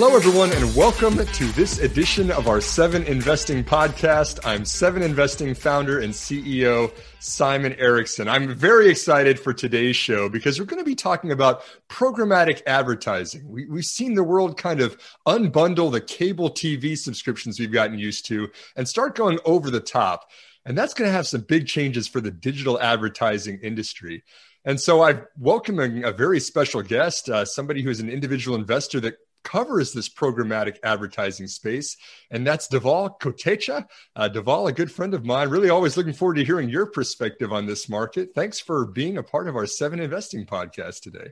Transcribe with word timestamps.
Hello, 0.00 0.14
everyone, 0.14 0.52
and 0.52 0.76
welcome 0.76 1.16
to 1.16 1.44
this 1.54 1.80
edition 1.80 2.30
of 2.30 2.46
our 2.46 2.60
Seven 2.60 3.02
Investing 3.02 3.64
podcast. 3.64 4.38
I'm 4.44 4.64
Seven 4.64 5.02
Investing 5.02 5.54
founder 5.54 5.98
and 5.98 6.12
CEO 6.12 6.92
Simon 7.18 7.74
Erickson. 7.80 8.28
I'm 8.28 8.54
very 8.54 8.90
excited 8.90 9.40
for 9.40 9.52
today's 9.52 9.96
show 9.96 10.28
because 10.28 10.60
we're 10.60 10.66
going 10.66 10.80
to 10.80 10.88
be 10.88 10.94
talking 10.94 11.32
about 11.32 11.64
programmatic 11.88 12.62
advertising. 12.64 13.48
We, 13.48 13.66
have 13.68 13.84
seen 13.84 14.14
the 14.14 14.22
world 14.22 14.56
kind 14.56 14.80
of 14.80 14.96
unbundle 15.26 15.90
the 15.90 16.00
cable 16.00 16.48
TV 16.48 16.96
subscriptions 16.96 17.58
we've 17.58 17.72
gotten 17.72 17.98
used 17.98 18.24
to 18.26 18.50
and 18.76 18.86
start 18.86 19.16
going 19.16 19.40
over 19.44 19.68
the 19.68 19.80
top. 19.80 20.30
And 20.64 20.78
that's 20.78 20.94
going 20.94 21.08
to 21.08 21.12
have 21.12 21.26
some 21.26 21.40
big 21.40 21.66
changes 21.66 22.06
for 22.06 22.20
the 22.20 22.30
digital 22.30 22.80
advertising 22.80 23.58
industry. 23.64 24.22
And 24.64 24.80
so 24.80 25.02
I'm 25.02 25.26
welcoming 25.36 26.04
a 26.04 26.12
very 26.12 26.38
special 26.38 26.82
guest, 26.82 27.28
uh, 27.28 27.44
somebody 27.44 27.82
who's 27.82 27.98
an 27.98 28.08
individual 28.08 28.56
investor 28.56 29.00
that 29.00 29.14
covers 29.48 29.92
this 29.94 30.10
programmatic 30.10 30.76
advertising 30.82 31.46
space, 31.46 31.96
and 32.30 32.46
that's 32.46 32.68
Dhaval 32.68 33.18
Kotecha. 33.18 33.86
Uh, 34.14 34.28
Dhaval, 34.28 34.68
a 34.68 34.72
good 34.72 34.92
friend 34.92 35.14
of 35.14 35.24
mine, 35.24 35.48
really 35.48 35.70
always 35.70 35.96
looking 35.96 36.12
forward 36.12 36.34
to 36.34 36.44
hearing 36.44 36.68
your 36.68 36.84
perspective 36.86 37.50
on 37.50 37.64
this 37.64 37.88
market. 37.88 38.30
Thanks 38.34 38.60
for 38.60 38.84
being 38.84 39.16
a 39.16 39.22
part 39.22 39.48
of 39.48 39.56
our 39.56 39.64
Seven 39.64 40.00
Investing 40.00 40.44
podcast 40.44 41.00
today. 41.00 41.30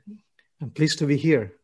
I'm 0.62 0.70
pleased 0.70 1.00
to 1.00 1.06
be 1.06 1.18
here. 1.18 1.56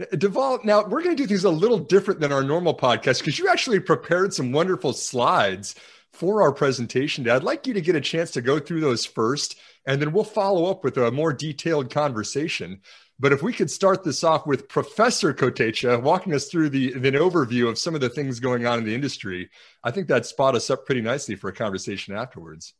Uh, 0.00 0.04
Dhaval, 0.12 0.64
now 0.64 0.84
we're 0.86 1.02
going 1.02 1.16
to 1.16 1.22
do 1.22 1.26
things 1.26 1.42
a 1.42 1.50
little 1.50 1.78
different 1.78 2.20
than 2.20 2.30
our 2.30 2.44
normal 2.44 2.76
podcast 2.76 3.18
because 3.18 3.38
you 3.38 3.48
actually 3.48 3.80
prepared 3.80 4.32
some 4.32 4.52
wonderful 4.52 4.92
slides 4.92 5.74
for 6.12 6.42
our 6.42 6.52
presentation 6.52 7.24
today. 7.24 7.34
I'd 7.34 7.42
like 7.42 7.66
you 7.66 7.74
to 7.74 7.80
get 7.80 7.96
a 7.96 8.00
chance 8.00 8.30
to 8.32 8.40
go 8.40 8.60
through 8.60 8.80
those 8.80 9.04
first, 9.04 9.56
and 9.88 10.02
then 10.02 10.12
we'll 10.12 10.22
follow 10.22 10.66
up 10.66 10.84
with 10.84 10.98
a 10.98 11.10
more 11.10 11.32
detailed 11.32 11.90
conversation. 11.90 12.82
But 13.18 13.32
if 13.32 13.42
we 13.42 13.54
could 13.54 13.70
start 13.70 14.04
this 14.04 14.22
off 14.22 14.46
with 14.46 14.68
Professor 14.68 15.32
Kotecha 15.32 16.00
walking 16.02 16.34
us 16.34 16.48
through 16.48 16.68
the, 16.68 16.92
the 16.92 17.12
overview 17.12 17.68
of 17.70 17.78
some 17.78 17.94
of 17.94 18.02
the 18.02 18.10
things 18.10 18.38
going 18.38 18.66
on 18.66 18.78
in 18.78 18.84
the 18.84 18.94
industry, 18.94 19.48
I 19.82 19.90
think 19.90 20.08
that 20.08 20.26
spot 20.26 20.54
us 20.54 20.68
up 20.68 20.84
pretty 20.84 21.00
nicely 21.00 21.36
for 21.36 21.48
a 21.48 21.54
conversation 21.54 22.14
afterwards. 22.14 22.74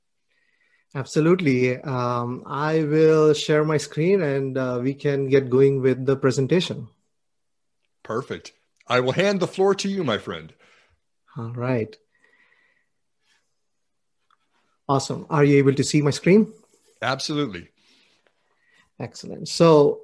Absolutely. 0.95 1.81
Um, 1.81 2.45
I 2.47 2.83
will 2.85 3.33
share 3.33 3.65
my 3.65 3.79
screen 3.79 4.21
and 4.21 4.59
uh, 4.59 4.79
we 4.83 4.93
can 4.93 5.31
get 5.31 5.49
going 5.49 5.81
with 5.81 6.05
the 6.05 6.17
presentation. 6.17 6.89
Perfect. 8.03 8.53
I 8.87 9.01
will 9.01 9.13
hand 9.13 9.41
the 9.41 9.49
floor 9.49 9.75
to 9.77 9.89
you, 9.89 10.05
my 10.05 10.19
friend. 10.19 10.53
All 11.39 11.53
right. 11.53 11.97
Awesome. 14.87 15.27
Are 15.31 15.45
you 15.45 15.57
able 15.57 15.75
to 15.75 15.85
see 15.85 16.03
my 16.03 16.11
screen? 16.11 16.53
Absolutely. 17.03 17.69
Excellent. 18.99 19.49
So 19.49 20.01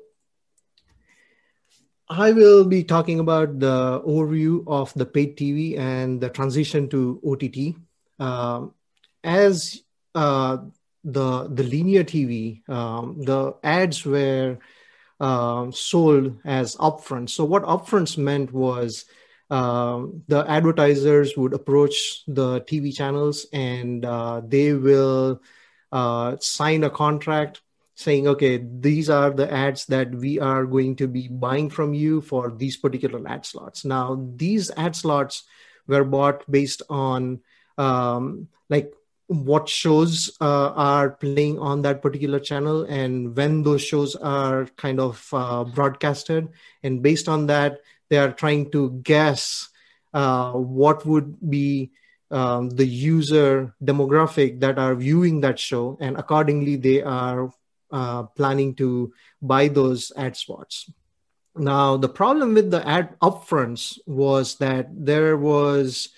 I 2.09 2.33
will 2.33 2.64
be 2.64 2.84
talking 2.84 3.19
about 3.19 3.59
the 3.59 4.01
overview 4.06 4.62
of 4.67 4.92
the 4.95 5.06
paid 5.06 5.36
TV 5.36 5.78
and 5.78 6.20
the 6.20 6.28
transition 6.28 6.89
to 6.91 7.20
OTT. 7.25 7.77
Um, 8.19 8.75
as 9.25 9.83
uh, 10.14 10.59
the 11.03 11.48
the 11.48 11.62
linear 11.64 12.05
TV, 12.05 12.62
um, 12.69 13.20
the 13.23 13.55
ads 13.64 14.05
were 14.05 14.58
uh, 15.19 15.70
sold 15.70 16.36
as 16.45 16.77
upfront. 16.77 17.31
So 17.31 17.45
what 17.45 17.62
upfronts 17.64 18.19
meant 18.19 18.53
was 18.53 19.06
um, 19.51 20.23
the 20.29 20.45
advertisers 20.48 21.36
would 21.36 21.53
approach 21.53 22.23
the 22.27 22.61
TV 22.62 22.95
channels 22.95 23.47
and 23.53 24.05
uh, 24.05 24.41
they 24.45 24.73
will 24.75 25.41
uh, 25.95 26.37
sign 26.41 26.83
a 26.83 26.91
contract 26.91 27.62
saying, 27.95 28.27
okay, 28.27 28.59
these 28.59 29.09
are 29.09 29.31
the 29.31 29.50
ads 29.50 29.87
that 29.87 30.12
we 30.12 30.41
are 30.41 30.67
going 30.67 30.97
to 30.97 31.06
be 31.06 31.28
buying 31.28 31.70
from 31.70 31.95
you 31.95 32.20
for 32.20 32.51
these 32.51 32.77
particular 32.77 33.23
ad 33.29 33.46
slots. 33.46 33.85
Now, 33.85 34.20
these 34.35 34.73
ad 34.77 34.96
slots 34.96 35.45
were 35.86 36.02
bought 36.02 36.51
based 36.51 36.83
on 36.91 37.41
um, 37.79 38.48
like 38.69 38.92
what 39.29 39.69
shows 39.69 40.36
uh, 40.41 40.70
are 40.74 41.11
playing 41.11 41.61
on 41.61 41.83
that 41.83 42.02
particular 42.02 42.40
channel 42.40 42.83
and 42.83 43.36
when 43.36 43.63
those 43.63 43.80
shows 43.80 44.17
are 44.17 44.67
kind 44.77 44.98
of 44.98 45.27
uh, 45.33 45.63
broadcasted. 45.63 46.48
And 46.83 47.02
based 47.02 47.29
on 47.29 47.46
that, 47.46 47.80
they 48.11 48.19
are 48.19 48.33
trying 48.33 48.73
to 48.73 48.98
guess 49.02 49.69
uh, 50.13 50.52
what 50.52 51.07
would 51.07 51.39
be 51.48 51.92
um, 52.34 52.70
the 52.70 52.86
user 52.86 53.74
demographic 53.78 54.58
that 54.58 54.77
are 54.77 54.95
viewing 54.96 55.40
that 55.40 55.58
show 55.58 55.96
and 56.00 56.18
accordingly 56.18 56.74
they 56.74 57.00
are 57.00 57.52
uh, 57.92 58.24
planning 58.34 58.74
to 58.74 59.14
buy 59.40 59.68
those 59.68 60.11
ad 60.17 60.36
spots. 60.36 60.90
Now, 61.55 61.96
the 61.96 62.08
problem 62.08 62.55
with 62.55 62.72
the 62.72 62.83
ad 62.83 63.14
upfronts 63.22 64.00
was 64.06 64.56
that 64.56 64.89
there 64.90 65.36
was 65.36 66.08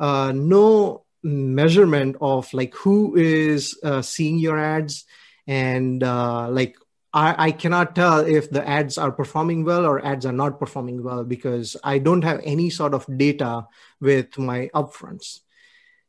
uh, 0.00 0.32
no 0.34 1.04
measurement 1.22 2.16
of 2.22 2.48
like 2.54 2.74
who 2.74 3.14
is 3.16 3.76
uh, 3.84 4.00
seeing 4.00 4.38
your 4.38 4.58
ads 4.58 5.04
and 5.46 6.02
uh, 6.02 6.48
like 6.48 6.76
I, 7.12 7.48
I, 7.48 7.50
cannot 7.52 7.96
tell 7.96 8.20
if 8.20 8.48
the 8.48 8.66
ads 8.66 8.96
are 8.96 9.10
performing 9.10 9.64
well 9.64 9.84
or 9.84 10.04
ads 10.04 10.24
are 10.24 10.32
not 10.32 10.60
performing 10.60 11.02
well 11.02 11.24
because 11.24 11.76
I 11.82 11.98
don't 11.98 12.22
have 12.22 12.40
any 12.44 12.70
sort 12.70 12.94
of 12.94 13.04
data 13.18 13.66
with 14.00 14.38
my 14.38 14.70
upfronts. 14.74 15.40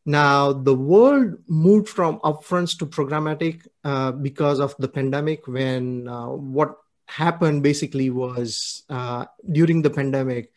Now, 0.09 0.53
the 0.53 0.73
world 0.73 1.37
moved 1.47 1.87
from 1.87 2.17
upfronts 2.21 2.75
to 2.79 2.87
programmatic 2.87 3.67
uh, 3.83 4.11
because 4.11 4.59
of 4.59 4.75
the 4.79 4.87
pandemic. 4.87 5.47
When 5.47 6.07
uh, 6.07 6.29
what 6.29 6.77
happened 7.05 7.61
basically 7.61 8.09
was 8.09 8.81
uh, 8.89 9.25
during 9.51 9.83
the 9.83 9.91
pandemic, 9.91 10.51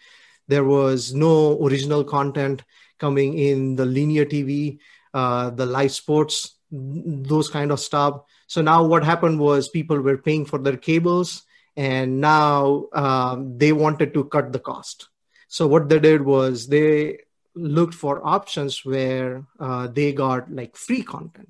there 0.49 0.65
was 0.65 1.13
no 1.13 1.63
original 1.63 2.03
content 2.03 2.65
coming 2.99 3.37
in 3.37 3.77
the 3.77 3.85
linear 3.85 4.25
TV, 4.25 4.79
uh, 5.13 5.51
the 5.51 5.67
live 5.67 5.93
sports, 5.93 6.57
those 6.71 7.51
kind 7.51 7.73
of 7.73 7.79
stuff. 7.79 8.23
So 8.47 8.63
now 8.63 8.83
what 8.85 9.05
happened 9.05 9.39
was 9.39 9.69
people 9.69 10.01
were 10.01 10.17
paying 10.17 10.47
for 10.47 10.61
their 10.61 10.79
cables, 10.79 11.43
and 11.77 12.23
now 12.23 12.87
um, 12.95 13.59
they 13.59 13.75
wanted 13.75 14.15
to 14.15 14.25
cut 14.25 14.51
the 14.51 14.61
cost. 14.61 15.11
So 15.49 15.67
what 15.67 15.91
they 15.91 15.99
did 15.99 16.23
was 16.23 16.69
they 16.69 17.19
looked 17.55 17.95
for 17.95 18.25
options 18.27 18.85
where 18.85 19.45
uh, 19.61 19.87
they 19.87 20.13
got 20.13 20.51
like 20.51 20.77
free 20.77 21.03
content. 21.03 21.49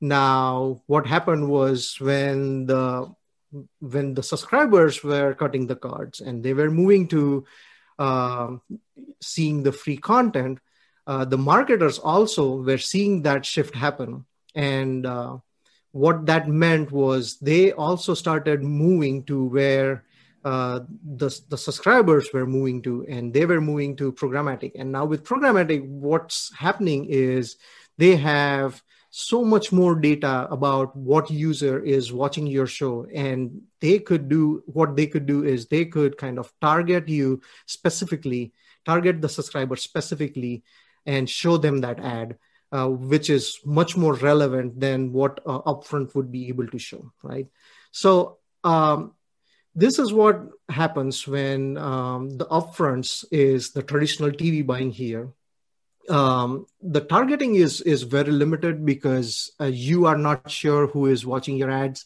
Now, 0.00 0.82
what 0.86 1.06
happened 1.06 1.48
was 1.48 1.96
when 2.00 2.66
the 2.66 3.12
when 3.80 4.14
the 4.14 4.22
subscribers 4.22 5.02
were 5.04 5.34
cutting 5.34 5.66
the 5.66 5.76
cards 5.76 6.20
and 6.20 6.42
they 6.42 6.54
were 6.54 6.70
moving 6.70 7.06
to 7.08 7.44
uh, 7.98 8.56
seeing 9.20 9.62
the 9.62 9.72
free 9.72 9.96
content, 9.96 10.58
uh, 11.06 11.24
the 11.24 11.38
marketers 11.38 11.98
also 11.98 12.56
were 12.56 12.78
seeing 12.78 13.22
that 13.22 13.46
shift 13.46 13.74
happen. 13.74 14.24
And 14.54 15.06
uh, 15.06 15.38
what 15.92 16.26
that 16.26 16.48
meant 16.48 16.90
was 16.90 17.38
they 17.38 17.72
also 17.72 18.14
started 18.14 18.62
moving 18.62 19.22
to 19.24 19.44
where 19.44 20.04
uh, 20.44 20.80
the, 21.16 21.40
the 21.48 21.58
subscribers 21.58 22.28
were 22.32 22.46
moving 22.46 22.82
to 22.82 23.04
and 23.08 23.32
they 23.32 23.46
were 23.46 23.60
moving 23.60 23.96
to 23.96 24.12
programmatic. 24.12 24.72
And 24.74 24.92
now 24.92 25.04
with 25.04 25.24
programmatic 25.24 25.86
what's 25.86 26.54
happening 26.54 27.06
is 27.06 27.56
they 27.96 28.16
have 28.16 28.82
so 29.10 29.44
much 29.44 29.72
more 29.72 29.94
data 29.94 30.48
about 30.50 30.94
what 30.96 31.30
user 31.30 31.78
is 31.78 32.12
watching 32.12 32.46
your 32.46 32.66
show. 32.66 33.06
And 33.14 33.62
they 33.80 34.00
could 34.00 34.28
do 34.28 34.62
what 34.66 34.96
they 34.96 35.06
could 35.06 35.24
do 35.26 35.44
is 35.44 35.66
they 35.66 35.84
could 35.84 36.18
kind 36.18 36.38
of 36.38 36.52
target 36.60 37.08
you 37.08 37.40
specifically 37.66 38.52
target 38.84 39.20
the 39.20 39.28
subscriber 39.28 39.76
specifically 39.76 40.62
and 41.06 41.28
show 41.28 41.56
them 41.56 41.80
that 41.80 42.00
ad 42.00 42.36
uh, 42.72 42.88
which 42.88 43.30
is 43.30 43.60
much 43.64 43.96
more 43.96 44.14
relevant 44.14 44.78
than 44.80 45.12
what 45.12 45.40
uh, 45.46 45.60
upfront 45.62 46.14
would 46.14 46.32
be 46.32 46.48
able 46.48 46.66
to 46.66 46.78
show 46.78 47.12
right? 47.22 47.46
So 47.92 48.38
um, 48.62 49.12
this 49.74 49.98
is 49.98 50.12
what 50.12 50.40
happens 50.68 51.26
when 51.26 51.76
um, 51.76 52.30
the 52.30 52.46
upfronts 52.46 53.24
is 53.30 53.72
the 53.72 53.82
traditional 53.82 54.30
TV 54.30 54.64
buying 54.64 54.90
here. 54.90 55.30
Um, 56.08 56.66
the 56.82 57.00
targeting 57.00 57.54
is 57.54 57.80
is 57.80 58.02
very 58.02 58.30
limited 58.30 58.84
because 58.84 59.52
uh, 59.60 59.64
you 59.64 60.06
are 60.06 60.18
not 60.18 60.50
sure 60.50 60.86
who 60.86 61.06
is 61.06 61.24
watching 61.26 61.56
your 61.56 61.70
ads. 61.70 62.04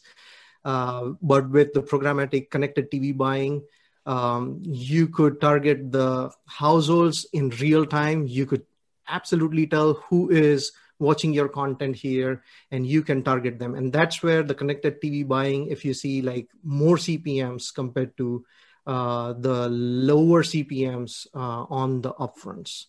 Uh, 0.63 1.11
but 1.21 1.49
with 1.49 1.73
the 1.73 1.81
programmatic 1.81 2.49
connected 2.49 2.91
TV 2.91 3.15
buying, 3.15 3.63
um, 4.05 4.59
you 4.63 5.07
could 5.07 5.39
target 5.39 5.91
the 5.91 6.31
households 6.47 7.25
in 7.33 7.49
real 7.61 7.85
time. 7.85 8.25
You 8.25 8.45
could 8.45 8.65
absolutely 9.07 9.67
tell 9.67 9.93
who 10.09 10.29
is 10.29 10.71
watching 10.99 11.33
your 11.33 11.49
content 11.49 11.95
here 11.95 12.43
and 12.71 12.85
you 12.85 13.01
can 13.01 13.23
target 13.23 13.57
them 13.57 13.75
and 13.75 13.91
that's 13.91 14.21
where 14.21 14.43
the 14.43 14.53
connected 14.53 15.01
tv 15.01 15.27
buying 15.27 15.67
if 15.67 15.83
you 15.83 15.93
see 15.93 16.21
like 16.21 16.47
more 16.63 16.97
cpms 16.97 17.73
compared 17.73 18.15
to 18.17 18.45
uh, 18.87 19.33
the 19.33 19.69
lower 19.69 20.43
cpms 20.43 21.27
uh, 21.33 21.65
on 21.69 22.01
the 22.01 22.13
upfronts 22.13 22.85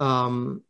um, 0.00 0.62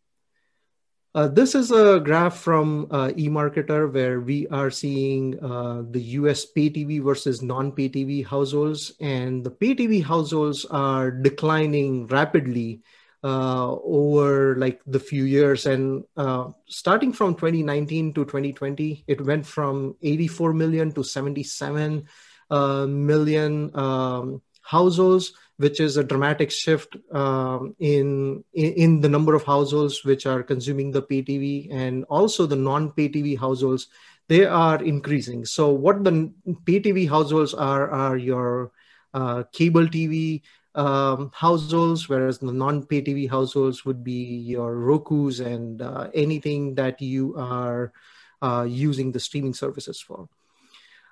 Uh, 1.14 1.26
this 1.26 1.54
is 1.54 1.72
a 1.72 1.98
graph 1.98 2.38
from 2.38 2.86
uh, 2.90 3.08
eMarketer 3.08 3.92
where 3.92 4.20
we 4.20 4.46
are 4.48 4.70
seeing 4.70 5.42
uh, 5.42 5.82
the 5.90 6.00
US 6.20 6.44
pay 6.44 6.68
TV 6.70 7.02
versus 7.02 7.42
non 7.42 7.72
pay 7.72 7.88
TV 7.88 8.24
households. 8.24 8.92
And 9.00 9.42
the 9.42 9.50
pay 9.50 9.74
TV 9.74 10.04
households 10.04 10.64
are 10.66 11.10
declining 11.10 12.06
rapidly 12.06 12.82
uh, 13.24 13.72
over 13.72 14.56
like 14.56 14.80
the 14.86 15.00
few 15.00 15.24
years. 15.24 15.66
And 15.66 16.04
uh, 16.16 16.50
starting 16.66 17.12
from 17.12 17.34
2019 17.34 18.14
to 18.14 18.24
2020, 18.24 19.04
it 19.06 19.20
went 19.20 19.46
from 19.46 19.96
84 20.02 20.52
million 20.52 20.92
to 20.92 21.02
77 21.02 22.06
uh, 22.50 22.86
million 22.86 23.76
um, 23.76 24.42
households 24.62 25.32
which 25.58 25.80
is 25.80 25.96
a 25.96 26.04
dramatic 26.04 26.50
shift 26.52 26.96
um, 27.12 27.74
in, 27.80 28.44
in 28.54 29.00
the 29.00 29.08
number 29.08 29.34
of 29.34 29.42
households 29.42 30.04
which 30.04 30.24
are 30.24 30.42
consuming 30.42 30.92
the 30.92 31.02
pay 31.02 31.20
TV 31.20 31.68
and 31.72 32.04
also 32.04 32.46
the 32.46 32.56
non-pay 32.56 33.08
TV 33.08 33.36
households. 33.36 33.88
They 34.28 34.46
are 34.46 34.82
increasing. 34.82 35.44
So 35.44 35.70
what 35.70 36.04
the 36.04 36.32
pay 36.64 36.80
TV 36.80 37.08
households 37.08 37.54
are 37.54 37.90
are 37.90 38.16
your 38.16 38.70
uh, 39.12 39.44
cable 39.52 39.86
TV 39.86 40.42
um, 40.78 41.32
households, 41.34 42.08
whereas 42.08 42.38
the 42.38 42.52
non-pay 42.52 43.02
TV 43.02 43.28
households 43.28 43.84
would 43.84 44.04
be 44.04 44.38
your 44.46 44.76
Roku's 44.76 45.40
and 45.40 45.82
uh, 45.82 46.08
anything 46.14 46.76
that 46.76 47.02
you 47.02 47.34
are 47.36 47.92
uh, 48.40 48.64
using 48.68 49.10
the 49.10 49.18
streaming 49.18 49.54
services 49.54 50.00
for. 50.00 50.28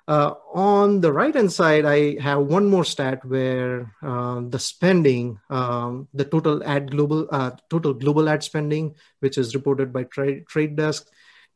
Uh, 0.07 0.35
on 0.53 1.01
the 1.01 1.11
right 1.11 1.35
hand 1.35 1.51
side, 1.51 1.83
I 1.83 2.17
have 2.21 2.39
one 2.39 2.69
more 2.69 2.85
stat 2.85 3.25
where 3.25 3.91
uh, 4.01 4.39
the 4.47 4.57
spending, 4.57 5.37
um, 5.49 6.07
the 6.13 6.23
total 6.23 6.63
ad 6.63 6.89
global, 6.91 7.27
uh, 7.29 7.51
total 7.69 7.93
global 7.93 8.29
ad 8.29 8.41
spending, 8.41 8.95
which 9.19 9.37
is 9.37 9.53
reported 9.53 9.91
by 9.91 10.03
Trade, 10.03 10.47
Trade 10.47 10.77
Desk, 10.77 11.05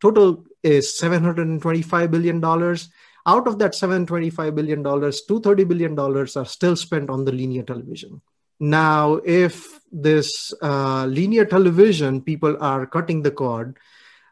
total 0.01 0.43
is 0.63 0.97
725 0.97 2.11
billion 2.11 2.41
dollars. 2.41 2.89
Out 3.25 3.47
of 3.47 3.59
that 3.59 3.75
725 3.75 4.55
billion 4.55 4.83
dollars, 4.83 5.21
230 5.27 5.63
billion 5.65 5.95
dollars 5.95 6.35
are 6.35 6.45
still 6.45 6.75
spent 6.75 7.09
on 7.09 7.25
the 7.25 7.31
linear 7.31 7.63
television. 7.63 8.21
Now, 8.59 9.19
if 9.25 9.79
this 9.91 10.53
uh, 10.61 11.05
linear 11.05 11.45
television 11.45 12.21
people 12.21 12.57
are 12.61 12.85
cutting 12.85 13.21
the 13.21 13.31
cord, 13.31 13.77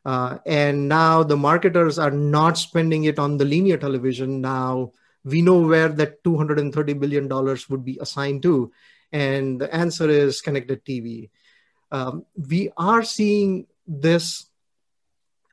uh, 0.06 0.38
and 0.46 0.88
now 0.88 1.24
the 1.24 1.38
marketers 1.38 2.00
are 2.00 2.12
not 2.12 2.58
spending 2.58 3.04
it 3.04 3.20
on 3.20 3.38
the 3.38 3.46
linear 3.46 3.78
television. 3.78 4.42
Now 4.42 4.94
we 5.24 5.42
know 5.42 5.60
where 5.60 5.90
that 5.90 6.24
$230 6.24 7.00
billion 7.00 7.28
would 7.70 7.86
be 7.86 7.98
assigned 8.02 8.44
to. 8.44 8.72
And 9.12 9.60
the 9.60 9.74
answer 9.74 10.10
is 10.10 10.42
connected 10.42 10.86
TV. 10.86 11.30
Um, 11.92 12.26
we 12.36 12.72
are 12.78 13.04
seeing 13.04 13.68
this 13.88 14.49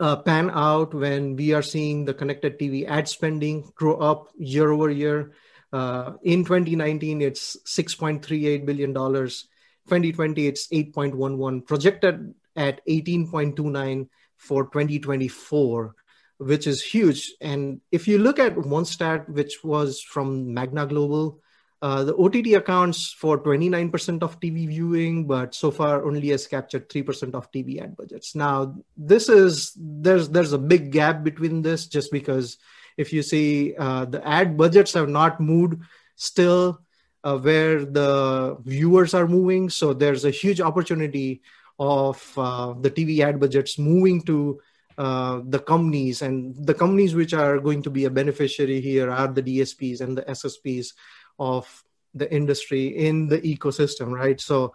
uh, 0.01 0.17
pan 0.17 0.51
out 0.51 0.95
when 0.95 1.37
we 1.37 1.53
are 1.53 1.63
seeing 1.63 2.05
the 2.05 2.15
connected 2.15 2.59
TV 2.59 2.87
ad 2.87 3.09
spending 3.09 3.71
grow 3.75 3.97
up 3.97 4.29
year 4.37 4.71
over 4.71 4.91
year. 4.91 5.33
Uh, 5.73 6.13
in 6.23 6.45
2019, 6.45 7.23
it's 7.23 7.57
$6.38 7.67 8.65
billion. 8.67 8.95
2020, 8.95 10.47
it's 10.47 10.69
8.11, 10.69 11.67
projected 11.67 12.35
at 12.57 12.85
18.29 12.87 14.09
for 14.37 14.65
2024 14.65 15.95
which 16.39 16.67
is 16.67 16.83
huge 16.83 17.33
and 17.41 17.81
if 17.91 18.07
you 18.07 18.19
look 18.19 18.39
at 18.39 18.57
one 18.59 18.85
stat 18.85 19.29
which 19.31 19.65
was 19.65 20.03
from 20.03 20.53
magna 20.53 20.87
global 20.87 21.41
uh, 21.83 22.05
the 22.05 22.17
ott 22.17 22.35
accounts 22.35 23.13
for 23.13 23.43
29% 23.43 24.23
of 24.23 24.41
tv 24.41 24.67
viewing 24.69 25.27
but 25.27 25.55
so 25.55 25.71
far 25.71 26.05
only 26.05 26.29
has 26.29 26.47
captured 26.47 26.89
3% 26.89 27.35
of 27.35 27.51
tv 27.53 27.83
ad 27.83 27.97
budgets. 27.97 28.35
Now 28.35 28.77
this 28.97 29.29
is 29.29 29.73
there's 29.77 30.29
there's 30.29 30.53
a 30.53 30.59
big 30.59 30.91
gap 30.91 31.23
between 31.23 31.63
this 31.63 31.87
just 31.87 32.11
because 32.11 32.57
if 32.97 33.13
you 33.13 33.23
see 33.23 33.75
uh, 33.77 34.07
the 34.07 34.27
ad 34.27 34.57
budgets 34.57 34.95
have 34.95 35.09
not 35.09 35.41
moved 35.41 35.83
still 36.17 36.81
uh, 37.25 37.37
where 37.39 37.85
the 37.85 38.57
viewers 38.63 39.13
are 39.13 39.27
moving. 39.27 39.69
So 39.69 39.93
there's 39.93 40.25
a 40.25 40.31
huge 40.31 40.61
opportunity 40.61 41.43
of 41.79 42.23
uh, 42.37 42.75
the 42.81 42.91
TV 42.91 43.21
ad 43.21 43.41
budgets 43.41 43.79
moving 43.79 44.23
to 44.23 44.61
uh, 44.97 45.41
the 45.45 45.59
companies. 45.59 46.23
And 46.23 46.55
the 46.65 46.73
companies 46.73 47.15
which 47.15 47.35
are 47.35 47.59
going 47.59 47.83
to 47.83 47.91
be 47.91 48.05
a 48.05 48.11
beneficiary 48.11 48.81
here 48.81 49.11
are 49.11 49.29
the 49.29 49.43
DSPs 49.43 50.01
and 50.01 50.17
the 50.17 50.23
SSPs 50.23 50.93
of 51.39 51.67
the 52.15 52.33
industry 52.33 52.87
in 52.87 53.29
the 53.29 53.41
ecosystem, 53.41 54.11
right? 54.13 54.41
So 54.41 54.75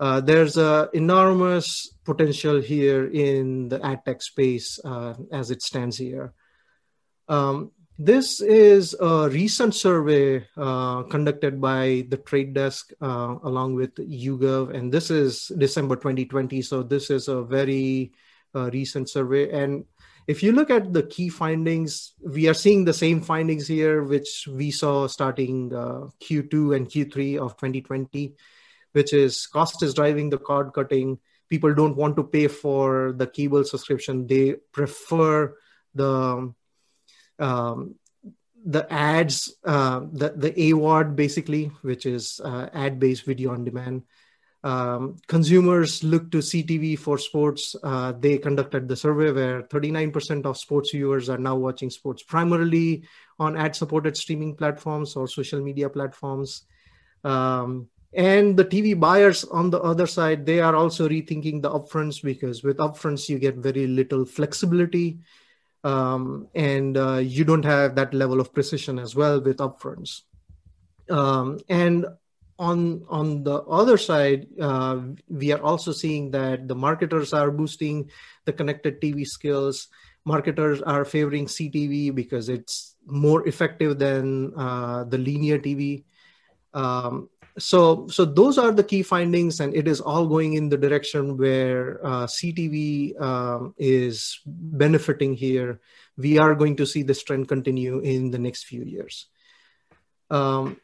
uh, 0.00 0.20
there's 0.20 0.56
a 0.56 0.88
enormous 0.94 1.92
potential 2.04 2.60
here 2.60 3.06
in 3.06 3.68
the 3.68 3.84
ad 3.84 4.04
tech 4.04 4.22
space 4.22 4.78
uh, 4.84 5.14
as 5.32 5.50
it 5.50 5.62
stands 5.62 5.98
here. 5.98 6.32
Um, 7.28 7.72
this 7.98 8.40
is 8.40 8.94
a 9.00 9.28
recent 9.28 9.74
survey 9.74 10.46
uh, 10.56 11.02
conducted 11.02 11.60
by 11.60 12.06
the 12.08 12.16
Trade 12.16 12.54
Desk 12.54 12.92
uh, 13.02 13.42
along 13.42 13.74
with 13.74 13.96
YouGov, 13.96 14.72
and 14.72 14.92
this 14.92 15.10
is 15.10 15.50
December 15.58 15.96
2020. 15.96 16.62
So 16.62 16.84
this 16.84 17.10
is 17.10 17.26
a 17.26 17.42
very 17.42 18.12
uh, 18.54 18.70
recent 18.72 19.10
survey. 19.10 19.50
And 19.50 19.84
if 20.28 20.42
you 20.42 20.52
look 20.52 20.68
at 20.68 20.92
the 20.92 21.02
key 21.04 21.30
findings, 21.30 22.12
we 22.20 22.48
are 22.48 22.54
seeing 22.54 22.84
the 22.84 22.92
same 22.92 23.22
findings 23.22 23.66
here, 23.66 24.02
which 24.04 24.46
we 24.46 24.70
saw 24.70 25.06
starting 25.06 25.74
uh, 25.74 26.08
Q2 26.20 26.76
and 26.76 26.86
Q3 26.86 27.38
of 27.38 27.56
2020, 27.56 28.34
which 28.92 29.14
is 29.14 29.46
cost 29.46 29.82
is 29.82 29.94
driving 29.94 30.28
the 30.28 30.36
cord 30.36 30.74
cutting. 30.74 31.18
People 31.48 31.74
don't 31.74 31.96
want 31.96 32.14
to 32.16 32.24
pay 32.24 32.46
for 32.46 33.14
the 33.16 33.26
cable 33.26 33.64
subscription; 33.64 34.26
they 34.26 34.56
prefer 34.70 35.56
the 35.94 36.52
um, 37.38 37.94
the 38.66 38.92
ads, 38.92 39.56
uh, 39.64 40.00
the 40.12 40.34
the 40.36 40.52
AVOD 40.52 41.16
basically, 41.16 41.72
which 41.80 42.04
is 42.04 42.38
uh, 42.44 42.68
ad-based 42.74 43.24
video 43.24 43.52
on 43.52 43.64
demand. 43.64 44.02
Um, 44.64 45.16
consumers 45.28 46.02
look 46.02 46.30
to 46.32 46.38
CTV 46.38 46.98
for 46.98 47.16
sports. 47.16 47.76
Uh, 47.82 48.12
they 48.18 48.38
conducted 48.38 48.88
the 48.88 48.96
survey 48.96 49.30
where 49.30 49.62
39% 49.62 50.46
of 50.46 50.58
sports 50.58 50.90
viewers 50.90 51.28
are 51.28 51.38
now 51.38 51.56
watching 51.56 51.90
sports 51.90 52.22
primarily 52.22 53.04
on 53.38 53.56
ad-supported 53.56 54.16
streaming 54.16 54.56
platforms 54.56 55.14
or 55.14 55.28
social 55.28 55.60
media 55.60 55.88
platforms. 55.88 56.64
Um, 57.22 57.88
and 58.12 58.56
the 58.56 58.64
TV 58.64 58.98
buyers 58.98 59.44
on 59.44 59.70
the 59.70 59.80
other 59.80 60.06
side, 60.06 60.44
they 60.44 60.60
are 60.60 60.74
also 60.74 61.08
rethinking 61.08 61.62
the 61.62 61.70
upfronts 61.70 62.22
because 62.22 62.64
with 62.64 62.78
upfronts 62.78 63.28
you 63.28 63.38
get 63.38 63.56
very 63.56 63.86
little 63.86 64.24
flexibility 64.24 65.18
um, 65.84 66.48
and 66.54 66.96
uh, 66.96 67.16
you 67.16 67.44
don't 67.44 67.64
have 67.64 67.94
that 67.94 68.14
level 68.14 68.40
of 68.40 68.52
precision 68.52 68.98
as 68.98 69.14
well 69.14 69.40
with 69.40 69.58
upfronts. 69.58 70.22
Um, 71.10 71.60
and 71.68 72.06
on 72.58 73.04
on 73.08 73.44
the 73.44 73.62
other 73.62 73.96
side, 73.96 74.46
uh, 74.60 75.00
we 75.28 75.52
are 75.52 75.62
also 75.62 75.92
seeing 75.92 76.30
that 76.32 76.66
the 76.66 76.74
marketers 76.74 77.32
are 77.32 77.50
boosting 77.50 78.10
the 78.44 78.52
connected 78.52 79.00
TV 79.00 79.24
skills. 79.24 79.88
Marketers 80.24 80.82
are 80.82 81.04
favoring 81.04 81.46
CTV 81.46 82.14
because 82.14 82.48
it's 82.48 82.96
more 83.06 83.46
effective 83.46 83.98
than 83.98 84.52
uh, 84.56 85.04
the 85.04 85.18
linear 85.18 85.58
TV. 85.58 86.04
Um, 86.74 87.30
so 87.58 88.06
so 88.06 88.24
those 88.24 88.56
are 88.56 88.70
the 88.70 88.84
key 88.84 89.02
findings 89.02 89.60
and 89.60 89.74
it 89.74 89.88
is 89.88 90.00
all 90.00 90.26
going 90.26 90.54
in 90.54 90.68
the 90.68 90.76
direction 90.76 91.36
where 91.36 91.98
uh, 92.06 92.26
ctv 92.26 93.20
um, 93.20 93.74
is 93.76 94.40
benefiting 94.46 95.34
here 95.34 95.80
we 96.16 96.38
are 96.38 96.54
going 96.54 96.76
to 96.76 96.86
see 96.86 97.02
this 97.02 97.22
trend 97.22 97.48
continue 97.48 97.98
in 97.98 98.30
the 98.30 98.38
next 98.38 98.64
few 98.64 98.84
years 98.84 99.26
um, 100.30 100.78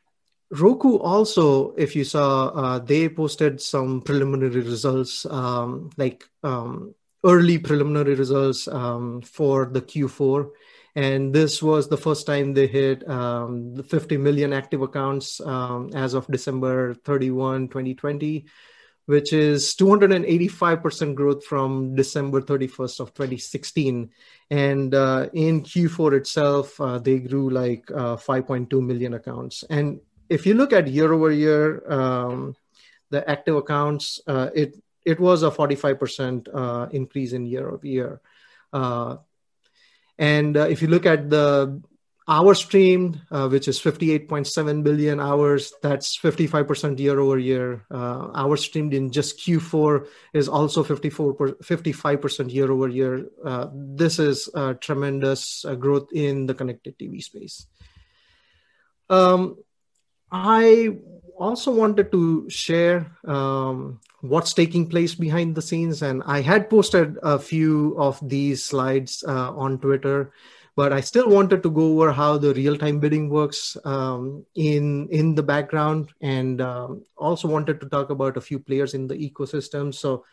roku 0.61 0.99
also 0.99 1.75
if 1.77 1.95
you 1.97 2.05
saw 2.05 2.49
uh, 2.49 2.79
they 2.79 3.09
posted 3.09 3.61
some 3.61 4.01
preliminary 4.01 4.61
results 4.61 5.27
um, 5.27 5.91
like 5.97 6.25
um, 6.43 6.95
early 7.25 7.59
preliminary 7.59 8.15
results 8.15 8.69
um, 8.69 9.21
for 9.23 9.67
the 9.67 9.81
q4 9.81 10.51
and 10.97 11.35
this 11.35 11.63
was 11.63 11.89
the 11.89 11.97
first 11.97 12.27
time 12.27 12.55
they 12.55 12.69
hit 12.69 13.09
um, 13.09 13.75
the 13.75 13.83
50 13.83 14.17
million 14.17 14.53
active 14.53 14.83
accounts 14.83 15.41
um, 15.41 15.91
as 15.93 16.15
of 16.15 16.27
December 16.29 16.95
31, 16.95 17.67
2020, 17.67 18.47
which 19.07 19.33
is 19.33 19.75
285% 19.75 21.17
growth 21.17 21.45
from 21.45 21.97
December 21.97 22.41
31st 22.41 23.01
of 23.01 23.13
2016. 23.13 24.09
And 24.51 24.95
uh, 24.95 25.29
in 25.33 25.63
Q4 25.63 26.19
itself, 26.19 26.81
uh, 26.81 26.99
they 26.99 27.19
grew 27.19 27.51
like 27.51 27.91
uh, 27.91 28.17
5.2 28.17 28.81
million 28.81 29.15
accounts. 29.15 29.65
And 29.69 30.01
if 30.29 30.47
you 30.47 30.55
look 30.55 30.73
at 30.73 30.89
year 30.89 31.13
over 31.13 31.31
year, 31.31 31.83
um, 31.91 32.57
the 33.11 33.29
active 33.29 33.57
accounts, 33.57 34.21
uh, 34.27 34.51
it 34.55 34.75
it 35.05 35.21
was 35.21 35.43
a 35.43 35.51
45% 35.51 36.49
uh, 36.53 36.89
increase 36.91 37.33
in 37.33 37.47
year 37.47 37.69
over 37.69 37.87
year. 37.87 38.21
Uh, 38.73 39.17
and 40.19 40.57
uh, 40.57 40.67
if 40.69 40.81
you 40.81 40.89
look 40.89 41.05
at 41.05 41.29
the 41.29 41.83
hours 42.27 42.59
streamed, 42.59 43.21
uh, 43.31 43.49
which 43.49 43.69
is 43.69 43.79
58.7 43.79 44.83
billion 44.83 45.21
hours. 45.21 45.75
That's 45.83 46.17
55% 46.17 46.99
year 46.99 47.21
over 47.21 47.39
year. 47.39 47.85
Uh, 47.91 48.31
hours 48.35 48.63
streamed 48.63 48.95
in 48.95 49.13
just 49.13 49.39
Q4 49.41 50.09
is 50.33 50.49
also 50.49 50.83
54 50.83 51.35
55% 51.35 52.51
year 52.51 52.73
over 52.73 52.89
year. 52.89 53.29
This 53.75 54.19
is 54.19 54.49
tremendous 54.81 55.67
growth 55.79 56.09
in 56.15 56.47
the 56.47 56.55
connected 56.55 56.99
TV 56.99 57.23
space. 57.23 57.67
Um, 59.11 59.59
I 60.35 60.97
also 61.39 61.71
wanted 61.73 62.11
to 62.11 62.51
share 62.51 63.07
um, 63.25 64.01
what's 64.21 64.53
taking 64.53 64.89
place 64.89 65.15
behind 65.15 65.55
the 65.55 65.63
scenes, 65.63 66.03
and 66.03 66.23
I 66.27 66.41
had 66.41 66.69
posted 66.69 67.19
a 67.23 67.39
few 67.39 67.95
of 67.99 68.19
these 68.29 68.65
slides 68.65 69.23
uh, 69.27 69.55
on 69.55 69.79
Twitter 69.79 70.33
but 70.77 70.93
I 70.93 71.01
still 71.01 71.29
wanted 71.29 71.63
to 71.63 71.71
go 71.71 71.93
over 71.93 72.13
how 72.13 72.37
the 72.37 72.53
real-time 72.53 72.99
bidding 72.99 73.29
works 73.29 73.77
um, 73.85 74.45
in 74.55 75.09
in 75.11 75.35
the 75.35 75.43
background, 75.43 76.11
and 76.21 76.61
um, 76.61 77.05
also 77.17 77.47
wanted 77.49 77.81
to 77.81 77.89
talk 77.89 78.11
about 78.11 78.37
a 78.37 78.41
few 78.41 78.59
players 78.59 78.95
in 78.95 79.07
the 79.07 79.15
ecosystem. 79.15 79.95
So, 79.95 80.25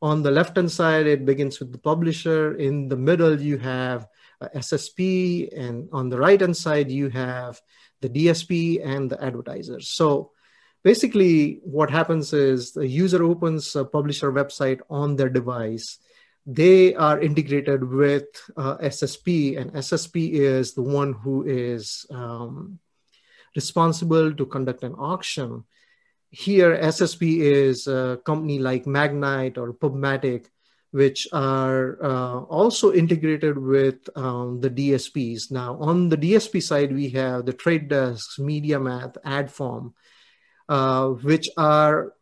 on 0.00 0.22
the 0.22 0.30
left-hand 0.30 0.72
side, 0.72 1.06
it 1.06 1.26
begins 1.26 1.60
with 1.60 1.72
the 1.72 1.78
publisher. 1.78 2.56
In 2.56 2.88
the 2.88 2.96
middle, 2.96 3.38
you 3.38 3.58
have 3.58 4.08
SSP, 4.54 5.54
and 5.54 5.88
on 5.92 6.08
the 6.08 6.18
right-hand 6.18 6.56
side, 6.56 6.90
you 6.90 7.10
have 7.10 7.60
the 8.00 8.08
DSP 8.08 8.84
and 8.84 9.10
the 9.10 9.22
advertisers. 9.22 9.88
So, 9.88 10.32
basically, 10.82 11.60
what 11.62 11.90
happens 11.90 12.32
is 12.32 12.72
the 12.72 12.86
user 12.86 13.22
opens 13.22 13.76
a 13.76 13.84
publisher 13.84 14.32
website 14.32 14.80
on 14.88 15.16
their 15.16 15.28
device 15.28 15.98
they 16.46 16.94
are 16.94 17.20
integrated 17.20 17.84
with 17.84 18.24
uh, 18.56 18.78
SSP, 18.78 19.58
and 19.60 19.72
SSP 19.72 20.32
is 20.32 20.74
the 20.74 20.82
one 20.82 21.12
who 21.12 21.44
is 21.46 22.06
um, 22.10 22.78
responsible 23.54 24.32
to 24.34 24.46
conduct 24.46 24.82
an 24.82 24.94
auction. 24.94 25.64
Here, 26.30 26.76
SSP 26.76 27.38
is 27.38 27.86
a 27.86 28.20
company 28.24 28.58
like 28.58 28.84
Magnite 28.84 29.58
or 29.58 29.72
Pubmatic, 29.72 30.46
which 30.92 31.28
are 31.32 32.02
uh, 32.02 32.40
also 32.50 32.92
integrated 32.92 33.56
with 33.56 34.08
um, 34.16 34.60
the 34.60 34.70
DSPs. 34.70 35.50
Now, 35.50 35.76
on 35.80 36.08
the 36.08 36.16
DSP 36.16 36.62
side, 36.62 36.92
we 36.92 37.10
have 37.10 37.46
the 37.46 37.52
Trade 37.52 37.88
Desks, 37.88 38.38
MediaMath, 38.38 39.16
AdForm, 39.24 39.92
uh, 40.68 41.08
which 41.08 41.48
are 41.56 42.12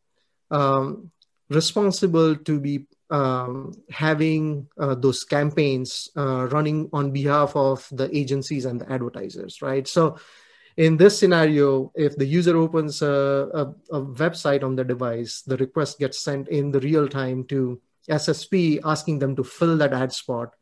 um, 0.50 1.10
responsible 1.48 2.36
to 2.36 2.60
be 2.60 2.86
um, 3.10 3.72
having 3.90 4.68
uh, 4.78 4.94
those 4.94 5.24
campaigns 5.24 6.10
uh, 6.14 6.46
running 6.48 6.90
on 6.92 7.10
behalf 7.10 7.56
of 7.56 7.88
the 7.90 8.14
agencies 8.14 8.66
and 8.66 8.80
the 8.80 8.92
advertisers, 8.92 9.62
right? 9.62 9.88
So, 9.88 10.18
in 10.76 10.96
this 10.96 11.18
scenario, 11.18 11.90
if 11.96 12.16
the 12.16 12.24
user 12.24 12.56
opens 12.56 13.02
a, 13.02 13.48
a, 13.52 13.96
a 13.96 14.00
website 14.00 14.62
on 14.62 14.76
the 14.76 14.84
device, 14.84 15.42
the 15.42 15.56
request 15.56 15.98
gets 15.98 16.20
sent 16.20 16.48
in 16.48 16.70
the 16.70 16.78
real 16.78 17.08
time 17.08 17.44
to 17.46 17.80
SSP 18.08 18.80
asking 18.84 19.18
them 19.18 19.36
to 19.36 19.44
fill 19.44 19.76
that 19.78 19.92
ad 19.92 20.12
spot. 20.12 20.54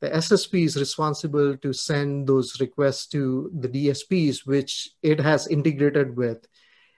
The 0.00 0.10
SSP 0.10 0.64
is 0.64 0.76
responsible 0.76 1.56
to 1.56 1.72
send 1.72 2.26
those 2.26 2.60
requests 2.60 3.06
to 3.08 3.50
the 3.58 3.68
DSPs, 3.68 4.46
which 4.46 4.90
it 5.02 5.20
has 5.20 5.46
integrated 5.46 6.16
with. 6.16 6.46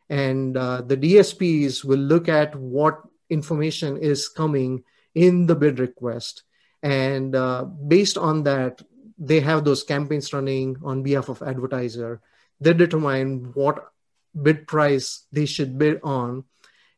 And 0.08 0.56
uh, 0.56 0.82
the 0.82 0.96
DSPs 0.96 1.84
will 1.84 1.98
look 1.98 2.28
at 2.28 2.54
what 2.56 3.00
information 3.30 3.96
is 3.96 4.28
coming 4.28 4.84
in 5.14 5.46
the 5.46 5.54
bid 5.54 5.78
request. 5.78 6.42
And 6.82 7.34
uh, 7.34 7.64
based 7.64 8.18
on 8.18 8.44
that, 8.44 8.82
they 9.18 9.40
have 9.40 9.64
those 9.64 9.82
campaigns 9.82 10.32
running 10.32 10.76
on 10.84 11.02
behalf 11.02 11.28
of 11.28 11.42
advertiser. 11.42 12.20
They 12.60 12.75
determine 12.75 13.52
what 13.54 13.92
bid 14.40 14.66
price 14.66 15.26
they 15.32 15.46
should 15.46 15.78
bid 15.78 16.00
on, 16.02 16.44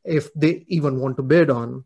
if 0.05 0.33
they 0.35 0.65
even 0.69 1.01
want 1.01 1.17
to 1.17 1.23
bid 1.23 1.51
on. 1.51 1.85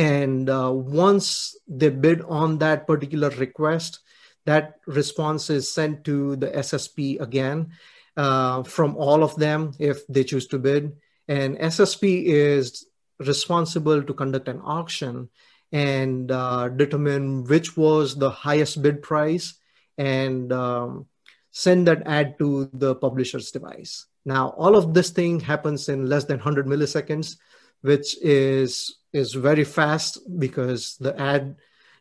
And 0.00 0.48
uh, 0.48 0.72
once 0.72 1.54
they 1.68 1.90
bid 1.90 2.22
on 2.22 2.56
that 2.64 2.86
particular 2.86 3.28
request, 3.36 4.00
that 4.46 4.76
response 4.86 5.50
is 5.50 5.70
sent 5.70 6.04
to 6.04 6.36
the 6.36 6.46
SSP 6.48 7.20
again 7.20 7.72
uh, 8.16 8.62
from 8.62 8.96
all 8.96 9.22
of 9.22 9.36
them 9.36 9.72
if 9.78 10.06
they 10.06 10.24
choose 10.24 10.46
to 10.48 10.58
bid. 10.58 10.96
And 11.28 11.58
SSP 11.58 12.24
is 12.24 12.86
responsible 13.18 14.02
to 14.02 14.14
conduct 14.14 14.48
an 14.48 14.62
auction 14.64 15.28
and 15.70 16.32
uh, 16.32 16.70
determine 16.70 17.44
which 17.44 17.76
was 17.76 18.16
the 18.16 18.30
highest 18.30 18.80
bid 18.80 19.02
price 19.02 19.52
and 19.98 20.50
um, 20.50 21.08
send 21.50 21.86
that 21.88 22.06
ad 22.06 22.38
to 22.38 22.70
the 22.72 22.94
publisher's 22.94 23.50
device. 23.50 24.06
Now, 24.24 24.54
all 24.56 24.76
of 24.76 24.94
this 24.94 25.10
thing 25.10 25.40
happens 25.40 25.90
in 25.90 26.08
less 26.08 26.24
than 26.24 26.38
100 26.38 26.64
milliseconds, 26.64 27.36
which 27.82 28.16
is 28.22 28.98
is 29.12 29.34
very 29.34 29.64
fast 29.64 30.18
because 30.38 30.96
the 30.98 31.18
ad 31.20 31.56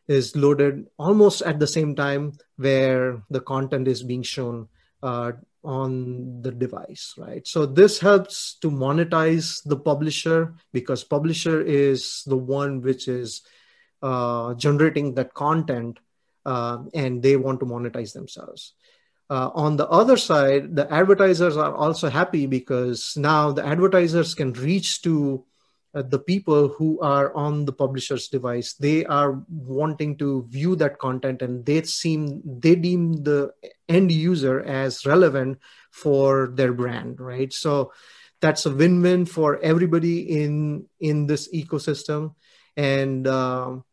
is 0.07 0.36
loaded 0.36 0.88
almost 0.98 1.41
at 1.43 1.59
the 1.59 1.67
same 1.67 1.95
time 1.95 2.33
where 2.57 3.21
the 3.29 3.39
content 3.39 3.88
is 3.88 4.03
being 4.03 4.24
shown 4.24 4.67
uh, 5.03 5.31
on 5.63 6.41
the 6.41 6.51
device 6.51 7.13
right? 7.17 7.48
So 7.48 7.65
this 7.65 8.00
helps 8.00 8.55
to 8.62 8.71
monetize 8.71 9.63
the 9.63 9.77
publisher 9.77 10.53
because 10.74 11.03
publisher 11.03 11.62
is 11.62 12.24
the 12.25 12.38
one 12.38 12.81
which 12.81 13.07
is 13.07 13.41
uh, 14.01 14.53
generating 14.55 15.13
that 15.15 15.33
content 15.33 16.00
uh, 16.45 16.79
and 16.93 17.21
they 17.21 17.36
want 17.36 17.59
to 17.59 17.65
monetize 17.65 18.13
themselves. 18.13 18.74
Uh, 19.29 19.51
on 19.53 19.77
the 19.77 19.88
other 19.89 20.17
side 20.17 20.75
the 20.75 20.91
advertisers 20.91 21.55
are 21.55 21.75
also 21.75 22.09
happy 22.09 22.48
because 22.48 23.15
now 23.15 23.51
the 23.51 23.65
advertisers 23.65 24.33
can 24.33 24.53
reach 24.53 25.03
to 25.03 25.45
the 25.93 26.19
people 26.19 26.67
who 26.67 27.00
are 27.01 27.34
on 27.36 27.65
the 27.65 27.74
publisher's 27.74 28.27
device 28.27 28.74
they 28.74 29.03
are 29.05 29.41
wanting 29.50 30.15
to 30.15 30.46
view 30.50 30.75
that 30.75 31.00
content 31.00 31.41
and 31.41 31.65
they 31.65 31.81
seem 31.81 32.41
they 32.46 32.75
deem 32.75 33.24
the 33.24 33.51
end 33.88 34.12
user 34.12 34.62
as 34.62 35.05
relevant 35.05 35.58
for 35.91 36.51
their 36.53 36.74
brand 36.74 37.19
right? 37.19 37.51
So 37.51 37.91
that's 38.41 38.65
a 38.65 38.74
win-win 38.74 39.25
for 39.25 39.60
everybody 39.60 40.41
in 40.43 40.86
in 41.00 41.27
this 41.27 41.50
ecosystem. 41.53 42.36
And 42.77 43.27
um, 43.27 43.84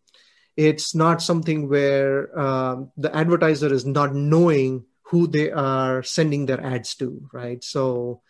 it's 0.57 0.95
not 0.95 1.23
something 1.23 1.69
where 1.69 2.39
um, 2.39 2.93
the 2.97 3.15
advertiser 3.15 3.73
is 3.73 3.85
not 3.85 4.15
knowing 4.15 4.85
who 5.11 5.27
they 5.27 5.51
are 5.51 6.03
sending 6.03 6.47
their 6.47 6.65
ads 6.65 6.95
to 6.97 7.29
right? 7.33 7.63
So 7.65 8.23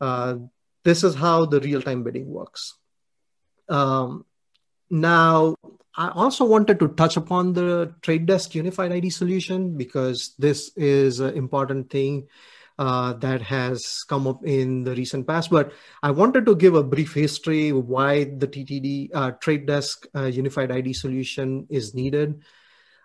uh, 0.00 0.36
this 0.84 1.02
is 1.02 1.14
how 1.14 1.46
the 1.46 1.60
real-time 1.60 2.02
bidding 2.02 2.28
works 2.28 2.74
um, 3.68 4.24
now, 4.90 5.56
I 5.96 6.08
also 6.10 6.44
wanted 6.44 6.78
to 6.80 6.88
touch 6.88 7.16
upon 7.16 7.52
the 7.52 7.94
Trade 8.02 8.26
Desk 8.26 8.54
Unified 8.54 8.92
ID 8.92 9.10
solution 9.10 9.76
because 9.76 10.34
this 10.38 10.72
is 10.76 11.20
an 11.20 11.34
important 11.34 11.90
thing 11.90 12.26
uh, 12.78 13.12
that 13.14 13.40
has 13.42 14.04
come 14.08 14.26
up 14.26 14.44
in 14.44 14.82
the 14.82 14.94
recent 14.94 15.26
past. 15.26 15.50
But 15.50 15.72
I 16.02 16.10
wanted 16.10 16.46
to 16.46 16.56
give 16.56 16.74
a 16.74 16.82
brief 16.82 17.14
history 17.14 17.72
why 17.72 18.24
the 18.24 18.48
TTD 18.48 19.10
uh, 19.14 19.30
Trade 19.32 19.66
Desk 19.66 20.06
uh, 20.14 20.24
Unified 20.24 20.72
ID 20.72 20.92
solution 20.92 21.66
is 21.70 21.94
needed. 21.94 22.42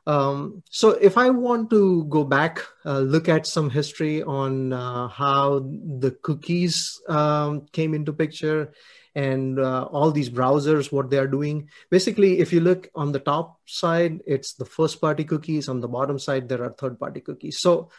Um, 0.08 0.64
so, 0.72 0.92
if 0.92 1.18
I 1.18 1.30
want 1.30 1.70
to 1.70 2.06
go 2.06 2.24
back, 2.24 2.62
uh, 2.86 3.00
look 3.00 3.30
at 3.30 3.46
some 3.46 3.70
history 3.70 4.24
on 4.24 4.74
uh, 4.74 5.08
how 5.08 5.60
the 5.60 6.18
cookies 6.24 7.00
um, 7.08 7.68
came 7.72 7.94
into 7.94 8.12
picture 8.12 8.74
and 9.20 9.60
uh, 9.60 9.84
all 9.92 10.12
these 10.12 10.30
browsers 10.30 10.92
what 10.92 11.10
they 11.10 11.18
are 11.18 11.34
doing. 11.38 11.70
Basically 11.90 12.40
if 12.40 12.54
you 12.54 12.62
look 12.62 12.90
on 12.96 13.12
the 13.12 13.24
top 13.32 13.60
side 13.66 14.22
it's 14.26 14.54
the 14.54 14.66
first 14.66 15.02
party 15.02 15.24
cookies. 15.24 15.68
On 15.68 15.82
the 15.82 15.92
bottom 15.98 16.20
side 16.20 16.48
there 16.48 16.64
are 16.64 16.74
third 16.74 17.00
party 17.00 17.20
cookies. 17.20 17.60
So 17.60 17.90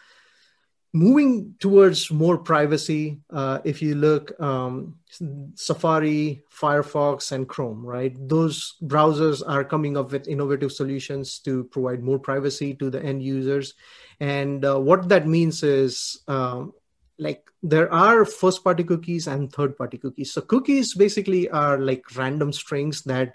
moving 0.93 1.55
towards 1.61 2.11
more 2.11 2.37
privacy 2.39 3.21
uh, 3.31 3.59
if 3.65 3.81
you 3.83 3.95
look 3.95 4.33
um, 4.41 4.97
safari 5.55 6.43
firefox 6.51 7.33
and 7.33 7.49
chrome 7.49 7.85
right? 7.85 8.17
Those 8.29 8.75
browsers 8.83 9.43
are 9.47 9.65
coming 9.65 9.97
up 9.97 10.13
with 10.13 10.27
innovative 10.27 10.73
solutions 10.73 11.39
to 11.41 11.65
provide 11.65 12.03
more 12.03 12.19
privacy 12.19 12.75
to 12.75 12.91
the 12.91 13.03
end 13.03 13.23
users. 13.23 13.75
And 14.21 14.65
uh, 14.65 14.79
what 14.79 15.09
that 15.09 15.27
means 15.27 15.63
is 15.63 16.23
um, 16.29 16.73
like 17.21 17.51
there 17.63 17.93
are 17.93 18.25
first 18.25 18.65
party 18.65 18.83
cookies 18.83 19.27
and 19.27 19.53
third 19.53 19.77
party 19.77 19.99
cookies. 19.99 20.33
So 20.33 20.41
cookies 20.41 20.95
basically 20.95 21.49
are 21.51 21.79
like 21.79 22.17
random 22.17 22.53
strings 22.53 23.03
that 23.03 23.35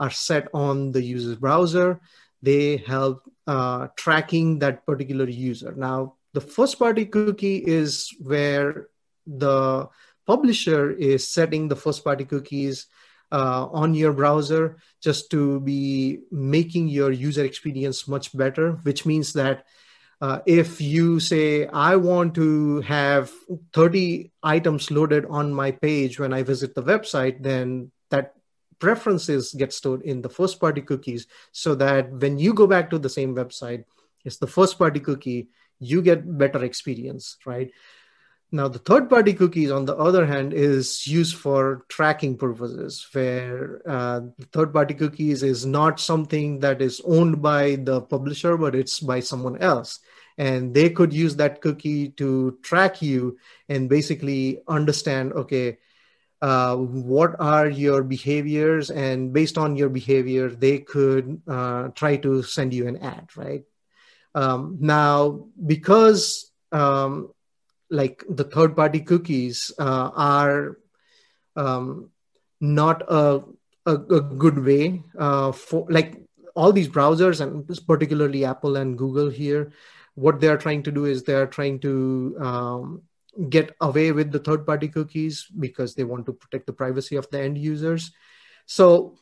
are 0.00 0.10
set 0.10 0.48
on 0.54 0.92
the 0.92 1.02
user's 1.02 1.36
browser. 1.36 2.00
They 2.42 2.78
help 2.78 3.22
uh, 3.46 3.88
tracking 3.96 4.58
that 4.60 4.86
particular 4.86 5.28
user. 5.28 5.74
Now 5.76 6.14
the 6.32 6.40
first 6.40 6.78
party 6.78 7.04
cookie 7.04 7.58
is 7.58 8.10
where 8.20 8.88
the 9.26 9.88
publisher 10.26 10.90
is 10.90 11.28
setting 11.28 11.68
the 11.68 11.76
first 11.76 12.04
party 12.04 12.24
cookies 12.24 12.86
uh, 13.32 13.66
on 13.72 13.94
your 13.94 14.12
browser 14.12 14.78
just 15.02 15.30
to 15.30 15.60
be 15.60 16.20
making 16.30 16.88
your 16.88 17.10
user 17.10 17.44
experience 17.44 18.06
much 18.06 18.36
better 18.36 18.72
which 18.82 19.04
means 19.04 19.32
that 19.32 19.66
uh, 20.20 20.40
if 20.46 20.80
you 20.80 21.20
say 21.20 21.66
i 21.66 21.96
want 21.96 22.34
to 22.34 22.80
have 22.80 23.30
30 23.72 24.30
items 24.42 24.90
loaded 24.90 25.26
on 25.26 25.52
my 25.52 25.70
page 25.70 26.18
when 26.18 26.32
i 26.32 26.42
visit 26.42 26.74
the 26.74 26.82
website 26.82 27.42
then 27.42 27.90
that 28.10 28.34
preferences 28.78 29.54
get 29.54 29.72
stored 29.72 30.02
in 30.02 30.22
the 30.22 30.28
first 30.28 30.60
party 30.60 30.80
cookies 30.80 31.26
so 31.52 31.74
that 31.74 32.10
when 32.12 32.38
you 32.38 32.52
go 32.52 32.66
back 32.66 32.90
to 32.90 32.98
the 32.98 33.08
same 33.08 33.34
website 33.34 33.84
it's 34.24 34.38
the 34.38 34.46
first 34.46 34.78
party 34.78 35.00
cookie 35.00 35.48
you 35.78 36.02
get 36.02 36.38
better 36.38 36.64
experience 36.64 37.36
right? 37.46 37.70
Now 38.52 38.68
the 38.68 38.78
third 38.78 39.10
party 39.10 39.34
cookies 39.34 39.70
on 39.72 39.86
the 39.86 39.96
other 39.96 40.24
hand 40.24 40.52
is 40.52 41.06
used 41.06 41.36
for 41.36 41.84
tracking 41.88 42.36
purposes 42.36 43.06
where 43.12 43.82
uh, 43.86 44.20
third 44.52 44.72
party 44.72 44.94
cookies 44.94 45.42
is 45.42 45.66
not 45.66 45.98
something 45.98 46.60
that 46.60 46.80
is 46.80 47.00
owned 47.04 47.42
by 47.42 47.76
the 47.76 48.00
publisher 48.00 48.56
but 48.56 48.74
it's 48.74 49.00
by 49.00 49.20
someone 49.20 49.58
else 49.58 49.98
and 50.38 50.74
they 50.74 50.90
could 50.90 51.12
use 51.12 51.36
that 51.36 51.60
cookie 51.60 52.10
to 52.10 52.58
track 52.62 53.00
you 53.00 53.38
and 53.68 53.88
basically 53.88 54.60
understand 54.68 55.32
okay 55.32 55.78
uh, 56.42 56.76
what 56.76 57.34
are 57.40 57.68
your 57.68 58.02
behaviors? 58.02 58.90
And 58.90 59.32
based 59.32 59.56
on 59.56 59.76
your 59.76 59.88
behavior 59.88 60.50
they 60.50 60.78
could 60.78 61.40
uh, 61.48 61.88
try 61.88 62.16
to 62.18 62.42
send 62.42 62.74
you 62.74 62.86
an 62.86 62.98
ad 62.98 63.28
right? 63.36 63.64
Um, 64.34 64.76
now 64.80 65.46
because 65.64 66.50
um, 66.72 67.32
like 67.90 68.22
the 68.28 68.44
third 68.44 68.76
party 68.76 69.00
cookies 69.00 69.72
uh, 69.78 70.10
are 70.14 70.78
um, 71.56 72.10
not 72.60 73.02
a, 73.08 73.40
a, 73.86 73.94
a, 73.94 74.20
good 74.20 74.62
way 74.62 75.02
uh, 75.18 75.52
for 75.52 75.86
like 75.88 76.20
all 76.54 76.72
these 76.72 76.88
browsers 76.88 77.40
and 77.40 77.66
particularly 77.86 78.44
apple 78.44 78.76
and 78.76 78.98
google 78.98 79.30
here 79.30 79.72
what 80.16 80.40
they're 80.40 80.58
trying 80.58 80.82
to 80.82 80.90
do 80.90 81.04
is 81.04 81.22
they're 81.22 81.46
trying 81.46 81.78
to 81.80 82.36
um, 82.40 83.02
get 83.48 83.76
away 83.80 84.12
with 84.12 84.32
the 84.32 84.38
third 84.38 84.66
party 84.66 84.88
cookies 84.88 85.46
because 85.60 85.94
they 85.94 86.04
want 86.04 86.26
to 86.26 86.32
protect 86.32 86.66
the 86.66 86.72
privacy 86.72 87.16
of 87.16 87.30
the 87.30 87.40
end 87.40 87.56
users. 87.56 88.10
So 88.64 89.18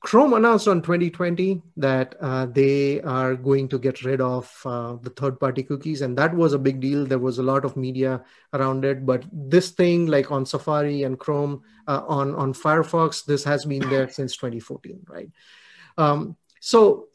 Chrome 0.00 0.34
announced 0.34 0.68
on 0.68 0.82
2020 0.82 1.62
that 1.78 2.14
uh, 2.20 2.46
they 2.46 3.00
are 3.02 3.34
going 3.34 3.68
to 3.68 3.78
get 3.78 4.04
rid 4.04 4.20
of 4.20 4.52
uh, 4.64 4.96
the 5.00 5.10
third 5.10 5.40
party 5.40 5.62
cookies. 5.62 6.02
And 6.02 6.16
that 6.18 6.34
was 6.34 6.52
a 6.52 6.58
big 6.58 6.80
deal. 6.80 7.06
There 7.06 7.18
was 7.18 7.38
a 7.38 7.42
lot 7.42 7.64
of 7.64 7.76
media 7.76 8.22
around 8.52 8.84
it. 8.84 9.06
But 9.06 9.24
this 9.32 9.70
thing, 9.70 10.06
like 10.06 10.30
on 10.30 10.44
Safari 10.44 11.04
and 11.04 11.18
Chrome, 11.18 11.62
uh, 11.88 12.02
on, 12.06 12.34
on 12.34 12.52
Firefox, 12.52 13.24
this 13.24 13.44
has 13.44 13.64
been 13.64 13.88
there 13.88 14.08
since 14.08 14.36
2014, 14.36 15.04
right? 15.08 15.30
Um, 15.96 16.36
so 16.60 17.08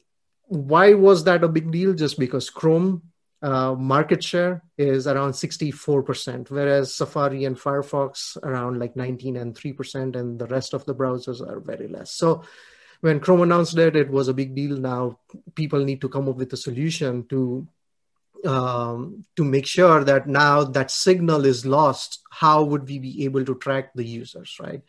why 0.47 0.93
was 0.93 1.23
that 1.25 1.43
a 1.43 1.47
big 1.47 1.71
deal? 1.71 1.93
Just 1.93 2.17
because 2.17 2.49
Chrome 2.49 3.03
uh, 3.41 3.73
market 3.75 4.23
share 4.23 4.63
is 4.77 5.07
around 5.07 5.31
64%, 5.31 6.49
whereas 6.49 6.93
Safari 6.93 7.45
and 7.45 7.57
Firefox 7.57 8.37
around 8.43 8.79
like 8.79 8.95
19 8.95 9.37
and 9.37 9.53
3%, 9.53 10.15
and 10.15 10.39
the 10.39 10.47
rest 10.47 10.73
of 10.73 10.85
the 10.85 10.95
browsers 10.95 11.47
are 11.47 11.59
very 11.59 11.87
less. 11.87 12.11
So 12.11 12.43
when 13.01 13.19
Chrome 13.19 13.41
announced 13.41 13.77
it, 13.77 13.95
it 13.95 14.09
was 14.09 14.27
a 14.27 14.33
big 14.33 14.55
deal. 14.55 14.77
Now 14.77 15.19
people 15.55 15.83
need 15.83 16.01
to 16.01 16.09
come 16.09 16.27
up 16.29 16.37
with 16.37 16.51
a 16.53 16.57
solution 16.57 17.25
to 17.27 17.67
um, 18.45 19.25
to 19.35 19.43
make 19.43 19.65
sure 19.65 20.03
that 20.03 20.27
now 20.27 20.63
that 20.63 20.91
signal 20.91 21.45
is 21.45 21.65
lost. 21.65 22.21
How 22.29 22.63
would 22.63 22.87
we 22.87 22.99
be 22.99 23.25
able 23.25 23.43
to 23.43 23.55
track 23.55 23.91
the 23.93 24.05
users, 24.05 24.57
right? 24.59 24.81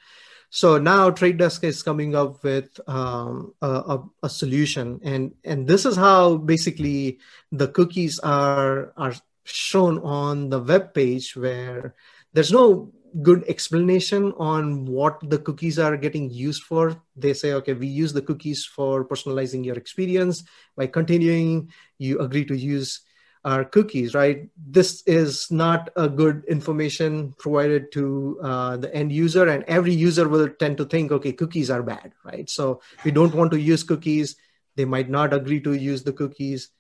So 0.51 0.79
now 0.79 1.11
Trade 1.11 1.37
Desk 1.37 1.63
is 1.63 1.83
coming 1.83 2.15
up 2.15 2.43
with 2.43 2.81
um, 2.89 3.53
a, 3.61 4.01
a, 4.23 4.29
solution, 4.31 4.99
and 5.05 5.35
and 5.45 5.67
this 5.67 5.85
is 5.85 5.95
how 5.95 6.39
basically 6.39 7.19
the 7.53 7.69
cookies 7.69 8.19
are 8.21 8.95
are 8.97 9.15
shown 9.45 9.99
on 9.99 10.49
the 10.49 10.59
web 10.59 10.95
page 10.95 11.37
where 11.37 11.95
there's 12.33 12.53
no 12.53 12.93
good 13.23 13.45
explanation 13.49 14.33
on 14.39 14.85
what 14.85 15.19
the 15.29 15.39
cookies 15.39 15.79
are 15.79 15.97
getting 15.97 16.31
used 16.31 16.63
for. 16.63 16.97
They 17.17 17.35
say, 17.35 17.53
okay, 17.55 17.73
we 17.73 17.87
use 17.87 18.13
the 18.13 18.23
cookies 18.23 18.65
for 18.65 19.05
personalizing 19.05 19.65
your 19.65 19.77
experience. 19.77 20.45
By 20.77 20.87
continuing, 20.87 21.73
you 21.99 22.21
agree 22.21 22.45
to 22.47 22.57
use 22.57 23.01
our 23.45 23.65
cookies, 23.65 24.15
right? 24.15 24.49
This 24.57 25.03
is 25.07 25.51
not 25.51 25.91
a 25.97 26.09
good 26.09 26.45
information 26.49 27.35
provided 27.39 27.93
to 27.93 28.39
uh, 28.43 28.77
the 28.77 28.95
end 28.95 29.13
user, 29.13 29.49
and 29.49 29.65
every 29.65 29.95
user 29.95 30.29
will 30.29 30.49
tend 30.49 30.77
to 30.79 30.85
think, 30.85 31.13
okay, 31.13 31.33
cookies 31.33 31.71
are 31.71 31.83
bad, 31.83 32.13
right? 32.25 32.49
So 32.51 32.81
we 33.05 33.11
don't 33.11 33.35
want 33.35 33.51
to 33.53 33.61
use 33.61 33.83
cookies. 33.83 34.37
They 34.77 34.85
might 34.85 35.09
not 35.09 35.33
agree 35.33 35.61
to 35.61 35.73
use 35.73 36.03
the 36.03 36.13
cookies, 36.13 36.71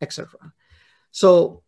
etc. 0.00 0.52
So 1.10 1.62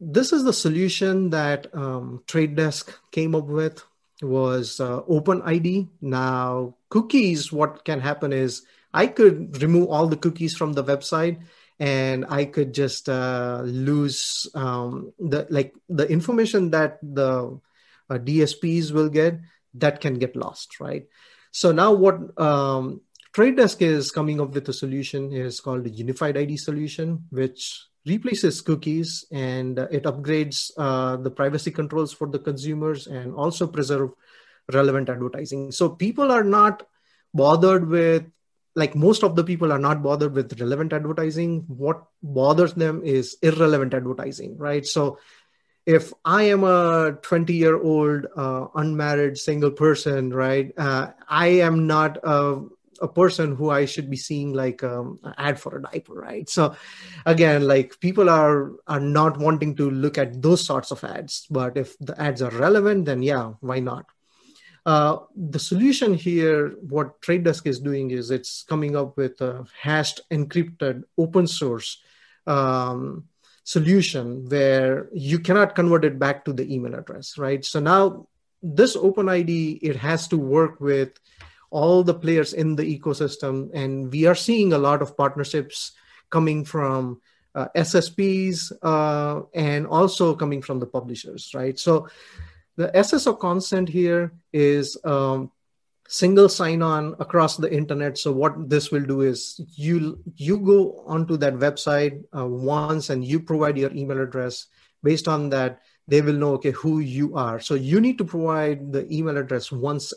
this 0.00 0.32
is 0.32 0.44
the 0.44 0.52
solution 0.52 1.30
that 1.30 1.74
um, 1.74 2.22
Trade 2.26 2.56
Desk 2.56 2.92
came 3.10 3.34
up 3.34 3.46
with 3.46 3.82
was 4.22 4.80
uh, 4.80 5.00
OpenID. 5.02 5.88
Now, 6.00 6.74
cookies, 6.88 7.52
what 7.52 7.84
can 7.84 8.00
happen 8.00 8.32
is 8.32 8.62
I 8.92 9.06
could 9.06 9.62
remove 9.62 9.88
all 9.88 10.06
the 10.06 10.16
cookies 10.16 10.56
from 10.56 10.72
the 10.72 10.84
website 10.84 11.40
and 11.80 12.26
I 12.28 12.44
could 12.44 12.74
just 12.74 13.08
uh, 13.08 13.62
lose 13.64 14.46
um, 14.54 15.12
the 15.18 15.46
like 15.48 15.74
the 15.88 16.06
information 16.06 16.70
that 16.70 16.98
the 17.02 17.58
uh, 18.10 18.18
DSPs 18.18 18.92
will 18.92 19.08
get 19.08 19.40
that 19.74 20.00
can 20.00 20.14
get 20.14 20.36
lost, 20.36 20.78
right? 20.78 21.06
So 21.52 21.72
now 21.72 21.92
what 21.92 22.38
um, 22.38 23.00
Trade 23.32 23.56
Desk 23.56 23.80
is 23.80 24.10
coming 24.10 24.40
up 24.40 24.50
with 24.50 24.68
a 24.68 24.74
solution 24.74 25.32
is 25.32 25.58
called 25.60 25.86
a 25.86 25.90
unified 25.90 26.36
ID 26.36 26.58
solution, 26.58 27.24
which 27.30 27.86
replaces 28.04 28.60
cookies 28.60 29.24
and 29.32 29.78
it 29.78 30.04
upgrades 30.04 30.70
uh, 30.76 31.16
the 31.16 31.30
privacy 31.30 31.70
controls 31.70 32.12
for 32.12 32.28
the 32.28 32.38
consumers 32.38 33.06
and 33.06 33.34
also 33.34 33.66
preserve 33.66 34.10
relevant 34.72 35.08
advertising. 35.08 35.72
So 35.72 35.88
people 35.88 36.30
are 36.30 36.44
not 36.44 36.86
bothered 37.32 37.88
with 37.88 38.26
like 38.74 38.94
most 38.94 39.24
of 39.24 39.36
the 39.36 39.44
people 39.44 39.72
are 39.72 39.78
not 39.78 40.02
bothered 40.02 40.34
with 40.34 40.60
relevant 40.60 40.92
advertising. 40.92 41.64
What 41.66 42.04
bothers 42.22 42.74
them 42.74 43.02
is 43.04 43.36
irrelevant 43.42 43.94
advertising 43.94 44.56
right? 44.56 44.86
So 44.86 45.18
if 45.86 46.12
i 46.24 46.42
am 46.44 46.64
a 46.64 47.12
20 47.22 47.54
year 47.54 47.80
old 47.80 48.26
uh, 48.36 48.66
unmarried 48.74 49.38
single 49.38 49.70
person 49.70 50.30
right 50.30 50.72
uh, 50.76 51.08
i 51.28 51.46
am 51.46 51.86
not 51.86 52.18
a, 52.22 52.62
a, 53.00 53.08
person 53.08 53.56
who 53.56 53.70
i 53.70 53.84
should 53.86 54.10
be 54.10 54.16
seeing 54.16 54.52
like 54.52 54.84
um, 54.84 55.18
an 55.24 55.34
ad 55.38 55.58
for 55.58 55.76
a 55.76 55.82
diaper 55.82 56.14
right? 56.14 56.48
So 56.48 56.76
again 57.24 57.66
like 57.66 57.98
people 58.00 58.28
are 58.28 58.72
are 58.86 59.00
not 59.00 59.38
wanting 59.38 59.74
to 59.76 59.90
look 59.90 60.18
at 60.18 60.40
those 60.42 60.64
sorts 60.64 60.90
of 60.90 61.02
ads. 61.02 61.46
But 61.50 61.76
if 61.76 61.98
the 61.98 62.20
ads 62.20 62.42
are 62.42 62.50
relevant 62.50 63.06
then 63.06 63.22
yeah 63.22 63.52
why 63.60 63.80
not 63.80 64.06
uh, 64.86 65.18
the 65.36 65.58
solution 65.58 66.14
here, 66.14 66.70
what 66.80 67.20
Trade 67.20 67.44
Desk 67.44 67.66
is 67.66 67.80
doing 67.80 68.10
is 68.10 68.30
it's 68.30 68.62
coming 68.62 68.96
up 68.96 69.16
with 69.16 69.40
a 69.40 69.66
hashed 69.80 70.20
encrypted 70.30 71.04
open 71.18 71.46
source 71.46 72.02
um, 72.46 73.24
solution 73.64 74.48
where 74.48 75.08
you 75.12 75.38
cannot 75.38 75.74
convert 75.74 76.04
it 76.04 76.18
back 76.18 76.44
to 76.44 76.52
the 76.52 76.72
email 76.72 76.94
address, 76.94 77.36
right? 77.36 77.64
So 77.64 77.78
now 77.78 78.26
this 78.62 78.96
OpenID, 78.96 79.80
it 79.82 79.96
has 79.96 80.28
to 80.28 80.38
work 80.38 80.80
with 80.80 81.18
all 81.70 82.02
the 82.02 82.14
players 82.14 82.52
in 82.52 82.74
the 82.74 82.98
ecosystem. 82.98 83.70
And 83.74 84.10
we 84.10 84.26
are 84.26 84.34
seeing 84.34 84.72
a 84.72 84.78
lot 84.78 85.02
of 85.02 85.16
partnerships 85.16 85.92
coming 86.30 86.64
from 86.64 87.20
uh, 87.54 87.68
SSPs 87.76 88.72
uh, 88.82 89.42
and 89.54 89.86
also 89.86 90.34
coming 90.34 90.62
from 90.62 90.78
the 90.78 90.86
publishers, 90.86 91.52
right? 91.54 91.78
So 91.78 92.08
the 92.76 92.88
SSO 92.88 93.38
consent 93.38 93.88
here 93.88 94.32
is 94.52 94.96
um, 95.04 95.50
single 96.08 96.48
sign-on 96.48 97.14
across 97.20 97.56
the 97.56 97.72
internet. 97.72 98.18
So 98.18 98.32
what 98.32 98.68
this 98.68 98.90
will 98.90 99.04
do 99.04 99.20
is 99.22 99.60
you 99.76 100.18
you 100.36 100.58
go 100.58 101.04
onto 101.06 101.36
that 101.38 101.54
website 101.54 102.24
uh, 102.36 102.46
once 102.46 103.10
and 103.10 103.24
you 103.24 103.40
provide 103.40 103.78
your 103.78 103.92
email 103.92 104.20
address. 104.20 104.66
Based 105.02 105.28
on 105.28 105.48
that, 105.50 105.80
they 106.08 106.20
will 106.20 106.34
know 106.34 106.54
okay 106.54 106.72
who 106.72 106.98
you 106.98 107.36
are. 107.36 107.60
So 107.60 107.74
you 107.74 108.00
need 108.00 108.18
to 108.18 108.24
provide 108.24 108.92
the 108.92 109.06
email 109.12 109.38
address 109.38 109.70
once 109.70 110.12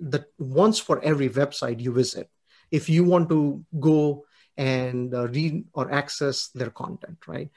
the 0.00 0.24
once 0.38 0.78
for 0.78 1.04
every 1.04 1.28
website 1.28 1.80
you 1.80 1.92
visit. 1.92 2.30
If 2.70 2.88
you 2.88 3.04
want 3.04 3.28
to 3.28 3.62
go 3.78 4.24
and 4.56 5.14
uh, 5.14 5.28
read 5.28 5.64
or 5.74 5.92
access 5.92 6.48
their 6.48 6.70
content, 6.70 7.18
right? 7.26 7.50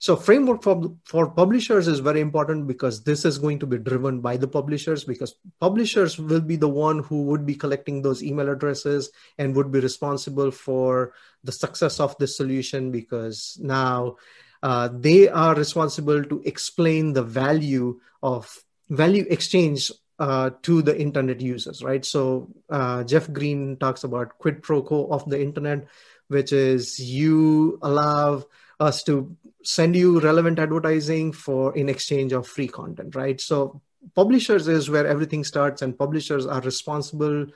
So 0.00 0.16
framework 0.16 0.62
for, 0.62 0.96
for 1.04 1.30
publishers 1.30 1.86
is 1.86 2.00
very 2.00 2.20
important 2.20 2.66
because 2.66 3.04
this 3.04 3.26
is 3.26 3.36
going 3.36 3.58
to 3.58 3.66
be 3.66 3.76
driven 3.76 4.20
by 4.20 4.38
the 4.38 4.48
publishers 4.48 5.04
because 5.04 5.34
publishers 5.60 6.18
will 6.18 6.40
be 6.40 6.56
the 6.56 6.70
one 6.70 7.00
who 7.00 7.24
would 7.24 7.44
be 7.44 7.54
collecting 7.54 8.00
those 8.00 8.22
email 8.22 8.48
addresses 8.48 9.10
and 9.36 9.54
would 9.54 9.70
be 9.70 9.78
responsible 9.78 10.50
for 10.50 11.12
the 11.44 11.52
success 11.52 12.00
of 12.00 12.16
this 12.16 12.34
solution 12.34 12.90
because 12.90 13.58
now 13.60 14.16
uh, 14.62 14.88
they 14.90 15.28
are 15.28 15.54
responsible 15.54 16.24
to 16.24 16.40
explain 16.46 17.12
the 17.12 17.22
value 17.22 18.00
of 18.22 18.64
value 18.88 19.26
exchange 19.28 19.92
uh, 20.18 20.48
to 20.62 20.80
the 20.80 20.98
internet 20.98 21.42
users, 21.42 21.82
right? 21.82 22.06
So 22.06 22.48
uh, 22.70 23.04
Jeff 23.04 23.30
Green 23.30 23.76
talks 23.76 24.04
about 24.04 24.38
quid 24.38 24.62
pro 24.62 24.80
quo 24.80 25.08
of 25.10 25.28
the 25.28 25.40
internet 25.40 25.86
which 26.28 26.52
is 26.52 26.98
you 27.00 27.78
allow 27.82 28.44
us 28.80 29.04
to 29.04 29.36
send 29.62 29.94
you 29.94 30.20
relevant 30.20 30.58
advertising 30.58 31.32
for 31.32 31.76
in 31.76 31.88
exchange 31.88 32.32
of 32.32 32.46
free 32.46 32.66
content, 32.66 33.14
right? 33.14 33.40
So 33.40 33.82
publishers 34.14 34.66
is 34.68 34.88
where 34.88 35.06
everything 35.06 35.44
starts, 35.44 35.82
and 35.82 35.96
publishers 35.96 36.46
are 36.46 36.62
responsible 36.62 37.46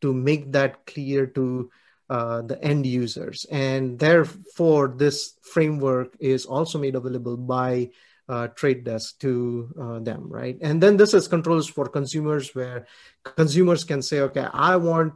to 0.00 0.12
make 0.12 0.50
that 0.52 0.86
clear 0.86 1.26
to 1.26 1.70
uh, 2.08 2.42
the 2.42 2.62
end 2.64 2.86
users. 2.86 3.46
And 3.50 3.98
therefore, 3.98 4.94
this 4.96 5.34
framework 5.42 6.16
is 6.18 6.46
also 6.46 6.78
made 6.78 6.94
available 6.94 7.36
by 7.36 7.90
uh, 8.28 8.48
trade 8.48 8.84
desk 8.84 9.18
to 9.20 9.72
uh, 9.80 9.98
them, 9.98 10.28
right? 10.28 10.56
And 10.62 10.82
then 10.82 10.96
this 10.96 11.12
is 11.14 11.28
controls 11.28 11.68
for 11.68 11.88
consumers 11.88 12.54
where 12.54 12.86
consumers 13.36 13.84
can 13.84 14.00
say, 14.00 14.20
okay, 14.20 14.46
I 14.52 14.76
want 14.76 15.14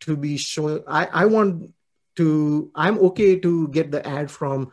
to 0.00 0.16
be 0.16 0.36
shown, 0.36 0.82
I, 0.86 1.06
I 1.06 1.24
want 1.26 1.72
to, 2.18 2.70
I'm 2.74 2.98
okay 3.10 3.38
to 3.40 3.68
get 3.68 3.90
the 3.90 4.06
ad 4.06 4.30
from 4.30 4.70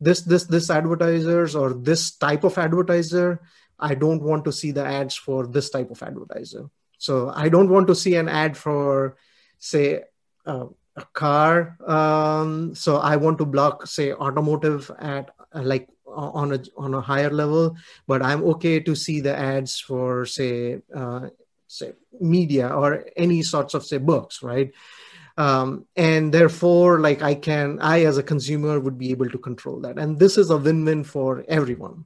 this, 0.00 0.22
this, 0.22 0.44
this 0.44 0.68
advertisers 0.68 1.54
or 1.54 1.72
this 1.72 2.16
type 2.16 2.44
of 2.44 2.58
advertiser. 2.58 3.40
I 3.78 3.94
don't 3.94 4.22
want 4.22 4.44
to 4.44 4.52
see 4.52 4.72
the 4.72 4.84
ads 4.84 5.14
for 5.14 5.46
this 5.46 5.70
type 5.70 5.90
of 5.90 6.02
advertiser. 6.02 6.68
So 6.98 7.30
I 7.34 7.48
don't 7.48 7.68
want 7.68 7.86
to 7.88 7.94
see 7.94 8.16
an 8.16 8.28
ad 8.28 8.56
for, 8.56 9.16
say, 9.58 10.04
uh, 10.44 10.66
a 10.96 11.04
car. 11.12 11.76
Um, 11.86 12.74
so 12.74 12.96
I 12.96 13.16
want 13.16 13.38
to 13.38 13.44
block, 13.44 13.86
say, 13.86 14.12
automotive 14.12 14.90
at 14.98 15.30
uh, 15.52 15.62
like 15.62 15.88
on 16.06 16.52
a 16.52 16.60
on 16.78 16.94
a 16.94 17.00
higher 17.00 17.28
level, 17.28 17.76
but 18.08 18.22
I'm 18.22 18.42
okay 18.56 18.80
to 18.80 18.94
see 18.94 19.20
the 19.20 19.36
ads 19.36 19.78
for, 19.78 20.24
say, 20.24 20.80
uh, 20.94 21.28
say 21.66 21.92
media 22.18 22.68
or 22.72 23.04
any 23.16 23.42
sorts 23.42 23.74
of 23.74 23.84
say 23.84 23.98
books, 23.98 24.42
right? 24.42 24.72
Um, 25.36 25.86
and 25.96 26.32
therefore, 26.32 27.00
like 27.00 27.22
I 27.22 27.34
can, 27.34 27.78
I 27.80 28.04
as 28.04 28.16
a 28.16 28.22
consumer 28.22 28.80
would 28.80 28.96
be 28.96 29.10
able 29.10 29.28
to 29.28 29.38
control 29.38 29.80
that, 29.80 29.98
and 29.98 30.18
this 30.18 30.38
is 30.38 30.50
a 30.50 30.56
win-win 30.56 31.04
for 31.04 31.44
everyone. 31.48 32.04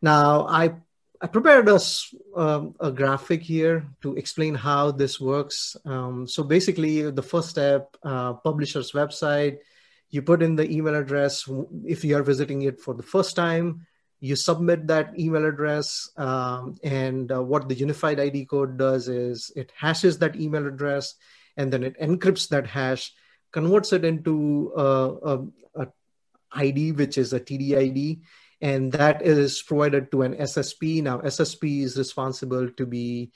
Now, 0.00 0.46
I 0.48 0.74
I 1.22 1.28
prepared 1.28 1.68
us 1.68 2.12
um, 2.34 2.74
a 2.80 2.90
graphic 2.90 3.42
here 3.42 3.86
to 4.02 4.16
explain 4.16 4.56
how 4.56 4.90
this 4.90 5.20
works. 5.20 5.76
Um, 5.84 6.26
so 6.26 6.42
basically, 6.42 7.08
the 7.12 7.22
first 7.22 7.50
step, 7.50 7.96
uh, 8.02 8.32
publisher's 8.32 8.90
website, 8.90 9.58
you 10.10 10.20
put 10.20 10.42
in 10.42 10.56
the 10.56 10.68
email 10.68 10.96
address. 10.96 11.48
If 11.86 12.04
you 12.04 12.16
are 12.16 12.24
visiting 12.24 12.62
it 12.62 12.80
for 12.80 12.94
the 12.94 13.04
first 13.04 13.36
time, 13.36 13.86
you 14.18 14.34
submit 14.34 14.88
that 14.88 15.16
email 15.16 15.46
address. 15.46 16.10
Um, 16.16 16.76
and 16.82 17.30
uh, 17.30 17.40
what 17.40 17.68
the 17.68 17.76
unified 17.76 18.18
ID 18.18 18.46
code 18.46 18.76
does 18.76 19.06
is 19.06 19.52
it 19.54 19.72
hashes 19.76 20.18
that 20.18 20.34
email 20.34 20.66
address 20.66 21.14
and 21.56 21.72
then 21.72 21.82
it 21.82 21.98
encrypts 22.00 22.48
that 22.48 22.66
hash, 22.66 23.12
converts 23.52 23.92
it 23.92 24.04
into 24.04 24.72
uh, 24.76 25.14
a, 25.22 25.82
a 25.82 25.86
ID, 26.52 26.92
which 26.92 27.18
is 27.18 27.32
a 27.32 27.40
TDID 27.40 28.20
and 28.62 28.92
that 28.92 29.22
is 29.22 29.60
provided 29.60 30.10
to 30.12 30.22
an 30.22 30.36
SSP. 30.36 31.02
Now, 31.02 31.18
SSP 31.18 31.82
is 31.82 31.98
responsible 31.98 32.70
to 32.70 32.86
be 32.86 33.32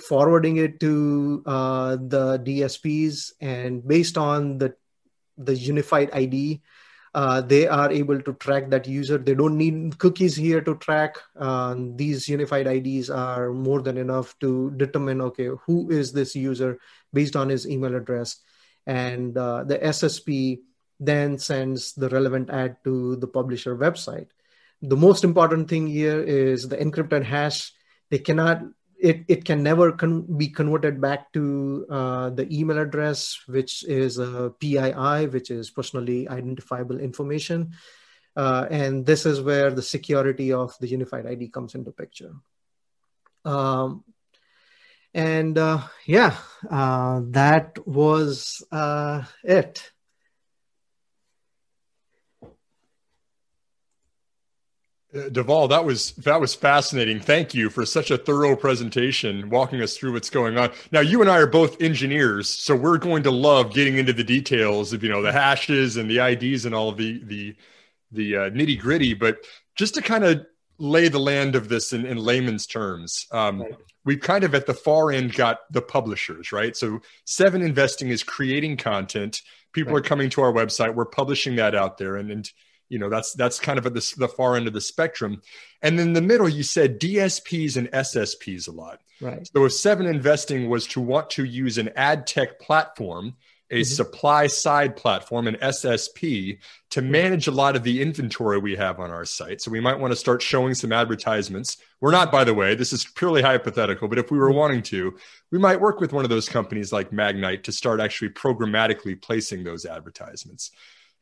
forwarding 0.00 0.56
it 0.56 0.80
to 0.80 1.42
uh, 1.44 1.96
the 1.96 2.38
DSPs, 2.38 3.32
and 3.40 3.86
based 3.86 4.16
on 4.16 4.58
the 4.58 4.74
the 5.36 5.54
unified 5.54 6.10
ID, 6.12 6.62
uh, 7.14 7.40
they 7.42 7.66
are 7.66 7.90
able 7.90 8.20
to 8.20 8.32
track 8.34 8.70
that 8.70 8.86
user. 8.86 9.18
They 9.18 9.34
don't 9.34 9.58
need 9.58 9.98
cookies 9.98 10.36
here 10.36 10.62
to 10.62 10.76
track. 10.76 11.16
Uh, 11.38 11.74
these 11.96 12.28
unified 12.28 12.66
IDs 12.66 13.10
are 13.10 13.52
more 13.52 13.82
than 13.82 13.98
enough 13.98 14.38
to 14.40 14.70
determine 14.76 15.20
okay 15.20 15.48
who 15.66 15.90
is 15.90 16.12
this 16.12 16.34
user 16.34 16.78
based 17.12 17.36
on 17.36 17.48
his 17.48 17.68
email 17.68 17.94
address, 17.94 18.38
and 18.86 19.36
uh, 19.36 19.64
the 19.64 19.78
SSP 19.78 20.60
then 21.00 21.38
sends 21.38 21.92
the 21.94 22.08
relevant 22.08 22.50
ad 22.50 22.76
to 22.84 23.16
the 23.16 23.26
publisher 23.26 23.76
website 23.76 24.28
the 24.82 24.96
most 24.96 25.22
important 25.24 25.70
thing 25.70 25.86
here 25.86 26.20
is 26.20 26.68
the 26.68 26.76
encrypted 26.76 27.24
hash. 27.24 27.72
They 28.10 28.18
cannot, 28.18 28.62
it, 28.98 29.24
it 29.28 29.44
can 29.44 29.62
never 29.62 29.92
con- 29.92 30.26
be 30.36 30.48
converted 30.48 31.00
back 31.00 31.32
to 31.34 31.86
uh, 31.88 32.30
the 32.30 32.52
email 32.52 32.78
address, 32.78 33.38
which 33.46 33.84
is 33.84 34.18
a 34.18 34.52
PII, 34.60 35.28
which 35.28 35.50
is 35.50 35.70
personally 35.70 36.28
identifiable 36.28 36.98
information. 36.98 37.72
Uh, 38.34 38.66
and 38.70 39.06
this 39.06 39.24
is 39.24 39.40
where 39.40 39.70
the 39.70 39.82
security 39.82 40.52
of 40.52 40.76
the 40.80 40.88
unified 40.88 41.26
ID 41.26 41.48
comes 41.48 41.74
into 41.74 41.92
picture. 41.92 42.32
Um, 43.44 44.04
and 45.14 45.58
uh, 45.58 45.82
yeah, 46.06 46.36
uh, 46.70 47.20
that 47.30 47.86
was 47.86 48.62
uh, 48.72 49.22
it. 49.44 49.90
Uh, 55.14 55.28
Dhaval, 55.28 55.68
that 55.68 55.84
was 55.84 56.12
that 56.12 56.40
was 56.40 56.54
fascinating. 56.54 57.20
Thank 57.20 57.52
you 57.52 57.68
for 57.68 57.84
such 57.84 58.10
a 58.10 58.16
thorough 58.16 58.56
presentation, 58.56 59.50
walking 59.50 59.82
us 59.82 59.94
through 59.94 60.14
what's 60.14 60.30
going 60.30 60.56
on. 60.56 60.70
Now, 60.90 61.00
you 61.00 61.20
and 61.20 61.30
I 61.30 61.36
are 61.36 61.46
both 61.46 61.82
engineers, 61.82 62.48
so 62.48 62.74
we're 62.74 62.96
going 62.96 63.22
to 63.24 63.30
love 63.30 63.74
getting 63.74 63.98
into 63.98 64.14
the 64.14 64.24
details 64.24 64.94
of 64.94 65.02
you 65.02 65.10
know 65.10 65.20
the 65.20 65.32
hashes 65.32 65.98
and 65.98 66.10
the 66.10 66.18
IDs 66.18 66.64
and 66.64 66.74
all 66.74 66.88
of 66.88 66.96
the 66.96 67.22
the 67.24 67.54
the 68.10 68.36
uh, 68.36 68.50
nitty 68.50 68.80
gritty. 68.80 69.12
But 69.12 69.44
just 69.76 69.94
to 69.96 70.02
kind 70.02 70.24
of 70.24 70.46
lay 70.78 71.08
the 71.08 71.20
land 71.20 71.56
of 71.56 71.68
this 71.68 71.92
in, 71.92 72.06
in 72.06 72.16
layman's 72.16 72.66
terms, 72.66 73.26
um, 73.32 73.60
right. 73.60 73.74
We've 74.04 74.20
kind 74.20 74.44
of 74.44 74.54
at 74.54 74.66
the 74.66 74.74
far 74.74 75.10
end 75.10 75.34
got 75.34 75.60
the 75.70 75.82
publishers, 75.82 76.52
right? 76.52 76.76
So 76.76 77.00
Seven 77.24 77.62
Investing 77.62 78.08
is 78.08 78.22
creating 78.22 78.76
content. 78.76 79.42
People 79.72 79.92
right. 79.94 80.00
are 80.00 80.08
coming 80.08 80.30
to 80.30 80.42
our 80.42 80.52
website. 80.52 80.94
We're 80.94 81.06
publishing 81.06 81.56
that 81.56 81.74
out 81.74 81.98
there, 81.98 82.16
and 82.16 82.30
and 82.30 82.50
you 82.92 82.98
know 82.98 83.08
that's 83.08 83.32
that's 83.32 83.58
kind 83.58 83.78
of 83.78 83.86
at 83.86 83.94
the, 83.94 84.14
the 84.18 84.28
far 84.28 84.54
end 84.54 84.66
of 84.66 84.74
the 84.74 84.80
spectrum 84.80 85.40
and 85.80 85.98
then, 85.98 86.08
in 86.08 86.12
the 86.12 86.20
middle 86.20 86.48
you 86.48 86.62
said 86.62 87.00
dsps 87.00 87.78
and 87.78 87.90
ssps 87.90 88.68
a 88.68 88.70
lot 88.70 89.00
right 89.22 89.48
so 89.48 89.64
if 89.64 89.72
seven 89.72 90.04
investing 90.04 90.68
was 90.68 90.86
to 90.86 91.00
want 91.00 91.30
to 91.30 91.42
use 91.42 91.78
an 91.78 91.88
ad 91.96 92.26
tech 92.26 92.60
platform 92.60 93.34
a 93.72 93.80
mm-hmm. 93.80 93.82
supply 93.82 94.46
side 94.46 94.94
platform 94.96 95.48
an 95.48 95.56
ssp 95.56 96.58
to 96.90 97.00
mm-hmm. 97.00 97.10
manage 97.10 97.46
a 97.48 97.50
lot 97.50 97.74
of 97.74 97.82
the 97.82 98.00
inventory 98.00 98.58
we 98.58 98.76
have 98.76 99.00
on 99.00 99.10
our 99.10 99.24
site 99.24 99.60
so 99.60 99.70
we 99.70 99.80
might 99.80 99.98
want 99.98 100.12
to 100.12 100.16
start 100.16 100.40
showing 100.40 100.74
some 100.74 100.92
advertisements 100.92 101.78
we're 102.00 102.12
not 102.12 102.30
by 102.30 102.44
the 102.44 102.54
way 102.54 102.74
this 102.74 102.92
is 102.92 103.04
purely 103.16 103.42
hypothetical 103.42 104.06
but 104.06 104.18
if 104.18 104.30
we 104.30 104.38
were 104.38 104.50
mm-hmm. 104.50 104.58
wanting 104.58 104.82
to 104.82 105.16
we 105.50 105.58
might 105.58 105.80
work 105.80 106.00
with 106.00 106.12
one 106.12 106.24
of 106.24 106.30
those 106.30 106.48
companies 106.48 106.92
like 106.92 107.10
magnite 107.10 107.64
to 107.64 107.72
start 107.72 108.00
actually 108.00 108.30
programmatically 108.30 109.20
placing 109.20 109.64
those 109.64 109.84
advertisements 109.84 110.70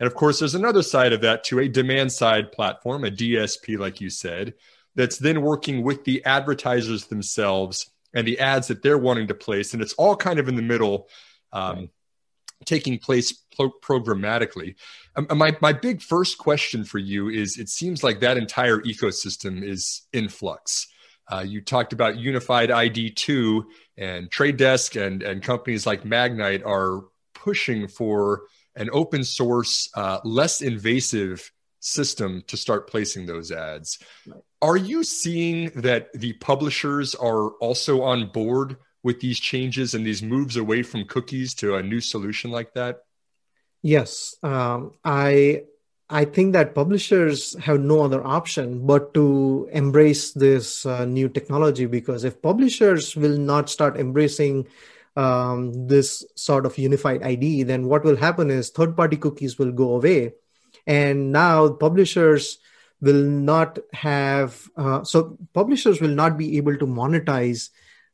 and 0.00 0.06
of 0.06 0.14
course, 0.14 0.38
there's 0.38 0.54
another 0.54 0.82
side 0.82 1.12
of 1.12 1.20
that 1.20 1.44
to 1.44 1.60
a 1.60 1.68
demand 1.68 2.10
side 2.10 2.52
platform, 2.52 3.04
a 3.04 3.10
DSP, 3.10 3.78
like 3.78 4.00
you 4.00 4.08
said, 4.08 4.54
that's 4.94 5.18
then 5.18 5.42
working 5.42 5.82
with 5.82 6.04
the 6.04 6.24
advertisers 6.24 7.06
themselves 7.06 7.90
and 8.14 8.26
the 8.26 8.40
ads 8.40 8.68
that 8.68 8.82
they're 8.82 8.98
wanting 8.98 9.28
to 9.28 9.34
place. 9.34 9.74
And 9.74 9.82
it's 9.82 9.92
all 9.92 10.16
kind 10.16 10.38
of 10.38 10.48
in 10.48 10.56
the 10.56 10.62
middle, 10.62 11.08
um, 11.52 11.76
right. 11.76 11.90
Taking 12.64 12.98
place 12.98 13.32
pro- 13.56 13.72
programmatically. 13.82 14.74
Um, 15.16 15.26
my, 15.36 15.56
my 15.60 15.72
big 15.72 16.02
first 16.02 16.38
question 16.38 16.84
for 16.84 16.98
you 16.98 17.28
is 17.28 17.58
it 17.58 17.68
seems 17.68 18.02
like 18.02 18.20
that 18.20 18.36
entire 18.36 18.78
ecosystem 18.80 19.62
is 19.62 20.02
in 20.12 20.28
flux. 20.28 20.86
Uh, 21.30 21.44
you 21.46 21.60
talked 21.60 21.92
about 21.92 22.18
Unified 22.18 22.70
ID 22.70 23.10
2 23.10 23.64
and 23.98 24.30
Trade 24.30 24.56
Desk 24.56 24.96
and, 24.96 25.22
and 25.22 25.42
companies 25.42 25.86
like 25.86 26.02
Magnite 26.02 26.66
are 26.66 27.04
pushing 27.34 27.86
for 27.86 28.42
an 28.74 28.90
open 28.92 29.22
source, 29.22 29.88
uh, 29.94 30.18
less 30.24 30.60
invasive 30.60 31.50
system 31.80 32.42
to 32.46 32.56
start 32.56 32.90
placing 32.90 33.26
those 33.26 33.50
ads. 33.50 33.98
Are 34.60 34.76
you 34.76 35.02
seeing 35.02 35.70
that 35.76 36.12
the 36.12 36.34
publishers 36.34 37.14
are 37.14 37.50
also 37.52 38.02
on 38.02 38.30
board 38.32 38.76
with 39.02 39.20
these 39.20 39.40
changes 39.40 39.94
and 39.94 40.06
these 40.06 40.22
moves 40.22 40.56
away 40.56 40.82
from 40.82 41.04
cookies 41.04 41.54
to 41.54 41.76
a 41.76 41.82
new 41.82 42.00
solution 42.00 42.50
like 42.50 42.74
that? 42.74 43.04
Yes, 43.82 44.36
um, 44.42 44.92
I 45.04 45.62
I 46.10 46.24
think 46.24 46.54
that 46.54 46.74
publishers 46.74 47.56
have 47.60 47.80
no 47.80 48.02
other 48.02 48.22
option 48.26 48.84
but 48.84 49.14
to 49.14 49.68
embrace 49.72 50.32
this 50.32 50.84
uh, 50.84 51.04
new 51.04 51.28
technology 51.28 51.86
because 51.86 52.24
if 52.24 52.42
publishers 52.42 53.14
will 53.14 53.38
not 53.38 53.70
start 53.70 53.96
embracing 53.96 54.66
um, 55.14 55.86
this 55.86 56.24
sort 56.34 56.66
of 56.66 56.76
unified 56.76 57.22
ID, 57.22 57.62
then 57.62 57.86
what 57.86 58.04
will 58.04 58.16
happen 58.16 58.50
is 58.50 58.70
third 58.70 58.96
party 58.96 59.16
cookies 59.16 59.56
will 59.56 59.70
go 59.70 59.94
away. 59.94 60.32
And 60.84 61.30
now 61.30 61.70
publishers 61.70 62.58
will 63.00 63.22
not 63.22 63.78
have, 63.92 64.68
uh, 64.76 65.04
so 65.04 65.38
publishers 65.54 66.00
will 66.00 66.14
not 66.14 66.36
be 66.36 66.56
able 66.56 66.76
to 66.76 66.86
monetize 66.86 67.70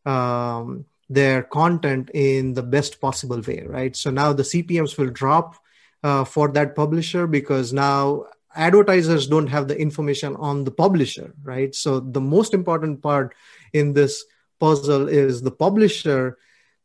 um, 0.06 0.86
their 1.08 1.42
content 1.42 2.10
in 2.14 2.54
the 2.54 2.62
best 2.62 3.00
possible 3.00 3.40
way, 3.40 3.64
right? 3.66 3.94
So 3.94 4.10
now 4.10 4.32
the 4.32 4.42
CPMs 4.42 4.96
will 4.96 5.10
drop 5.10 5.56
uh, 6.02 6.24
for 6.24 6.48
that 6.52 6.74
publisher 6.74 7.26
because 7.26 7.72
now 7.72 8.24
advertisers 8.54 9.26
don't 9.26 9.48
have 9.48 9.68
the 9.68 9.78
information 9.78 10.34
on 10.36 10.64
the 10.64 10.70
publisher, 10.70 11.34
right? 11.42 11.74
So 11.74 12.00
the 12.00 12.20
most 12.20 12.54
important 12.54 13.02
part 13.02 13.34
in 13.72 13.92
this 13.92 14.24
puzzle 14.58 15.08
is 15.08 15.42
the 15.42 15.50
publisher 15.50 16.38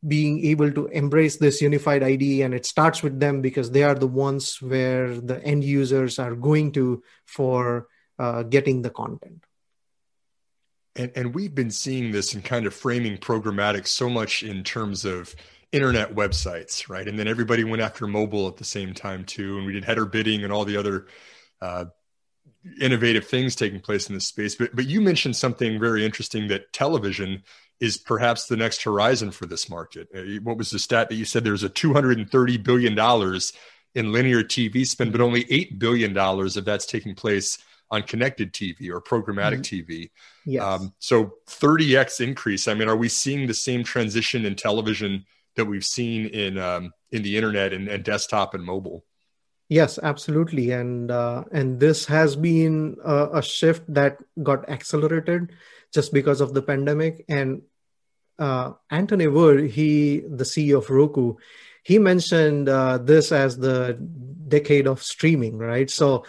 being 0.08 0.44
able 0.46 0.72
to 0.72 0.88
embrace 0.88 1.38
this 1.38 1.62
unified 1.62 2.02
ID, 2.02 2.42
and 2.42 2.54
it 2.54 2.66
starts 2.66 3.04
with 3.04 3.20
them 3.20 3.42
because 3.42 3.70
they 3.70 3.84
are 3.84 3.94
the 3.94 4.08
ones 4.08 4.60
where 4.60 5.16
the 5.16 5.42
end 5.44 5.64
users 5.64 6.18
are 6.18 6.34
going 6.34 6.72
to 6.72 7.04
for 7.26 7.88
uh, 8.18 8.44
getting 8.44 8.82
the 8.82 8.90
content. 8.90 9.46
And, 10.95 11.12
and 11.15 11.34
we've 11.34 11.56
been 11.56 11.71
seeing 11.71 12.12
this 12.12 12.34
and 12.34 12.43
kind 12.43 12.65
of 12.65 12.73
framing 12.73 13.17
programmatic 13.17 13.88
so 13.88 14.10
much 14.10 14.43
in 14.43 14.63
terms 14.63 15.06
of 15.06 15.36
internet 15.71 16.13
websites, 16.15 16.89
right? 16.89 17.08
And 17.08 17.17
then 17.17 17.27
everybody 17.27 17.63
went 17.63 17.82
after 17.82 18.08
mobile 18.08 18.47
at 18.47 18.58
the 18.58 18.65
same 18.65 18.93
time 18.93 19.23
too, 19.23 19.58
and 19.58 19.65
we 19.65 19.73
did 19.73 19.86
header 19.86 20.06
bidding 20.06 20.43
and 20.43 20.51
all 20.51 20.65
the 20.65 20.77
other 20.77 21.08
uh, 21.62 21.86
innovative 22.80 23.27
things 23.27 23.56
taking 23.56 23.80
place 23.80 24.10
in 24.10 24.15
this 24.15 24.27
space. 24.27 24.56
But 24.56 24.75
but 24.75 24.86
you 24.88 25.01
mentioned 25.01 25.36
something 25.36 25.80
very 25.80 26.06
interesting 26.06 26.47
that 26.49 26.73
television 26.73 27.43
is 27.80 27.97
perhaps 27.97 28.45
the 28.45 28.58
next 28.58 28.84
horizon 28.84 29.32
for 29.32 29.45
this 29.45 29.69
market. 29.69 30.08
Uh, 30.15 30.39
what 30.43 30.58
was 30.58 30.69
the 30.69 30.80
stat 30.80 31.10
that 31.10 31.15
you 31.15 31.25
said 31.25 31.43
there's 31.43 31.63
a 31.63 31.69
230 31.69 32.58
billion 32.58 32.95
dollars 32.95 33.54
in 33.95 34.12
linear 34.12 34.43
TV 34.43 34.86
spend, 34.86 35.12
but 35.12 35.21
only 35.21 35.45
eight 35.49 35.80
billion 35.80 36.13
dollars 36.13 36.58
of 36.58 36.65
that's 36.65 36.86
taking 36.86 37.15
place 37.15 37.58
on 37.91 38.04
connected 38.04 38.54
TV 38.54 38.89
or 38.89 39.01
programmatic 39.01 39.60
mm-hmm. 39.60 39.91
TV. 39.91 40.10
Yes. 40.45 40.63
Um, 40.63 40.93
so 40.99 41.34
30x 41.47 42.21
increase. 42.21 42.67
I 42.67 42.73
mean, 42.73 42.88
are 42.88 42.95
we 42.95 43.10
seeing 43.10 43.45
the 43.45 43.54
same 43.54 43.84
transition 43.84 44.45
in 44.45 44.56
television 44.56 45.25
that 45.56 45.65
we've 45.65 45.86
seen 45.86 46.27
in 46.27 46.58
um, 46.58 46.93
in 47.12 47.21
the 47.21 47.36
internet 47.36 47.73
and, 47.73 47.89
and, 47.89 48.04
desktop 48.04 48.54
and 48.54 48.63
mobile? 48.63 49.04
Yes, 49.67 49.99
absolutely, 50.01 50.71
and 50.71 51.12
uh, 51.12 51.43
and 51.51 51.80
this 51.80 52.06
has 52.06 52.36
been 52.36 52.97
a, 53.04 53.39
a, 53.39 53.41
shift 53.41 53.84
that 53.93 54.17
got 54.41 54.69
accelerated 54.69 55.51
just 55.93 56.13
because 56.13 56.41
of 56.41 56.54
the 56.54 56.62
pandemic. 56.62 57.25
And 57.27 57.62
uh, 58.39 58.73
Anthony 58.89 59.27
Wood, 59.27 59.69
he 59.71 60.19
the 60.19 60.43
CEO 60.45 60.77
of 60.77 60.89
Roku, 60.89 61.36
he 61.84 61.99
mentioned 61.99 62.69
uh, 62.69 62.97
this 62.97 63.32
as 63.32 63.58
the 63.58 63.97
decade 64.47 64.88
of 64.88 65.01
streaming, 65.01 65.58
right? 65.58 65.89
So 65.89 66.25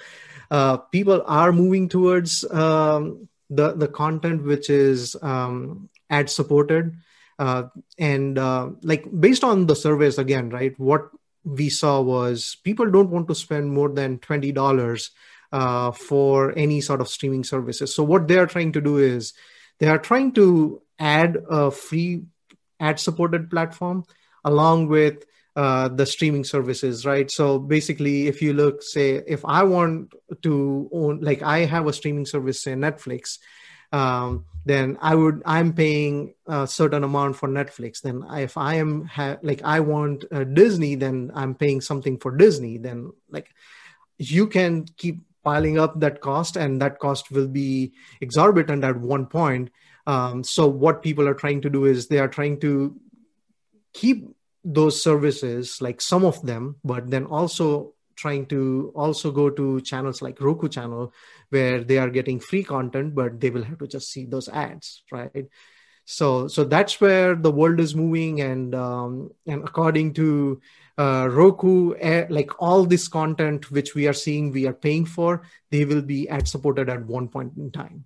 uh, 0.53 0.77
people 0.77 1.23
are 1.27 1.51
moving 1.51 1.89
towards 1.89 2.45
um, 2.53 3.29
the 3.49 3.73
the 3.73 3.89
content 3.89 4.45
which 4.45 4.69
is 4.69 5.17
um, 5.23 5.89
ad 6.11 6.29
supported 6.29 6.95
uh, 7.39 7.65
and 7.99 8.39
uh, 8.39 8.69
like 8.83 9.05
based 9.19 9.45
on 9.45 9.67
the 9.67 9.75
surveys 9.75 10.19
again 10.19 10.51
right 10.51 10.79
what 10.79 11.09
we 11.45 11.69
saw 11.69 12.01
was 12.01 12.57
people 12.65 12.91
don't 12.91 13.11
want 13.11 13.29
to 13.29 13.35
spend 13.35 13.73
more 13.73 13.89
than 13.89 14.19
$20 14.19 15.11
uh, 15.53 15.91
for 15.91 16.57
any 16.57 16.81
sort 16.81 17.01
of 17.01 17.09
streaming 17.09 17.45
services. 17.45 17.95
So 17.95 18.03
what 18.03 18.29
they 18.29 18.39
are 18.39 18.47
trying 18.47 18.73
to 18.73 18.81
do 18.81 18.99
is 18.99 19.33
they 19.79 19.89
are 19.89 19.99
trying 19.99 20.33
to 20.33 20.83
add 20.99 21.37
a 21.51 21.71
free 21.71 22.25
ad 22.79 23.01
supported 23.01 23.51
platform 23.51 24.05
along 24.45 24.89
with 24.89 25.25
uh, 25.55 25.89
the 25.89 26.07
streaming 26.07 26.45
services, 26.45 27.05
right? 27.05 27.31
So 27.31 27.59
basically, 27.59 28.27
if 28.27 28.41
you 28.41 28.55
look, 28.55 28.83
say, 28.83 29.23
if 29.27 29.45
I 29.45 29.63
want 29.65 30.13
to 30.43 30.89
own, 30.93 31.21
like 31.21 31.43
I 31.43 31.67
have 31.67 31.87
a 31.87 31.93
streaming 31.93 32.27
service, 32.27 32.63
say 32.63 32.73
Netflix, 32.73 33.39
um, 33.93 34.47
then 34.65 34.97
I 35.03 35.15
would 35.15 35.43
I'm 35.45 35.75
paying 35.75 36.35
a 36.47 36.67
certain 36.67 37.05
amount 37.05 37.37
for 37.37 37.49
Netflix. 37.49 38.01
Then 38.01 38.25
if 38.31 38.57
I 38.57 38.77
am 38.77 39.05
ha- 39.05 39.39
like 39.43 39.61
I 39.63 39.81
want 39.81 40.25
uh, 40.33 40.45
Disney, 40.45 40.95
then 40.95 41.31
I'm 41.35 41.55
paying 41.55 41.81
something 41.81 42.19
for 42.19 42.35
Disney. 42.35 42.79
Then 42.79 43.13
like 43.29 43.51
you 44.19 44.47
can 44.47 44.87
keep 44.97 45.21
piling 45.45 45.79
up 45.79 46.01
that 46.01 46.21
cost, 46.21 46.57
and 46.57 46.81
that 46.81 46.99
cost 46.99 47.31
will 47.31 47.49
be 47.49 47.93
exorbitant 48.21 48.85
at 48.85 48.97
one 48.97 49.27
point. 49.27 49.71
Um, 50.07 50.43
so 50.43 50.67
what 50.67 51.03
people 51.03 51.29
are 51.29 51.35
trying 51.35 51.61
to 51.63 51.71
do 51.71 51.85
is 51.85 52.07
they 52.07 52.19
are 52.19 52.29
trying 52.29 52.61
to 52.61 52.99
keep 53.93 54.35
those 54.65 55.03
services 55.03 55.81
like 55.81 56.01
some 56.01 56.25
of 56.25 56.41
them 56.47 56.77
but 56.85 57.11
then 57.11 57.25
also 57.27 57.93
trying 58.17 58.47
to 58.47 58.93
also 58.95 59.31
go 59.31 59.51
to 59.51 59.81
channels 59.81 60.23
like 60.23 60.41
roku 60.41 60.69
channel 60.69 61.13
where 61.51 61.83
they 61.83 61.99
are 61.99 62.11
getting 62.11 62.39
free 62.39 62.63
content 62.63 63.15
but 63.15 63.41
they 63.41 63.51
will 63.51 63.65
have 63.65 63.79
to 63.79 63.87
just 63.87 64.11
see 64.11 64.25
those 64.25 64.49
ads 64.49 65.03
right? 65.11 65.47
So 66.05 66.49
so 66.49 66.65
that's 66.65 67.01
where 67.01 67.35
the 67.35 67.51
world 67.51 67.81
is 67.81 67.95
moving 67.95 68.41
and 68.41 68.75
um, 68.75 69.31
and 69.47 69.63
according 69.65 70.15
to 70.15 70.61
uh, 70.99 71.29
roku 71.31 71.95
eh, 71.95 72.27
like 72.29 72.51
all 72.61 72.85
this 72.85 73.09
content 73.09 73.71
which 73.71 73.95
we 73.95 74.07
are 74.07 74.13
seeing 74.13 74.53
we 74.53 74.67
are 74.67 74.75
paying 74.75 75.07
for 75.07 75.43
they 75.71 75.85
will 75.85 76.03
be 76.03 76.29
ad 76.29 76.49
supported 76.49 76.89
at 76.89 77.07
one 77.07 77.29
point 77.29 77.53
in 77.57 77.71
time 77.71 78.05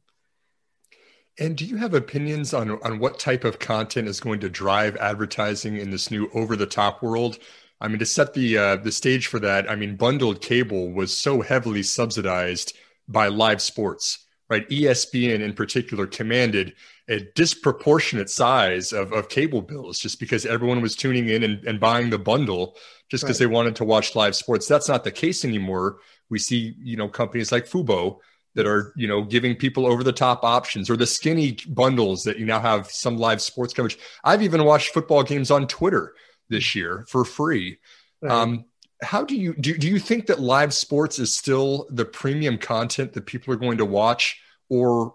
and 1.38 1.56
do 1.56 1.64
you 1.64 1.76
have 1.76 1.94
opinions 1.94 2.54
on, 2.54 2.70
on 2.82 2.98
what 2.98 3.18
type 3.18 3.44
of 3.44 3.58
content 3.58 4.08
is 4.08 4.20
going 4.20 4.40
to 4.40 4.48
drive 4.48 4.96
advertising 4.96 5.76
in 5.76 5.90
this 5.90 6.10
new 6.10 6.30
over 6.32 6.56
the 6.56 6.66
top 6.66 7.02
world? 7.02 7.38
I 7.80 7.88
mean, 7.88 7.98
to 7.98 8.06
set 8.06 8.32
the 8.32 8.56
uh, 8.56 8.76
the 8.76 8.92
stage 8.92 9.26
for 9.26 9.38
that, 9.40 9.70
I 9.70 9.76
mean, 9.76 9.96
bundled 9.96 10.40
cable 10.40 10.92
was 10.92 11.16
so 11.16 11.42
heavily 11.42 11.82
subsidized 11.82 12.76
by 13.06 13.28
live 13.28 13.60
sports, 13.60 14.26
right? 14.48 14.68
ESPN 14.70 15.40
in 15.40 15.52
particular 15.52 16.06
commanded 16.06 16.74
a 17.08 17.20
disproportionate 17.34 18.30
size 18.30 18.92
of, 18.92 19.12
of 19.12 19.28
cable 19.28 19.62
bills 19.62 19.98
just 19.98 20.18
because 20.18 20.46
everyone 20.46 20.80
was 20.80 20.96
tuning 20.96 21.28
in 21.28 21.42
and, 21.44 21.64
and 21.64 21.78
buying 21.78 22.10
the 22.10 22.18
bundle 22.18 22.76
just 23.10 23.22
because 23.22 23.40
right. 23.40 23.46
they 23.46 23.54
wanted 23.54 23.76
to 23.76 23.84
watch 23.84 24.16
live 24.16 24.34
sports. 24.34 24.66
That's 24.66 24.88
not 24.88 25.04
the 25.04 25.12
case 25.12 25.44
anymore. 25.44 25.98
We 26.30 26.38
see, 26.38 26.74
you 26.78 26.96
know, 26.96 27.08
companies 27.08 27.52
like 27.52 27.66
Fubo 27.68 28.18
that 28.56 28.66
are 28.66 28.92
you 28.96 29.06
know 29.06 29.22
giving 29.22 29.54
people 29.54 29.86
over 29.86 30.02
the 30.02 30.12
top 30.12 30.42
options 30.42 30.90
or 30.90 30.96
the 30.96 31.06
skinny 31.06 31.56
bundles 31.68 32.24
that 32.24 32.38
you 32.38 32.44
now 32.44 32.58
have 32.58 32.90
some 32.90 33.16
live 33.16 33.40
sports 33.40 33.72
coverage. 33.72 33.98
I've 34.24 34.42
even 34.42 34.64
watched 34.64 34.92
football 34.92 35.22
games 35.22 35.50
on 35.50 35.68
twitter 35.68 36.14
this 36.48 36.74
year 36.74 37.04
for 37.08 37.24
free. 37.24 37.78
Right. 38.20 38.32
um, 38.32 38.64
how 39.02 39.24
do 39.24 39.36
you 39.36 39.54
do, 39.54 39.76
do 39.76 39.88
you 39.88 39.98
think 39.98 40.26
that 40.26 40.40
live 40.40 40.72
sports 40.72 41.18
is 41.18 41.36
still 41.36 41.86
the 41.90 42.06
premium 42.06 42.56
content 42.58 43.12
that 43.12 43.26
people 43.26 43.52
are 43.52 43.58
going 43.58 43.78
to 43.78 43.84
watch? 43.84 44.40
Or 44.68 45.14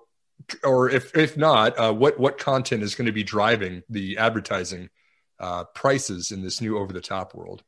or 0.64 0.90
if 0.90 1.16
if 1.18 1.36
not 1.36 1.78
uh, 1.78 1.94
what 1.94 2.20
what 2.20 2.38
content 2.38 2.84
is 2.84 2.96
going 2.96 3.08
to 3.08 3.12
be 3.12 3.24
driving 3.24 3.84
the 3.90 4.18
advertising 4.18 4.90
uh, 5.40 5.66
prices 5.76 6.32
in 6.32 6.42
this 6.42 6.62
new 6.62 6.78
over 6.78 6.94
the 6.94 7.02
top 7.02 7.34
world 7.34 7.64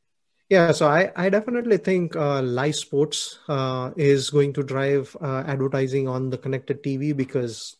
yeah, 0.48 0.72
so 0.72 0.86
I, 0.88 1.10
I 1.16 1.30
definitely 1.30 1.78
think 1.78 2.16
uh, 2.16 2.42
live 2.42 2.76
sports 2.76 3.38
uh, 3.48 3.90
is 3.96 4.30
going 4.30 4.52
to 4.54 4.62
drive 4.62 5.16
uh, 5.20 5.42
advertising 5.46 6.06
on 6.06 6.30
the 6.30 6.38
connected 6.38 6.82
TV 6.82 7.12
because 7.12 7.76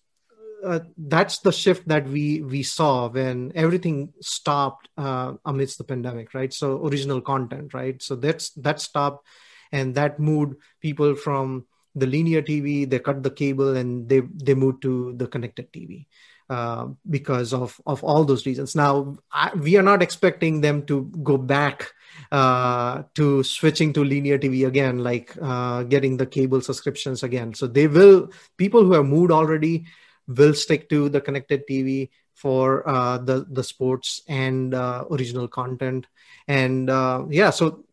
uh, 0.64 0.80
that's 0.96 1.38
the 1.40 1.52
shift 1.52 1.86
that 1.88 2.08
we 2.08 2.40
we 2.42 2.62
saw 2.62 3.08
when 3.08 3.52
everything 3.54 4.12
stopped 4.20 4.88
uh, 4.96 5.34
amidst 5.44 5.76
the 5.78 5.84
pandemic, 5.84 6.32
right? 6.32 6.52
So 6.54 6.84
original 6.86 7.20
content, 7.20 7.74
right? 7.74 8.02
So 8.02 8.16
that's 8.16 8.50
that 8.52 8.80
stopped, 8.80 9.26
and 9.70 9.94
that 9.96 10.18
moved 10.18 10.56
people 10.80 11.14
from 11.16 11.66
the 11.94 12.06
linear 12.06 12.40
TV. 12.40 12.86
They 12.86 12.98
cut 12.98 13.22
the 13.22 13.30
cable 13.30 13.76
and 13.76 14.08
they 14.08 14.20
they 14.20 14.54
moved 14.54 14.82
to 14.82 15.12
the 15.16 15.26
connected 15.26 15.70
TV. 15.70 16.06
Uh, 16.50 16.88
because 17.08 17.54
of 17.54 17.80
of 17.86 18.04
all 18.04 18.22
those 18.22 18.44
reasons. 18.44 18.76
Now 18.76 19.16
I, 19.32 19.54
we 19.54 19.78
are 19.78 19.82
not 19.82 20.02
expecting 20.02 20.60
them 20.60 20.84
to 20.84 21.10
go 21.22 21.38
back 21.38 21.90
uh, 22.30 23.04
to 23.14 23.42
switching 23.42 23.94
to 23.94 24.04
linear 24.04 24.36
TV 24.36 24.66
again, 24.66 24.98
like 24.98 25.34
uh, 25.40 25.84
getting 25.84 26.18
the 26.18 26.26
cable 26.26 26.60
subscriptions 26.60 27.22
again. 27.22 27.54
So 27.54 27.66
they 27.66 27.86
will 27.86 28.30
people 28.58 28.84
who 28.84 28.92
have 28.92 29.06
moved 29.06 29.32
already 29.32 29.86
will 30.28 30.52
stick 30.52 30.90
to 30.90 31.08
the 31.08 31.22
connected 31.22 31.66
TV 31.66 32.10
for 32.34 32.86
uh, 32.86 33.16
the 33.16 33.46
the 33.48 33.64
sports 33.64 34.20
and 34.28 34.74
uh, 34.74 35.06
original 35.10 35.48
content. 35.48 36.06
And 36.46 36.90
yeah, 37.32 37.48
so 37.48 37.86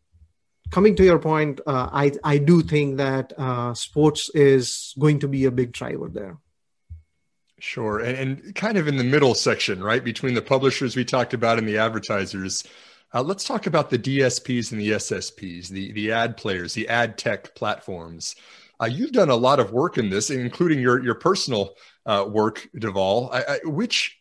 coming 0.71 0.97
to 0.97 1.05
your 1.05 1.19
point, 1.19 1.61
I 1.65 2.11
I 2.21 2.37
do 2.37 2.63
think 2.63 2.97
that 2.97 3.31
sports 3.77 4.29
is 4.35 4.93
going 4.99 5.19
to 5.19 5.29
be 5.29 5.45
a 5.45 5.51
big 5.51 5.71
driver 5.71 6.09
there. 6.09 6.37
Sure. 7.61 7.99
And, 7.99 8.17
and, 8.17 8.55
kind 8.55 8.75
of 8.75 8.87
in 8.87 8.97
the 8.97 9.03
middle 9.03 9.35
section, 9.35 9.83
right, 9.83 10.03
between 10.03 10.33
the 10.33 10.41
publishers 10.41 10.95
we 10.95 11.05
talked 11.05 11.35
about 11.35 11.59
and 11.59 11.67
the 11.67 11.77
advertisers, 11.77 12.63
uh, 13.13 13.21
let's 13.21 13.43
talk 13.43 13.67
about 13.67 13.91
the 13.91 13.99
DSPs 13.99 14.71
and 14.71 14.81
the 14.81 14.91
SSPs, 14.93 15.67
the, 15.67 15.91
the 15.91 16.11
ad 16.11 16.37
players, 16.37 16.73
the 16.73 16.89
ad 16.89 17.19
tech 17.19 17.53
platforms. 17.53 18.35
Uh, 18.81 18.85
you've 18.85 19.11
done 19.11 19.29
a 19.29 19.35
lot 19.35 19.59
of 19.59 19.71
work 19.71 19.99
in 19.99 20.09
this, 20.09 20.31
including 20.31 20.79
your, 20.79 21.03
your 21.03 21.13
personal 21.13 21.75
uh, 22.07 22.25
work, 22.27 22.67
Dhaval. 22.75 23.31
I, 23.31 23.43
I, 23.43 23.59
which, 23.65 24.19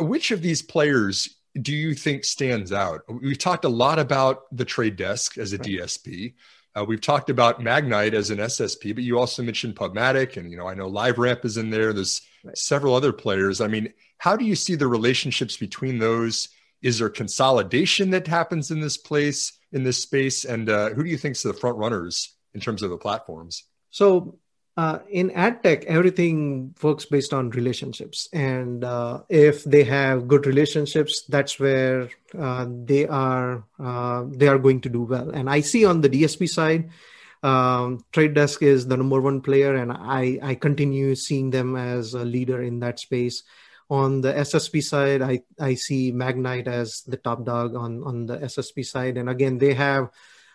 which 0.00 0.32
of 0.32 0.42
these 0.42 0.60
players 0.60 1.36
do 1.62 1.72
you 1.72 1.94
think 1.94 2.24
stands 2.24 2.72
out? 2.72 3.02
We've 3.08 3.38
talked 3.38 3.66
a 3.66 3.70
lot 3.70 4.00
about 4.00 4.44
the 4.50 4.64
trade 4.64 4.96
desk 4.96 5.38
as 5.38 5.52
a 5.52 5.58
right. 5.58 5.66
DSP. 5.66 6.34
Uh, 6.78 6.84
we've 6.84 7.00
talked 7.00 7.30
about 7.30 7.60
Magnite 7.60 8.12
as 8.12 8.30
an 8.30 8.38
SSP, 8.38 8.94
but 8.94 9.02
you 9.02 9.18
also 9.18 9.42
mentioned 9.42 9.74
Pubmatic, 9.74 10.36
and 10.36 10.50
you 10.50 10.56
know 10.56 10.68
I 10.68 10.74
know 10.74 10.88
LiveRamp 10.88 11.44
is 11.44 11.56
in 11.56 11.70
there. 11.70 11.92
There's 11.92 12.20
right. 12.44 12.56
several 12.56 12.94
other 12.94 13.12
players. 13.12 13.60
I 13.60 13.66
mean, 13.66 13.92
how 14.18 14.36
do 14.36 14.44
you 14.44 14.54
see 14.54 14.76
the 14.76 14.86
relationships 14.86 15.56
between 15.56 15.98
those? 15.98 16.48
Is 16.80 17.00
there 17.00 17.08
consolidation 17.08 18.10
that 18.10 18.28
happens 18.28 18.70
in 18.70 18.80
this 18.80 18.96
place 18.96 19.58
in 19.72 19.82
this 19.82 20.00
space? 20.00 20.44
And 20.44 20.70
uh, 20.70 20.90
who 20.90 21.02
do 21.02 21.10
you 21.10 21.16
think 21.16 21.34
is 21.34 21.42
the 21.42 21.52
front 21.52 21.78
runners 21.78 22.36
in 22.54 22.60
terms 22.60 22.82
of 22.82 22.90
the 22.90 22.96
platforms? 22.96 23.64
So 23.90 24.38
uh, 24.78 25.00
in 25.10 25.32
ad 25.32 25.60
tech, 25.64 25.84
everything 25.86 26.72
works 26.80 27.04
based 27.04 27.34
on 27.34 27.50
relationships, 27.50 28.28
and 28.32 28.84
uh, 28.84 29.18
if 29.28 29.64
they 29.64 29.82
have 29.82 30.28
good 30.28 30.46
relationships, 30.46 31.22
that's 31.28 31.58
where 31.58 32.08
uh, 32.38 32.64
they 32.84 33.04
are 33.08 33.64
uh, 33.80 34.22
they 34.30 34.46
are 34.46 34.56
going 34.56 34.80
to 34.80 34.88
do 34.88 35.02
well. 35.02 35.30
And 35.30 35.50
I 35.50 35.62
see 35.62 35.84
on 35.84 36.00
the 36.00 36.08
DSP 36.08 36.48
side, 36.48 36.90
um, 37.42 38.04
Trade 38.12 38.34
Desk 38.34 38.62
is 38.62 38.86
the 38.86 38.96
number 38.96 39.20
one 39.20 39.40
player, 39.40 39.74
and 39.74 39.90
I 39.90 40.38
I 40.40 40.54
continue 40.54 41.16
seeing 41.16 41.50
them 41.50 41.74
as 41.74 42.14
a 42.14 42.24
leader 42.24 42.62
in 42.62 42.78
that 42.78 43.00
space. 43.00 43.42
On 43.90 44.20
the 44.20 44.32
SSP 44.32 44.80
side, 44.80 45.22
I 45.22 45.42
I 45.58 45.74
see 45.74 46.12
Magnite 46.12 46.68
as 46.68 47.02
the 47.02 47.16
top 47.16 47.44
dog 47.44 47.74
on 47.74 48.04
on 48.04 48.26
the 48.26 48.38
SSP 48.38 48.86
side, 48.86 49.18
and 49.18 49.28
again 49.28 49.58
they 49.58 49.74
have. 49.74 50.10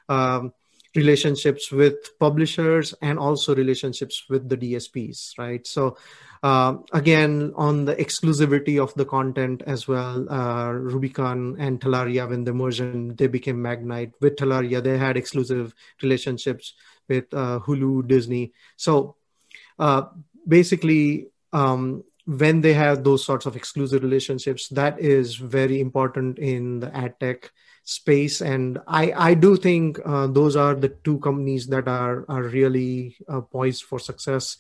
Um, 0.08 0.54
relationships 0.96 1.72
with 1.72 2.18
publishers 2.20 2.94
and 3.02 3.18
also 3.18 3.56
relationships 3.56 4.24
with 4.30 4.48
the 4.48 4.58
DSPs, 4.58 5.38
right? 5.38 5.66
So, 5.66 5.98
uh, 6.44 6.76
again, 6.92 7.54
on 7.56 7.86
the 7.86 7.96
exclusivity 7.96 8.82
of 8.82 8.94
the 8.96 9.06
content 9.06 9.64
as 9.66 9.88
well, 9.88 10.30
uh, 10.30 10.72
Rubicon 10.72 11.56
and 11.58 11.80
Telaria, 11.80 12.30
when 12.30 12.44
they 12.44 12.52
merged, 12.52 13.18
they 13.18 13.28
became 13.28 13.58
Magnite. 13.58 14.14
With 14.22 14.36
Telaria, 14.36 14.84
they 14.84 14.98
had 14.98 15.18
exclusive 15.18 15.74
relationships 16.02 16.74
with 17.08 17.34
uh, 17.34 17.60
Hulu, 17.66 18.08
Disney. 18.08 18.54
So, 18.76 19.16
uh, 19.80 20.04
basically, 20.48 21.28
um, 21.54 22.04
when 22.26 22.62
they 22.62 22.74
have 22.74 23.04
those 23.04 23.26
sorts 23.26 23.46
of 23.46 23.56
exclusive 23.56 24.04
relationships, 24.04 24.68
that 24.70 25.00
is 25.00 25.36
very 25.36 25.82
important 25.82 26.40
in 26.40 26.80
the 26.80 26.96
ad 26.96 27.20
tech 27.20 27.52
space. 27.84 28.42
And 28.42 28.80
i 28.88 29.12
i 29.16 29.34
do 29.34 29.58
think 29.58 30.00
uh, 30.06 30.28
those 30.28 30.56
are 30.56 30.76
the 30.76 30.90
two 31.04 31.20
companies 31.20 31.68
that 31.68 31.88
are 31.88 32.26
are 32.28 32.44
really 32.44 33.18
uh, 33.28 33.42
poised 33.42 33.84
for 33.84 34.00
success 34.00 34.58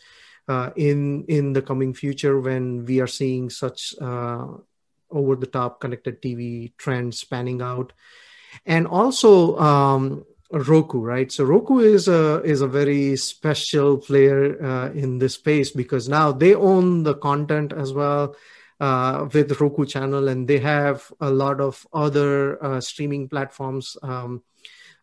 uh, 0.47 0.71
in 0.75 1.25
in 1.27 1.53
the 1.53 1.61
coming 1.61 1.93
future 1.93 2.39
when 2.39 2.85
we 2.85 2.99
are 2.99 3.07
seeing 3.07 3.49
such 3.49 3.95
uh, 4.01 4.47
over 5.09 5.35
the 5.35 5.47
top 5.47 5.79
connected 5.79 6.21
tv 6.21 6.73
trends 6.77 7.19
spanning 7.19 7.61
out. 7.61 7.93
And 8.65 8.87
also 8.87 9.57
um, 9.57 10.25
roku 10.51 10.99
right? 10.99 11.31
So 11.31 11.45
roku 11.45 11.79
is 11.79 12.07
a 12.07 12.41
is 12.43 12.61
a 12.61 12.67
very 12.67 13.15
special 13.15 13.97
player 13.97 14.61
uh, 14.61 14.91
in 14.91 15.17
this 15.17 15.35
space 15.35 15.71
because 15.71 16.09
now 16.09 16.31
they 16.31 16.53
own 16.53 17.03
the 17.03 17.15
content 17.15 17.73
as 17.73 17.93
well 17.93 18.35
uh, 18.79 19.27
with 19.33 19.59
Roku 19.59 19.85
channel, 19.85 20.27
and 20.27 20.47
they 20.47 20.59
have 20.59 21.11
a 21.19 21.29
lot 21.29 21.61
of 21.61 21.85
other 21.93 22.63
uh, 22.63 22.81
streaming 22.81 23.29
platforms 23.29 23.97
um, 24.03 24.43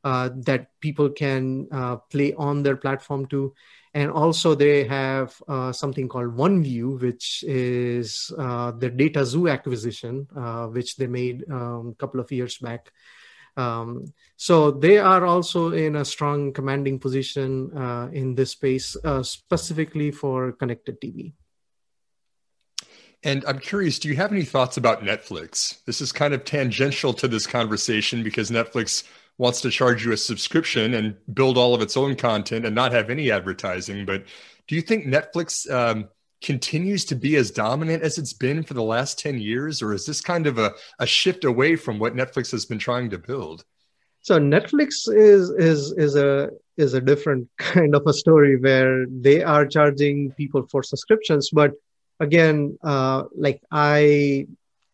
uh, 0.02 0.30
that 0.34 0.68
people 0.80 1.10
can 1.10 1.68
uh, 1.70 1.96
play 1.96 2.32
on 2.34 2.62
their 2.62 2.76
platform 2.76 3.26
too. 3.26 3.52
And 3.92 4.10
also, 4.10 4.54
they 4.54 4.84
have 4.84 5.34
uh, 5.48 5.72
something 5.72 6.08
called 6.08 6.36
OneView, 6.36 7.00
which 7.00 7.44
is 7.46 8.32
uh, 8.38 8.70
the 8.70 9.24
Zoo 9.24 9.48
acquisition, 9.48 10.28
which 10.72 10.96
they 10.96 11.08
made 11.08 11.44
um, 11.50 11.88
a 11.88 11.94
couple 11.98 12.20
of 12.20 12.30
years 12.30 12.56
back. 12.58 12.92
Um, 13.56 14.14
so 14.36 14.70
they 14.70 14.98
are 14.98 15.26
also 15.26 15.72
in 15.72 15.96
a 15.96 16.04
strong 16.04 16.52
commanding 16.52 17.00
position 17.00 17.72
in 18.12 18.36
this 18.36 18.52
space, 18.52 18.96
specifically 19.22 20.12
for 20.12 20.52
connected 20.52 21.00
TV. 21.00 21.32
And 23.22 23.44
I'm 23.46 23.58
curious, 23.58 23.98
do 23.98 24.08
you 24.08 24.16
have 24.16 24.32
any 24.32 24.44
thoughts 24.44 24.76
about 24.76 25.02
Netflix? 25.02 25.84
This 25.84 26.00
is 26.00 26.10
kind 26.10 26.32
of 26.32 26.44
tangential 26.44 27.12
to 27.14 27.28
this 27.28 27.46
conversation 27.46 28.22
because 28.22 28.50
Netflix 28.50 29.04
wants 29.36 29.60
to 29.60 29.70
charge 29.70 30.04
you 30.04 30.12
a 30.12 30.16
subscription 30.16 30.94
and 30.94 31.16
build 31.34 31.58
all 31.58 31.74
of 31.74 31.82
its 31.82 31.96
own 31.96 32.16
content 32.16 32.64
and 32.64 32.74
not 32.74 32.92
have 32.92 33.10
any 33.10 33.30
advertising. 33.30 34.06
But 34.06 34.24
do 34.68 34.74
you 34.74 34.80
think 34.82 35.04
Netflix 35.04 35.70
um, 35.70 36.08
continues 36.42 37.04
to 37.06 37.14
be 37.14 37.36
as 37.36 37.50
dominant 37.50 38.02
as 38.02 38.16
it's 38.16 38.32
been 38.32 38.62
for 38.62 38.74
the 38.74 38.82
last 38.82 39.18
10 39.18 39.38
years? 39.38 39.82
Or 39.82 39.92
is 39.92 40.06
this 40.06 40.20
kind 40.22 40.46
of 40.46 40.58
a, 40.58 40.72
a 40.98 41.06
shift 41.06 41.44
away 41.44 41.76
from 41.76 41.98
what 41.98 42.14
Netflix 42.14 42.50
has 42.52 42.64
been 42.64 42.78
trying 42.78 43.10
to 43.10 43.18
build? 43.18 43.64
So 44.22 44.38
Netflix 44.38 45.08
is 45.08 45.48
is 45.50 45.92
is 45.92 46.14
a 46.14 46.50
is 46.76 46.92
a 46.92 47.00
different 47.00 47.48
kind 47.58 47.94
of 47.94 48.02
a 48.06 48.12
story 48.12 48.58
where 48.58 49.06
they 49.06 49.42
are 49.42 49.66
charging 49.66 50.32
people 50.32 50.66
for 50.70 50.82
subscriptions, 50.82 51.50
but 51.50 51.72
again, 52.20 52.78
uh, 52.82 53.24
like 53.34 53.60
I, 53.72 54.46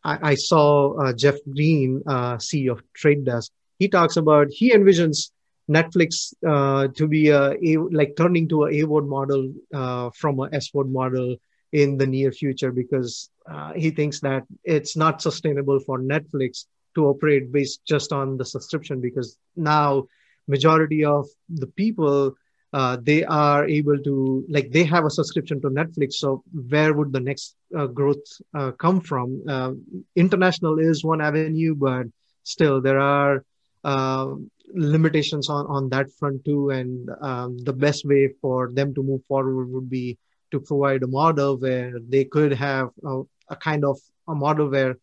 I, 0.04 0.30
I 0.30 0.34
saw 0.36 0.94
uh, 0.94 1.12
Jeff 1.12 1.36
Green, 1.52 2.02
uh, 2.06 2.36
CEO 2.36 2.72
of 2.72 2.82
Trade 2.94 3.24
Desk. 3.24 3.52
He 3.78 3.88
talks 3.88 4.16
about 4.16 4.48
he 4.50 4.72
envisions 4.72 5.30
Netflix 5.68 6.32
uh, 6.46 6.88
to 6.94 7.08
be 7.08 7.28
a, 7.28 7.50
a 7.52 7.76
like 7.90 8.14
turning 8.16 8.48
to 8.48 8.64
an 8.64 8.74
a 8.74 8.76
AVOD 8.84 9.08
model 9.08 9.52
uh, 9.74 10.10
from 10.14 10.38
a 10.38 10.48
SVOD 10.48 10.90
model 10.90 11.36
in 11.72 11.98
the 11.98 12.06
near 12.06 12.30
future 12.32 12.70
because 12.70 13.28
uh, 13.50 13.72
he 13.74 13.90
thinks 13.90 14.20
that 14.20 14.44
it's 14.64 14.96
not 14.96 15.20
sustainable 15.20 15.80
for 15.80 15.98
Netflix 15.98 16.66
to 16.94 17.06
operate 17.06 17.52
based 17.52 17.84
just 17.84 18.12
on 18.12 18.36
the 18.36 18.44
subscription 18.44 19.00
because 19.00 19.36
now 19.56 20.06
majority 20.48 21.04
of 21.04 21.26
the 21.48 21.66
people 21.66 22.34
uh, 22.76 22.98
they 23.02 23.24
are 23.24 23.66
able 23.66 23.98
to 24.06 24.44
like 24.50 24.70
they 24.70 24.84
have 24.84 25.06
a 25.06 25.14
subscription 25.18 25.58
to 25.62 25.68
netflix 25.70 26.14
so 26.22 26.42
where 26.68 26.92
would 26.92 27.10
the 27.10 27.24
next 27.28 27.56
uh, 27.74 27.86
growth 27.86 28.26
uh, 28.54 28.70
come 28.72 29.00
from? 29.00 29.42
Uh, 29.48 29.72
international 30.14 30.78
is 30.78 31.02
one 31.02 31.22
avenue 31.22 31.74
but 31.74 32.04
still 32.42 32.82
there 32.82 33.00
are 33.00 33.42
uh, 33.84 34.26
limitations 34.74 35.48
on 35.48 35.64
on 35.76 35.88
that 35.88 36.06
front 36.18 36.44
too 36.44 36.68
and 36.68 37.08
um, 37.22 37.56
the 37.70 37.72
best 37.72 38.04
way 38.04 38.28
for 38.42 38.70
them 38.78 38.94
to 38.94 39.02
move 39.02 39.24
forward 39.24 39.72
would 39.72 39.88
be 39.88 40.18
to 40.50 40.60
provide 40.60 41.02
a 41.02 41.06
model 41.06 41.56
where 41.56 41.94
they 42.10 42.24
could 42.24 42.52
have 42.52 42.90
a, 43.04 43.22
a 43.48 43.56
kind 43.56 43.86
of 43.86 43.98
a 44.28 44.34
model 44.34 44.68
where 44.68 44.98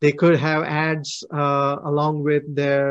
they 0.00 0.10
could 0.10 0.36
have 0.36 0.64
ads 0.64 1.22
along 1.30 2.24
with 2.24 2.42
their 2.56 2.90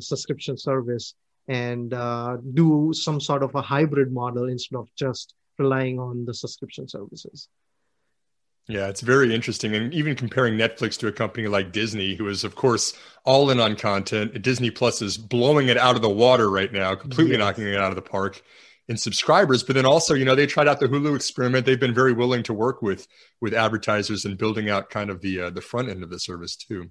subscription 0.00 0.56
service 0.56 1.14
and 1.48 1.94
uh, 1.94 2.36
do 2.54 2.92
some 2.92 3.20
sort 3.20 3.42
of 3.42 3.54
a 3.54 3.62
hybrid 3.62 4.12
model 4.12 4.48
instead 4.48 4.76
of 4.76 4.88
just 4.96 5.34
relying 5.58 5.98
on 5.98 6.24
the 6.24 6.34
subscription 6.34 6.88
services. 6.88 7.48
Yeah, 8.68 8.88
it's 8.88 9.00
very 9.00 9.32
interesting. 9.32 9.76
And 9.76 9.94
even 9.94 10.16
comparing 10.16 10.54
Netflix 10.54 10.98
to 10.98 11.06
a 11.06 11.12
company 11.12 11.46
like 11.46 11.70
Disney, 11.70 12.16
who 12.16 12.28
is, 12.28 12.42
of 12.42 12.56
course, 12.56 12.94
all 13.24 13.50
in 13.50 13.60
on 13.60 13.76
content, 13.76 14.42
Disney 14.42 14.72
Plus 14.72 15.00
is 15.02 15.16
blowing 15.16 15.68
it 15.68 15.76
out 15.76 15.94
of 15.94 16.02
the 16.02 16.10
water 16.10 16.50
right 16.50 16.72
now, 16.72 16.96
completely 16.96 17.34
yes. 17.34 17.38
knocking 17.38 17.68
it 17.68 17.76
out 17.76 17.90
of 17.90 17.96
the 17.96 18.02
park 18.02 18.42
in 18.88 18.96
subscribers. 18.96 19.62
But 19.62 19.76
then 19.76 19.86
also, 19.86 20.14
you 20.14 20.24
know, 20.24 20.34
they 20.34 20.46
tried 20.46 20.66
out 20.66 20.80
the 20.80 20.88
Hulu 20.88 21.14
experiment. 21.14 21.64
They've 21.64 21.78
been 21.78 21.94
very 21.94 22.12
willing 22.12 22.42
to 22.44 22.52
work 22.52 22.82
with 22.82 23.06
with 23.40 23.54
advertisers 23.54 24.24
and 24.24 24.36
building 24.36 24.68
out 24.68 24.90
kind 24.90 25.10
of 25.10 25.20
the 25.20 25.42
uh, 25.42 25.50
the 25.50 25.60
front 25.60 25.88
end 25.88 26.02
of 26.02 26.10
the 26.10 26.18
service 26.18 26.56
too. 26.56 26.90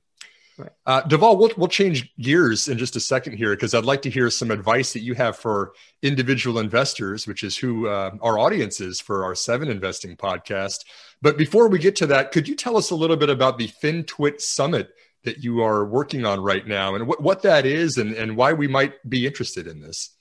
Right. 0.57 0.71
Uh, 0.85 1.01
we'll, 1.11 1.51
we'll 1.57 1.67
change 1.67 2.15
gears 2.17 2.69
in 2.69 2.77
just 2.77 2.95
a 2.95 2.99
second 3.01 3.33
here 3.33 3.53
because 3.53 3.73
I'd 3.73 3.83
like 3.83 4.01
to 4.03 4.09
hear 4.09 4.29
some 4.29 4.51
advice 4.51 4.93
that 4.93 5.01
you 5.01 5.13
have 5.13 5.37
for 5.37 5.73
individual 6.01 6.59
investors, 6.59 7.27
which 7.27 7.43
is 7.43 7.57
who 7.57 7.87
uh, 7.87 8.11
our 8.21 8.39
audience 8.39 8.79
is 8.79 9.01
for 9.01 9.25
our 9.25 9.35
Seven 9.35 9.69
Investing 9.69 10.15
podcast. 10.15 10.85
But 11.21 11.37
before 11.37 11.67
we 11.67 11.77
get 11.77 11.97
to 11.97 12.07
that, 12.07 12.31
could 12.31 12.47
you 12.47 12.55
tell 12.55 12.77
us 12.77 12.91
a 12.91 12.95
little 12.95 13.17
bit 13.17 13.29
about 13.29 13.57
the 13.57 13.67
FinTwit 13.67 14.39
Summit 14.39 14.91
that 15.25 15.43
you 15.43 15.61
are 15.61 15.83
working 15.83 16.25
on 16.25 16.39
right 16.39 16.65
now 16.65 16.95
and 16.95 17.05
what, 17.05 17.21
what 17.21 17.41
that 17.41 17.65
is 17.65 17.97
and, 17.97 18.13
and 18.13 18.37
why 18.37 18.53
we 18.53 18.67
might 18.67 18.93
be 19.09 19.25
interested 19.25 19.67
in 19.67 19.81
this? 19.81 20.11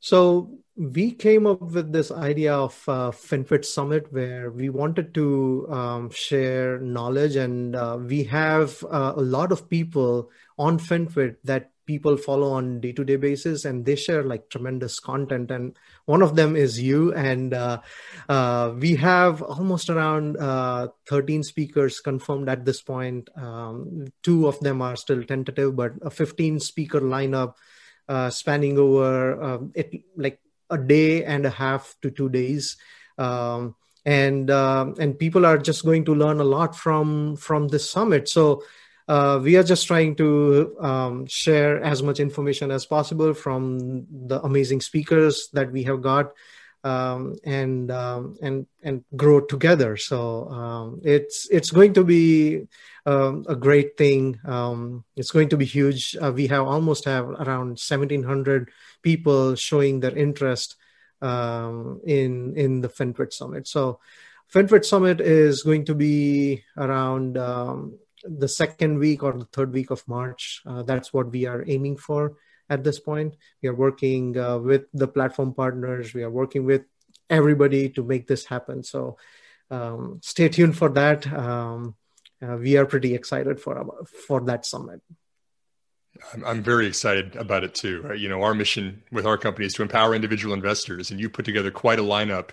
So 0.00 0.58
we 0.80 1.12
came 1.12 1.46
up 1.46 1.60
with 1.60 1.92
this 1.92 2.10
idea 2.10 2.54
of 2.54 2.72
uh, 2.88 3.10
FinTwit 3.10 3.66
Summit 3.66 4.10
where 4.10 4.50
we 4.50 4.70
wanted 4.70 5.12
to 5.12 5.66
um, 5.68 6.10
share 6.10 6.78
knowledge, 6.78 7.36
and 7.36 7.76
uh, 7.76 7.98
we 8.00 8.24
have 8.24 8.82
uh, 8.90 9.12
a 9.14 9.20
lot 9.20 9.52
of 9.52 9.68
people 9.68 10.30
on 10.58 10.78
FinTwit 10.78 11.36
that 11.44 11.70
people 11.84 12.16
follow 12.16 12.52
on 12.52 12.80
day-to-day 12.80 13.16
basis, 13.16 13.66
and 13.66 13.84
they 13.84 13.94
share 13.94 14.22
like 14.22 14.48
tremendous 14.48 14.98
content. 14.98 15.50
And 15.50 15.76
one 16.06 16.22
of 16.22 16.34
them 16.34 16.56
is 16.56 16.80
you, 16.80 17.12
and 17.12 17.52
uh, 17.52 17.80
uh, 18.30 18.72
we 18.78 18.96
have 18.96 19.42
almost 19.42 19.90
around 19.90 20.38
uh, 20.38 20.88
13 21.10 21.42
speakers 21.42 22.00
confirmed 22.00 22.48
at 22.48 22.64
this 22.64 22.80
point. 22.80 23.28
Um, 23.36 24.06
two 24.22 24.48
of 24.48 24.58
them 24.60 24.80
are 24.80 24.96
still 24.96 25.24
tentative, 25.24 25.76
but 25.76 25.92
a 26.00 26.08
15 26.08 26.58
speaker 26.58 27.02
lineup. 27.02 27.56
spanning 28.30 28.76
over 28.76 29.70
it 29.76 29.92
like 30.16 30.40
a 30.70 30.78
day 30.78 31.24
and 31.24 31.46
a 31.46 31.50
half 31.50 31.94
to 32.02 32.10
two 32.10 32.28
days. 32.28 32.76
Um, 33.18 33.74
and 34.04 34.50
uh, 34.50 34.92
and 34.98 35.18
people 35.18 35.44
are 35.44 35.58
just 35.58 35.84
going 35.84 36.04
to 36.06 36.14
learn 36.14 36.40
a 36.40 36.44
lot 36.44 36.74
from 36.74 37.36
from 37.36 37.68
this 37.68 37.90
summit. 37.90 38.28
So 38.28 38.62
uh, 39.08 39.40
we 39.42 39.56
are 39.56 39.62
just 39.62 39.86
trying 39.86 40.14
to 40.16 40.76
um, 40.80 41.26
share 41.26 41.82
as 41.82 42.02
much 42.02 42.20
information 42.20 42.70
as 42.70 42.86
possible 42.86 43.34
from 43.34 44.06
the 44.26 44.40
amazing 44.42 44.80
speakers 44.80 45.48
that 45.52 45.70
we 45.70 45.82
have 45.82 46.00
got 46.00 46.32
um, 46.84 47.36
and 47.44 47.90
um, 47.90 48.36
and 48.40 48.66
and 48.82 49.04
grow 49.16 49.40
together. 49.40 49.96
So 49.96 50.48
um, 50.48 51.00
it's 51.04 51.48
it's 51.50 51.70
going 51.70 51.94
to 51.94 52.04
be 52.04 52.68
um, 53.04 53.44
a 53.48 53.56
great 53.56 53.96
thing. 53.98 54.38
It's 55.16 55.30
going 55.30 55.48
to 55.50 55.56
be 55.56 55.66
huge. 55.66 56.16
Uh, 56.16 56.32
we 56.32 56.46
have 56.46 56.66
almost 56.66 57.04
have 57.04 57.28
around 57.28 57.80
1,700 57.80 58.70
people 59.02 59.54
showing 59.54 60.00
their 60.00 60.16
interest 60.16 60.76
um, 61.22 62.00
in 62.04 62.56
in 62.56 62.80
the 62.80 62.88
FinTwit 62.88 63.32
Summit. 63.32 63.66
So, 63.66 64.00
FinTwit 64.52 64.84
Summit 64.84 65.20
is 65.20 65.62
going 65.62 65.84
to 65.86 65.94
be 65.94 66.64
around 66.76 67.38
um, 67.38 67.98
the 68.24 68.48
second 68.48 68.98
week 68.98 69.22
or 69.22 69.32
the 69.32 69.44
third 69.46 69.72
week 69.72 69.90
of 69.90 70.06
March. 70.08 70.62
Uh, 70.66 70.82
that's 70.82 71.12
what 71.12 71.30
we 71.30 71.46
are 71.46 71.64
aiming 71.66 71.96
for 71.96 72.36
at 72.68 72.84
this 72.84 72.98
point. 72.98 73.36
We 73.62 73.68
are 73.68 73.74
working 73.74 74.36
uh, 74.36 74.58
with 74.58 74.84
the 74.92 75.08
platform 75.08 75.54
partners. 75.54 76.14
We 76.14 76.22
are 76.22 76.30
working 76.30 76.64
with 76.64 76.82
everybody 77.28 77.90
to 77.90 78.02
make 78.02 78.26
this 78.26 78.44
happen. 78.44 78.82
So, 78.82 79.16
um, 79.70 80.20
stay 80.22 80.48
tuned 80.48 80.76
for 80.76 80.88
that. 80.90 81.30
Um, 81.32 81.94
uh, 82.42 82.56
we 82.56 82.76
are 82.76 82.86
pretty 82.86 83.14
excited 83.14 83.60
for 83.60 84.06
for 84.26 84.40
that 84.42 84.64
summit. 84.64 85.02
I'm, 86.44 86.62
very 86.62 86.86
excited 86.86 87.36
about 87.36 87.64
it 87.64 87.74
too. 87.74 88.12
You 88.16 88.28
know, 88.28 88.42
our 88.42 88.54
mission 88.54 89.02
with 89.10 89.26
our 89.26 89.38
company 89.38 89.66
is 89.66 89.74
to 89.74 89.82
empower 89.82 90.14
individual 90.14 90.54
investors, 90.54 91.10
and 91.10 91.20
you 91.20 91.30
put 91.30 91.44
together 91.44 91.70
quite 91.70 91.98
a 91.98 92.02
lineup 92.02 92.50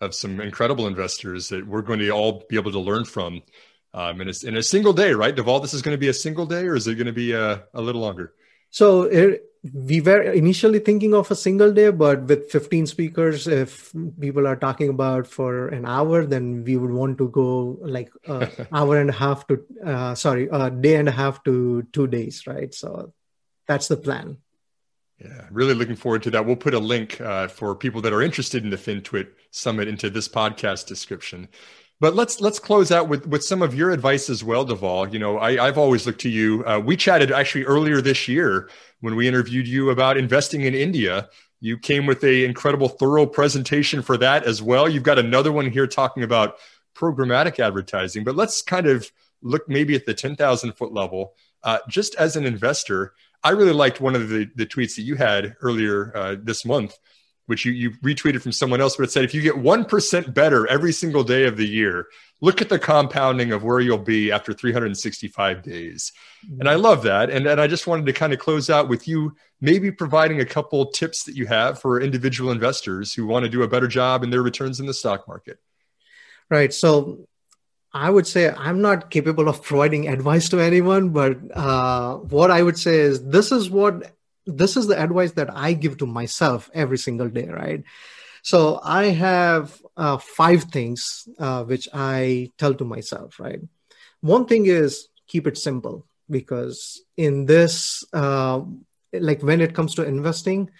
of 0.00 0.14
some 0.14 0.40
incredible 0.40 0.86
investors 0.86 1.48
that 1.48 1.66
we're 1.66 1.82
going 1.82 1.98
to 1.98 2.10
all 2.10 2.44
be 2.48 2.56
able 2.56 2.72
to 2.72 2.80
learn 2.80 3.04
from. 3.04 3.42
Um, 3.92 4.20
in, 4.20 4.28
a, 4.28 4.32
in 4.46 4.56
a 4.56 4.62
single 4.62 4.92
day, 4.92 5.14
right? 5.14 5.34
Dhaval, 5.34 5.60
this 5.60 5.74
is 5.74 5.82
going 5.82 5.96
to 5.96 5.98
be 5.98 6.06
a 6.06 6.14
single 6.14 6.46
day, 6.46 6.62
or 6.62 6.76
is 6.76 6.86
it 6.86 6.94
going 6.94 7.08
to 7.08 7.12
be 7.12 7.32
a, 7.32 7.64
a 7.74 7.82
little 7.82 8.00
longer? 8.00 8.32
So 8.70 9.02
it, 9.02 9.49
we 9.62 10.00
were 10.00 10.22
initially 10.22 10.78
thinking 10.78 11.14
of 11.14 11.30
a 11.30 11.34
single 11.34 11.72
day, 11.72 11.90
but 11.90 12.22
with 12.22 12.50
15 12.50 12.86
speakers, 12.86 13.46
if 13.46 13.92
people 14.18 14.46
are 14.46 14.56
talking 14.56 14.88
about 14.88 15.26
for 15.26 15.68
an 15.68 15.84
hour, 15.84 16.24
then 16.24 16.64
we 16.64 16.76
would 16.76 16.90
want 16.90 17.18
to 17.18 17.28
go 17.28 17.78
like 17.82 18.10
an 18.26 18.48
hour 18.72 18.98
and 18.98 19.10
a 19.10 19.12
half 19.12 19.46
to, 19.48 19.62
uh, 19.84 20.14
sorry, 20.14 20.48
a 20.50 20.70
day 20.70 20.96
and 20.96 21.08
a 21.08 21.12
half 21.12 21.44
to 21.44 21.86
two 21.92 22.06
days, 22.06 22.46
right? 22.46 22.72
So 22.72 23.12
that's 23.66 23.88
the 23.88 23.98
plan. 23.98 24.38
Yeah, 25.18 25.46
really 25.50 25.74
looking 25.74 25.96
forward 25.96 26.22
to 26.22 26.30
that. 26.30 26.46
We'll 26.46 26.56
put 26.56 26.72
a 26.72 26.78
link 26.78 27.20
uh, 27.20 27.48
for 27.48 27.74
people 27.74 28.00
that 28.02 28.14
are 28.14 28.22
interested 28.22 28.64
in 28.64 28.70
the 28.70 28.78
FinTwit 28.78 29.28
Summit 29.50 29.88
into 29.88 30.08
this 30.08 30.28
podcast 30.28 30.86
description. 30.86 31.48
But 32.00 32.14
let's 32.14 32.40
let's 32.40 32.58
close 32.58 32.90
out 32.90 33.08
with 33.08 33.26
with 33.26 33.44
some 33.44 33.60
of 33.60 33.74
your 33.74 33.90
advice 33.90 34.30
as 34.30 34.42
well, 34.42 34.66
Dhaval. 34.66 35.12
You 35.12 35.18
know, 35.18 35.38
I, 35.38 35.66
have 35.66 35.76
always 35.76 36.06
looked 36.06 36.22
to 36.22 36.30
you. 36.30 36.64
Uh, 36.64 36.78
we 36.78 36.96
chatted 36.96 37.30
actually 37.30 37.64
earlier 37.64 38.00
this 38.00 38.26
year 38.26 38.70
when 39.00 39.16
we 39.16 39.28
interviewed 39.28 39.68
you 39.68 39.90
about 39.90 40.16
investing 40.16 40.62
in 40.62 40.74
India. 40.74 41.28
You 41.60 41.76
came 41.76 42.06
with 42.06 42.24
a 42.24 42.46
incredible, 42.46 42.88
thorough 42.88 43.26
presentation 43.26 44.00
for 44.00 44.16
that 44.16 44.44
as 44.44 44.62
well. 44.62 44.88
You've 44.88 45.02
got 45.02 45.18
another 45.18 45.52
one 45.52 45.70
here 45.70 45.86
talking 45.86 46.22
about 46.22 46.54
programmatic 46.96 47.60
advertising. 47.60 48.24
But 48.24 48.34
let's 48.34 48.62
kind 48.62 48.86
of 48.86 49.10
look 49.42 49.68
maybe 49.68 49.94
at 49.94 50.06
the 50.06 50.14
ten 50.14 50.36
thousand 50.36 50.72
foot 50.72 50.94
level. 50.94 51.34
Uh, 51.62 51.80
just 51.86 52.14
as 52.14 52.34
an 52.34 52.46
investor, 52.46 53.12
I 53.44 53.50
really 53.50 53.74
liked 53.74 54.00
one 54.00 54.14
of 54.14 54.30
the 54.30 54.50
the 54.56 54.64
tweets 54.64 54.96
that 54.96 55.02
you 55.02 55.16
had 55.16 55.54
earlier 55.60 56.16
uh, 56.16 56.36
this 56.42 56.64
month 56.64 56.98
which 57.50 57.64
you, 57.64 57.72
you 57.72 57.90
retweeted 58.04 58.40
from 58.40 58.52
someone 58.52 58.80
else, 58.80 58.96
but 58.96 59.02
it 59.02 59.10
said 59.10 59.24
if 59.24 59.34
you 59.34 59.42
get 59.42 59.56
1% 59.56 60.32
better 60.32 60.68
every 60.68 60.92
single 60.92 61.24
day 61.24 61.46
of 61.46 61.56
the 61.56 61.66
year, 61.66 62.06
look 62.40 62.62
at 62.62 62.68
the 62.68 62.78
compounding 62.78 63.50
of 63.50 63.64
where 63.64 63.80
you'll 63.80 63.98
be 63.98 64.30
after 64.30 64.52
365 64.52 65.60
days. 65.60 66.12
And 66.60 66.68
I 66.68 66.76
love 66.76 67.02
that. 67.02 67.28
And, 67.28 67.48
and 67.48 67.60
I 67.60 67.66
just 67.66 67.88
wanted 67.88 68.06
to 68.06 68.12
kind 68.12 68.32
of 68.32 68.38
close 68.38 68.70
out 68.70 68.88
with 68.88 69.08
you 69.08 69.34
maybe 69.60 69.90
providing 69.90 70.40
a 70.40 70.46
couple 70.46 70.86
tips 70.92 71.24
that 71.24 71.34
you 71.34 71.44
have 71.46 71.80
for 71.80 72.00
individual 72.00 72.52
investors 72.52 73.12
who 73.12 73.26
want 73.26 73.42
to 73.42 73.50
do 73.50 73.64
a 73.64 73.68
better 73.68 73.88
job 73.88 74.22
in 74.22 74.30
their 74.30 74.42
returns 74.42 74.78
in 74.78 74.86
the 74.86 74.94
stock 74.94 75.26
market. 75.26 75.58
Right. 76.48 76.72
So 76.72 77.26
I 77.92 78.08
would 78.10 78.28
say 78.28 78.48
I'm 78.48 78.80
not 78.80 79.10
capable 79.10 79.48
of 79.48 79.60
providing 79.60 80.06
advice 80.06 80.48
to 80.50 80.60
anyone, 80.60 81.08
but 81.08 81.36
uh, 81.52 82.18
what 82.18 82.52
I 82.52 82.62
would 82.62 82.78
say 82.78 83.00
is 83.00 83.24
this 83.24 83.50
is 83.50 83.68
what 83.68 84.14
this 84.56 84.76
is 84.76 84.86
the 84.86 85.00
advice 85.00 85.32
that 85.32 85.54
I 85.54 85.72
give 85.72 85.98
to 85.98 86.06
myself 86.06 86.70
every 86.74 86.98
single 86.98 87.28
day, 87.28 87.48
right? 87.48 87.82
So 88.42 88.80
I 88.82 89.06
have 89.06 89.80
uh, 89.96 90.16
five 90.18 90.64
things 90.64 91.28
uh, 91.38 91.64
which 91.64 91.88
I 91.92 92.50
tell 92.58 92.74
to 92.74 92.84
myself, 92.84 93.38
right? 93.38 93.60
One 94.20 94.46
thing 94.46 94.66
is 94.66 95.08
keep 95.26 95.46
it 95.46 95.58
simple 95.58 96.06
because 96.28 97.02
in 97.16 97.46
this, 97.46 98.04
uh, 98.12 98.62
like 99.12 99.42
when 99.42 99.60
it 99.60 99.74
comes 99.74 99.94
to 99.96 100.04
investing, 100.04 100.70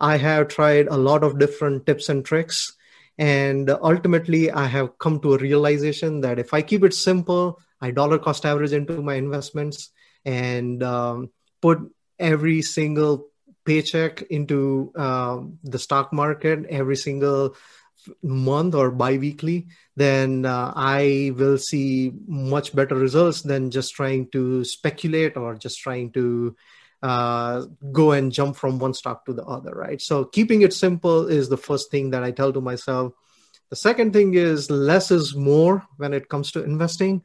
I 0.00 0.16
have 0.16 0.48
tried 0.48 0.88
a 0.88 0.96
lot 0.96 1.24
of 1.24 1.38
different 1.38 1.86
tips 1.86 2.08
and 2.08 2.24
tricks. 2.24 2.72
And 3.18 3.70
ultimately, 3.70 4.50
I 4.50 4.66
have 4.66 4.98
come 4.98 5.20
to 5.20 5.34
a 5.34 5.38
realization 5.38 6.20
that 6.20 6.38
if 6.38 6.52
I 6.52 6.60
keep 6.60 6.84
it 6.84 6.92
simple, 6.92 7.58
I 7.80 7.90
dollar 7.90 8.18
cost 8.18 8.44
average 8.44 8.72
into 8.72 9.00
my 9.00 9.14
investments 9.14 9.90
and 10.24 10.82
um, 10.82 11.30
put 11.62 11.78
every 12.18 12.62
single 12.62 13.26
paycheck 13.64 14.22
into 14.22 14.92
um, 14.96 15.58
the 15.64 15.78
stock 15.78 16.12
market 16.12 16.64
every 16.68 16.96
single 16.96 17.56
month 18.22 18.74
or 18.74 18.92
bi-weekly 18.92 19.66
then 19.96 20.46
uh, 20.46 20.72
i 20.76 21.32
will 21.36 21.58
see 21.58 22.12
much 22.28 22.74
better 22.74 22.94
results 22.94 23.42
than 23.42 23.70
just 23.70 23.94
trying 23.94 24.28
to 24.30 24.62
speculate 24.62 25.36
or 25.36 25.56
just 25.56 25.80
trying 25.80 26.12
to 26.12 26.54
uh, 27.02 27.66
go 27.92 28.12
and 28.12 28.32
jump 28.32 28.56
from 28.56 28.78
one 28.78 28.94
stock 28.94 29.24
to 29.26 29.32
the 29.32 29.44
other 29.44 29.70
right? 29.72 30.00
So 30.00 30.24
keeping 30.24 30.62
it 30.62 30.72
simple 30.72 31.26
is 31.28 31.48
the 31.48 31.56
first 31.56 31.90
thing 31.90 32.10
that 32.10 32.24
i 32.24 32.30
tell 32.30 32.52
to 32.52 32.60
myself. 32.60 33.12
The 33.70 33.76
second 33.76 34.12
thing 34.12 34.34
is 34.34 34.70
less 34.70 35.10
is 35.10 35.34
more 35.34 35.84
when 35.98 36.14
it 36.14 36.28
comes 36.28 36.52
to 36.52 36.64
investing. 36.64 37.22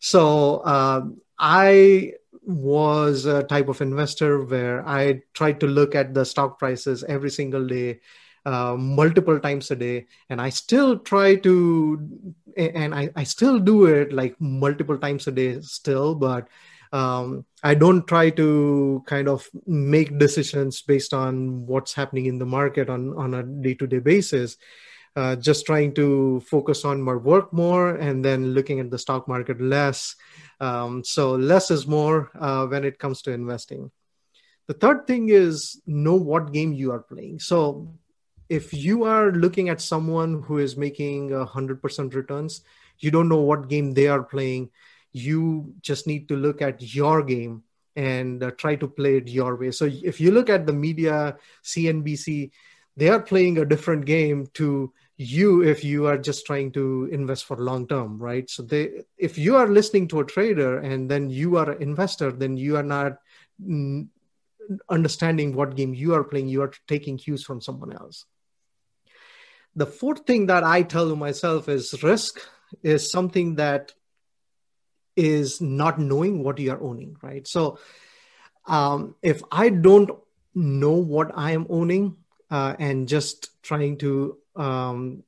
So 0.00 0.58
uh, 0.58 1.02
i 1.38 2.12
was 2.48 3.26
a 3.26 3.42
type 3.42 3.68
of 3.68 3.80
investor 3.80 4.42
where 4.42 4.86
I 4.88 5.20
tried 5.34 5.60
to 5.60 5.66
look 5.66 5.94
at 5.94 6.14
the 6.14 6.24
stock 6.24 6.58
prices 6.58 7.04
every 7.04 7.30
single 7.30 7.66
day, 7.66 8.00
uh, 8.46 8.74
multiple 8.74 9.38
times 9.38 9.70
a 9.70 9.76
day, 9.76 10.06
and 10.30 10.40
I 10.40 10.48
still 10.48 10.98
try 10.98 11.36
to, 11.36 12.08
and 12.56 12.94
I, 12.94 13.10
I 13.14 13.24
still 13.24 13.58
do 13.58 13.84
it 13.84 14.12
like 14.12 14.34
multiple 14.40 14.96
times 14.96 15.26
a 15.26 15.32
day 15.32 15.60
still, 15.60 16.14
but 16.14 16.48
um, 16.92 17.44
I 17.62 17.74
don't 17.74 18.06
try 18.06 18.30
to 18.30 19.04
kind 19.06 19.28
of 19.28 19.46
make 19.66 20.18
decisions 20.18 20.80
based 20.80 21.12
on 21.12 21.66
what's 21.66 21.92
happening 21.92 22.26
in 22.26 22.38
the 22.38 22.46
market 22.46 22.88
on 22.88 23.12
on 23.18 23.34
a 23.34 23.42
day 23.42 23.74
to 23.74 23.86
day 23.86 23.98
basis. 23.98 24.56
Uh, 25.16 25.34
just 25.34 25.66
trying 25.66 25.92
to 25.92 26.40
focus 26.46 26.84
on 26.84 27.02
my 27.02 27.14
work 27.14 27.52
more 27.52 27.96
and 27.96 28.24
then 28.24 28.54
looking 28.54 28.78
at 28.78 28.88
the 28.88 28.98
stock 28.98 29.26
market 29.26 29.60
less 29.60 30.14
um, 30.60 31.04
so 31.04 31.32
less 31.32 31.70
is 31.70 31.86
more 31.86 32.30
uh, 32.38 32.66
when 32.66 32.84
it 32.84 32.98
comes 32.98 33.22
to 33.22 33.32
investing. 33.32 33.90
The 34.66 34.74
third 34.74 35.06
thing 35.06 35.30
is 35.30 35.80
know 35.86 36.16
what 36.16 36.52
game 36.52 36.72
you 36.72 36.92
are 36.92 37.00
playing. 37.00 37.40
So 37.40 37.94
if 38.48 38.74
you 38.74 39.04
are 39.04 39.30
looking 39.32 39.68
at 39.68 39.80
someone 39.80 40.42
who 40.42 40.58
is 40.58 40.76
making 40.76 41.32
a 41.32 41.44
hundred 41.44 41.80
percent 41.80 42.14
returns, 42.14 42.62
you 42.98 43.10
don't 43.10 43.28
know 43.28 43.40
what 43.40 43.68
game 43.68 43.94
they 43.94 44.08
are 44.08 44.22
playing. 44.22 44.70
You 45.12 45.74
just 45.80 46.06
need 46.06 46.28
to 46.28 46.36
look 46.36 46.60
at 46.60 46.94
your 46.94 47.22
game 47.22 47.62
and 47.96 48.42
uh, 48.42 48.50
try 48.52 48.76
to 48.76 48.86
play 48.86 49.16
it 49.16 49.28
your 49.28 49.56
way. 49.56 49.70
So 49.70 49.86
if 49.86 50.20
you 50.20 50.32
look 50.32 50.50
at 50.50 50.66
the 50.66 50.72
media, 50.72 51.36
CNBC, 51.64 52.50
they 52.98 53.08
are 53.08 53.20
playing 53.20 53.58
a 53.58 53.64
different 53.64 54.04
game 54.04 54.48
to 54.54 54.92
you 55.16 55.62
if 55.62 55.84
you 55.84 56.06
are 56.06 56.18
just 56.18 56.46
trying 56.46 56.72
to 56.72 57.08
invest 57.12 57.44
for 57.44 57.56
long 57.56 57.86
term 57.86 58.18
right? 58.18 58.50
So 58.50 58.62
they 58.62 59.04
if 59.16 59.38
you 59.38 59.56
are 59.56 59.68
listening 59.68 60.08
to 60.08 60.20
a 60.20 60.24
trader 60.24 60.78
and 60.78 61.08
then 61.10 61.30
you 61.30 61.56
are 61.56 61.70
an 61.70 61.82
investor 61.82 62.32
then 62.32 62.56
you 62.56 62.76
are 62.76 62.82
not 62.82 63.18
mm, 63.64 64.08
understanding 64.88 65.54
what 65.54 65.76
game 65.76 65.94
you 65.94 66.14
are 66.14 66.24
playing 66.24 66.48
you 66.48 66.62
are 66.62 66.72
taking 66.88 67.18
cues 67.18 67.44
from 67.44 67.60
someone 67.60 67.92
else. 67.92 68.26
The 69.76 69.86
fourth 69.86 70.26
thing 70.26 70.46
that 70.46 70.64
i 70.64 70.82
tell 70.82 71.14
myself 71.14 71.68
is 71.68 72.02
risk 72.02 72.40
is 72.82 73.10
something 73.10 73.54
that 73.56 73.92
is 75.16 75.60
not 75.60 75.98
knowing 76.00 76.42
what 76.42 76.58
you 76.58 76.72
are 76.72 76.80
owning 76.80 77.16
right? 77.22 77.46
So 77.46 77.78
um, 78.66 79.14
if 79.22 79.42
i 79.50 79.68
don't 79.68 80.10
know 80.54 80.96
what 81.16 81.30
i 81.36 81.52
am 81.52 81.66
owning 81.70 82.16
uh, 82.50 82.74
and 82.78 83.08
just 83.08 83.62
trying 83.62 83.98
to 83.98 84.38
um, 84.56 85.22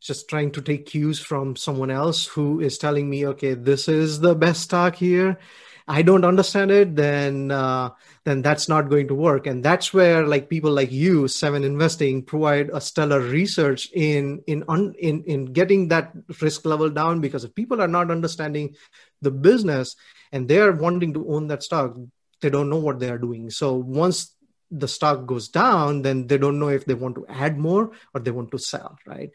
just 0.00 0.28
trying 0.28 0.50
to 0.52 0.62
take 0.62 0.86
cues 0.86 1.20
from 1.20 1.56
someone 1.56 1.90
else 1.90 2.26
who 2.26 2.60
is 2.60 2.78
telling 2.78 3.08
me, 3.08 3.26
okay, 3.26 3.54
this 3.54 3.88
is 3.88 4.20
the 4.20 4.34
best 4.34 4.62
stock 4.62 4.94
here. 4.96 5.38
I 5.86 6.02
don't 6.02 6.24
understand 6.24 6.70
it, 6.70 6.94
then 6.94 7.50
uh, 7.50 7.90
then 8.24 8.42
that's 8.42 8.68
not 8.68 8.88
going 8.88 9.08
to 9.08 9.14
work. 9.14 9.48
And 9.48 9.64
that's 9.64 9.92
where 9.92 10.24
like 10.24 10.48
people 10.48 10.70
like 10.70 10.92
you, 10.92 11.26
Seven 11.26 11.64
Investing, 11.64 12.22
provide 12.22 12.70
a 12.72 12.80
stellar 12.80 13.20
research 13.20 13.90
in 13.92 14.40
in 14.46 14.62
un, 14.68 14.94
in 14.98 15.24
in 15.24 15.46
getting 15.46 15.88
that 15.88 16.12
risk 16.40 16.64
level 16.64 16.90
down. 16.90 17.20
Because 17.20 17.42
if 17.42 17.54
people 17.56 17.82
are 17.82 17.88
not 17.88 18.10
understanding 18.10 18.76
the 19.20 19.32
business 19.32 19.96
and 20.30 20.48
they 20.48 20.60
are 20.60 20.72
wanting 20.72 21.12
to 21.14 21.28
own 21.28 21.48
that 21.48 21.64
stock, 21.64 21.96
they 22.40 22.50
don't 22.50 22.70
know 22.70 22.78
what 22.78 23.00
they 23.00 23.10
are 23.10 23.18
doing. 23.18 23.50
So 23.50 23.74
once 23.74 24.36
the 24.70 24.88
stock 24.88 25.26
goes 25.26 25.48
down, 25.48 26.02
then 26.02 26.26
they 26.26 26.38
don't 26.38 26.58
know 26.58 26.68
if 26.68 26.84
they 26.84 26.94
want 26.94 27.16
to 27.16 27.26
add 27.28 27.58
more 27.58 27.92
or 28.14 28.20
they 28.20 28.30
want 28.30 28.50
to 28.52 28.58
sell, 28.58 28.98
right? 29.06 29.30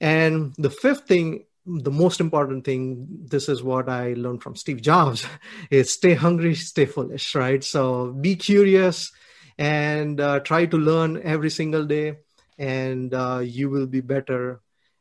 And 0.00 0.54
the 0.58 0.70
fifth 0.70 1.06
thing, 1.06 1.44
the 1.66 1.90
most 1.90 2.20
important 2.20 2.64
thing, 2.64 3.06
this 3.26 3.48
is 3.48 3.62
what 3.62 3.88
I 3.88 4.14
learned 4.14 4.42
from 4.42 4.56
Steve 4.56 4.82
Jobs, 4.82 5.26
is 5.70 5.92
stay 5.92 6.14
hungry, 6.14 6.54
stay 6.54 6.86
foolish, 6.86 7.34
right? 7.34 7.62
So 7.62 8.12
be 8.12 8.36
curious 8.36 9.12
and 9.58 10.20
uh, 10.20 10.40
try 10.40 10.66
to 10.66 10.76
learn 10.76 11.20
every 11.22 11.50
single 11.50 11.84
day. 11.86 12.16
and 12.58 13.12
uh, 13.14 13.40
you 13.42 13.68
will 13.68 13.86
be 13.86 14.00
better 14.00 14.60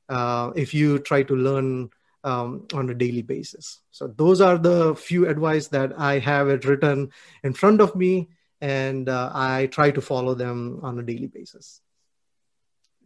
uh, 0.09 0.51
if 0.55 0.73
you 0.73 0.99
try 0.99 1.23
to 1.23 1.35
learn 1.35 1.89
um, 2.23 2.65
on 2.73 2.89
a 2.89 2.93
daily 2.93 3.21
basis. 3.21 3.79
So 3.91 4.07
those 4.07 4.41
are 4.41 4.57
the 4.57 4.95
few 4.95 5.27
advice 5.27 5.67
that 5.69 5.93
I 5.99 6.19
have 6.19 6.49
it 6.49 6.65
written 6.65 7.11
in 7.43 7.53
front 7.53 7.81
of 7.81 7.95
me, 7.95 8.29
and 8.63 9.09
uh, 9.09 9.29
I 9.33 9.65
try 9.67 9.91
to 9.91 9.99
follow 9.99 10.35
them 10.35 10.79
on 10.83 10.97
a 10.97 11.03
daily 11.03 11.27
basis. 11.27 11.81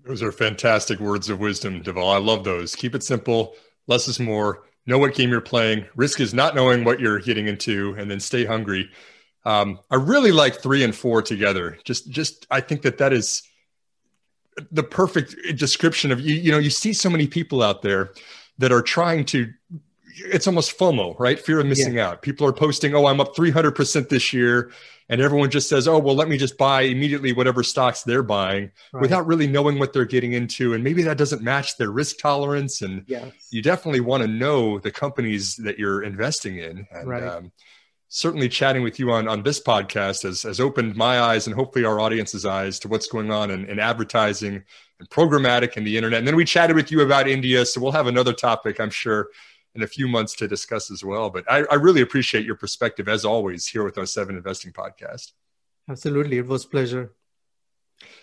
Those 0.05 0.21
are 0.21 0.31
fantastic 0.31 0.99
words 0.99 1.31
of 1.31 1.39
wisdom, 1.39 1.81
Dhaval. 1.81 2.13
I 2.13 2.19
love 2.19 2.43
those. 2.43 2.75
Keep 2.75 2.93
it 2.93 3.01
simple. 3.01 3.55
Less 3.87 4.07
is 4.07 4.19
more. 4.19 4.65
Know 4.85 4.99
what 4.99 5.15
game 5.15 5.31
you're 5.31 5.41
playing. 5.41 5.87
Risk 5.95 6.19
is 6.19 6.31
not 6.31 6.53
knowing 6.53 6.83
what 6.83 6.99
you're 6.99 7.19
getting 7.19 7.47
into, 7.47 7.95
and 7.97 8.09
then 8.09 8.19
stay 8.19 8.45
hungry. 8.45 8.91
Um, 9.45 9.79
I 9.89 9.95
really 9.95 10.31
like 10.31 10.61
three 10.61 10.83
and 10.83 10.95
four 10.95 11.23
together. 11.23 11.79
Just, 11.83 12.07
just 12.11 12.45
I 12.51 12.61
think 12.61 12.83
that 12.83 12.99
that 12.99 13.11
is 13.11 13.41
the 14.71 14.83
perfect 14.83 15.35
description 15.57 16.11
of 16.11 16.21
you. 16.21 16.35
You 16.35 16.51
know, 16.51 16.59
you 16.59 16.69
see 16.69 16.93
so 16.93 17.09
many 17.09 17.25
people 17.25 17.63
out 17.63 17.81
there 17.81 18.11
that 18.59 18.71
are 18.71 18.83
trying 18.83 19.25
to 19.25 19.51
it's 20.25 20.47
almost 20.47 20.77
FOMO, 20.77 21.17
right? 21.19 21.39
Fear 21.39 21.59
of 21.59 21.67
missing 21.67 21.95
yeah. 21.95 22.09
out. 22.09 22.21
People 22.21 22.47
are 22.47 22.53
posting, 22.53 22.93
"Oh, 22.95 23.05
I'm 23.05 23.19
up 23.19 23.35
300% 23.35 24.09
this 24.09 24.33
year." 24.33 24.71
And 25.09 25.21
everyone 25.21 25.49
just 25.49 25.69
says, 25.69 25.87
"Oh, 25.87 25.99
well, 25.99 26.15
let 26.15 26.27
me 26.27 26.37
just 26.37 26.57
buy 26.57 26.81
immediately 26.81 27.33
whatever 27.33 27.63
stocks 27.63 28.03
they're 28.03 28.23
buying," 28.23 28.71
right. 28.91 29.01
without 29.01 29.25
really 29.27 29.47
knowing 29.47 29.79
what 29.79 29.93
they're 29.93 30.05
getting 30.05 30.33
into, 30.33 30.73
and 30.73 30.83
maybe 30.83 31.03
that 31.03 31.17
doesn't 31.17 31.41
match 31.41 31.77
their 31.77 31.91
risk 31.91 32.17
tolerance. 32.19 32.81
And 32.81 33.03
yes. 33.07 33.31
you 33.51 33.61
definitely 33.61 34.01
want 34.01 34.21
to 34.23 34.27
know 34.27 34.79
the 34.79 34.91
companies 34.91 35.55
that 35.57 35.79
you're 35.79 36.03
investing 36.03 36.57
in. 36.57 36.87
And 36.91 37.07
right. 37.07 37.23
um, 37.23 37.51
certainly, 38.09 38.49
chatting 38.49 38.83
with 38.83 38.99
you 38.99 39.11
on 39.11 39.27
on 39.27 39.43
this 39.43 39.61
podcast 39.61 40.23
has 40.23 40.43
has 40.43 40.59
opened 40.59 40.95
my 40.95 41.19
eyes 41.19 41.47
and 41.47 41.55
hopefully 41.55 41.85
our 41.85 41.99
audience's 41.99 42.45
eyes 42.45 42.79
to 42.79 42.87
what's 42.87 43.07
going 43.07 43.31
on 43.31 43.51
in, 43.51 43.65
in 43.69 43.79
advertising 43.79 44.63
and 44.99 45.09
programmatic 45.09 45.77
and 45.77 45.85
the 45.85 45.97
internet. 45.97 46.19
And 46.19 46.27
then 46.27 46.35
we 46.35 46.45
chatted 46.45 46.75
with 46.75 46.91
you 46.91 47.01
about 47.01 47.27
India. 47.27 47.65
So 47.65 47.81
we'll 47.81 47.91
have 47.91 48.07
another 48.07 48.33
topic, 48.33 48.79
I'm 48.79 48.89
sure, 48.89 49.29
in 49.77 49.83
a 49.83 49.87
few 49.87 50.07
months 50.07 50.35
to 50.35 50.47
discuss 50.47 50.91
as 50.91 51.03
well. 51.03 51.29
But 51.29 51.49
I, 51.49 51.63
I 51.71 51.75
really 51.75 52.01
appreciate 52.01 52.45
your 52.45 52.55
perspective 52.55 53.07
as 53.07 53.23
always 53.23 53.67
here 53.67 53.83
with 53.83 53.97
our 53.97 54.05
Seven 54.05 54.35
Investing 54.35 54.73
podcast. 54.73 55.31
Absolutely. 55.89 56.37
It 56.37 56.47
was 56.47 56.65
pleasure. 56.65 57.13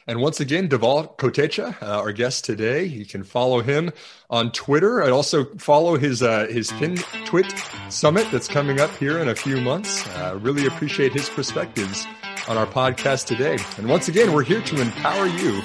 And 0.07 0.21
once 0.21 0.39
again, 0.39 0.69
Dhaval 0.69 1.17
Kotecha, 1.17 1.83
uh, 1.83 2.01
our 2.01 2.13
guest 2.13 2.45
today. 2.45 2.85
You 2.85 3.07
can 3.07 3.25
follow 3.25 3.61
him 3.61 3.91
on 4.31 4.53
Twitter. 4.53 5.03
I 5.03 5.11
also 5.11 5.47
follow 5.57 5.97
his 5.97 6.23
uh, 6.23 6.47
his 6.49 6.71
FinTwit 6.71 7.91
Summit 7.91 8.29
that's 8.31 8.47
coming 8.47 8.79
up 8.81 8.91
here 8.97 9.19
in 9.19 9.31
a 9.31 9.35
few 9.35 9.61
months. 9.61 10.07
Uh, 10.09 10.39
really 10.41 10.67
appreciate 10.67 11.13
his 11.13 11.29
perspectives 11.29 12.07
on 12.47 12.57
our 12.57 12.67
podcast 12.67 13.27
today. 13.27 13.57
And 13.79 13.89
once 13.89 14.09
again, 14.09 14.33
we're 14.33 14.45
here 14.45 14.61
to 14.61 14.81
empower 14.81 15.27
you 15.27 15.63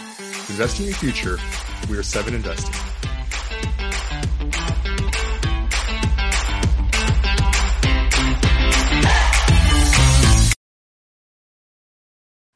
Investing 0.49 0.85
in 0.87 0.89
your 0.89 0.97
future. 0.97 1.37
We 1.89 1.97
are 1.97 2.03
Seven 2.03 2.33
Investing. 2.33 2.98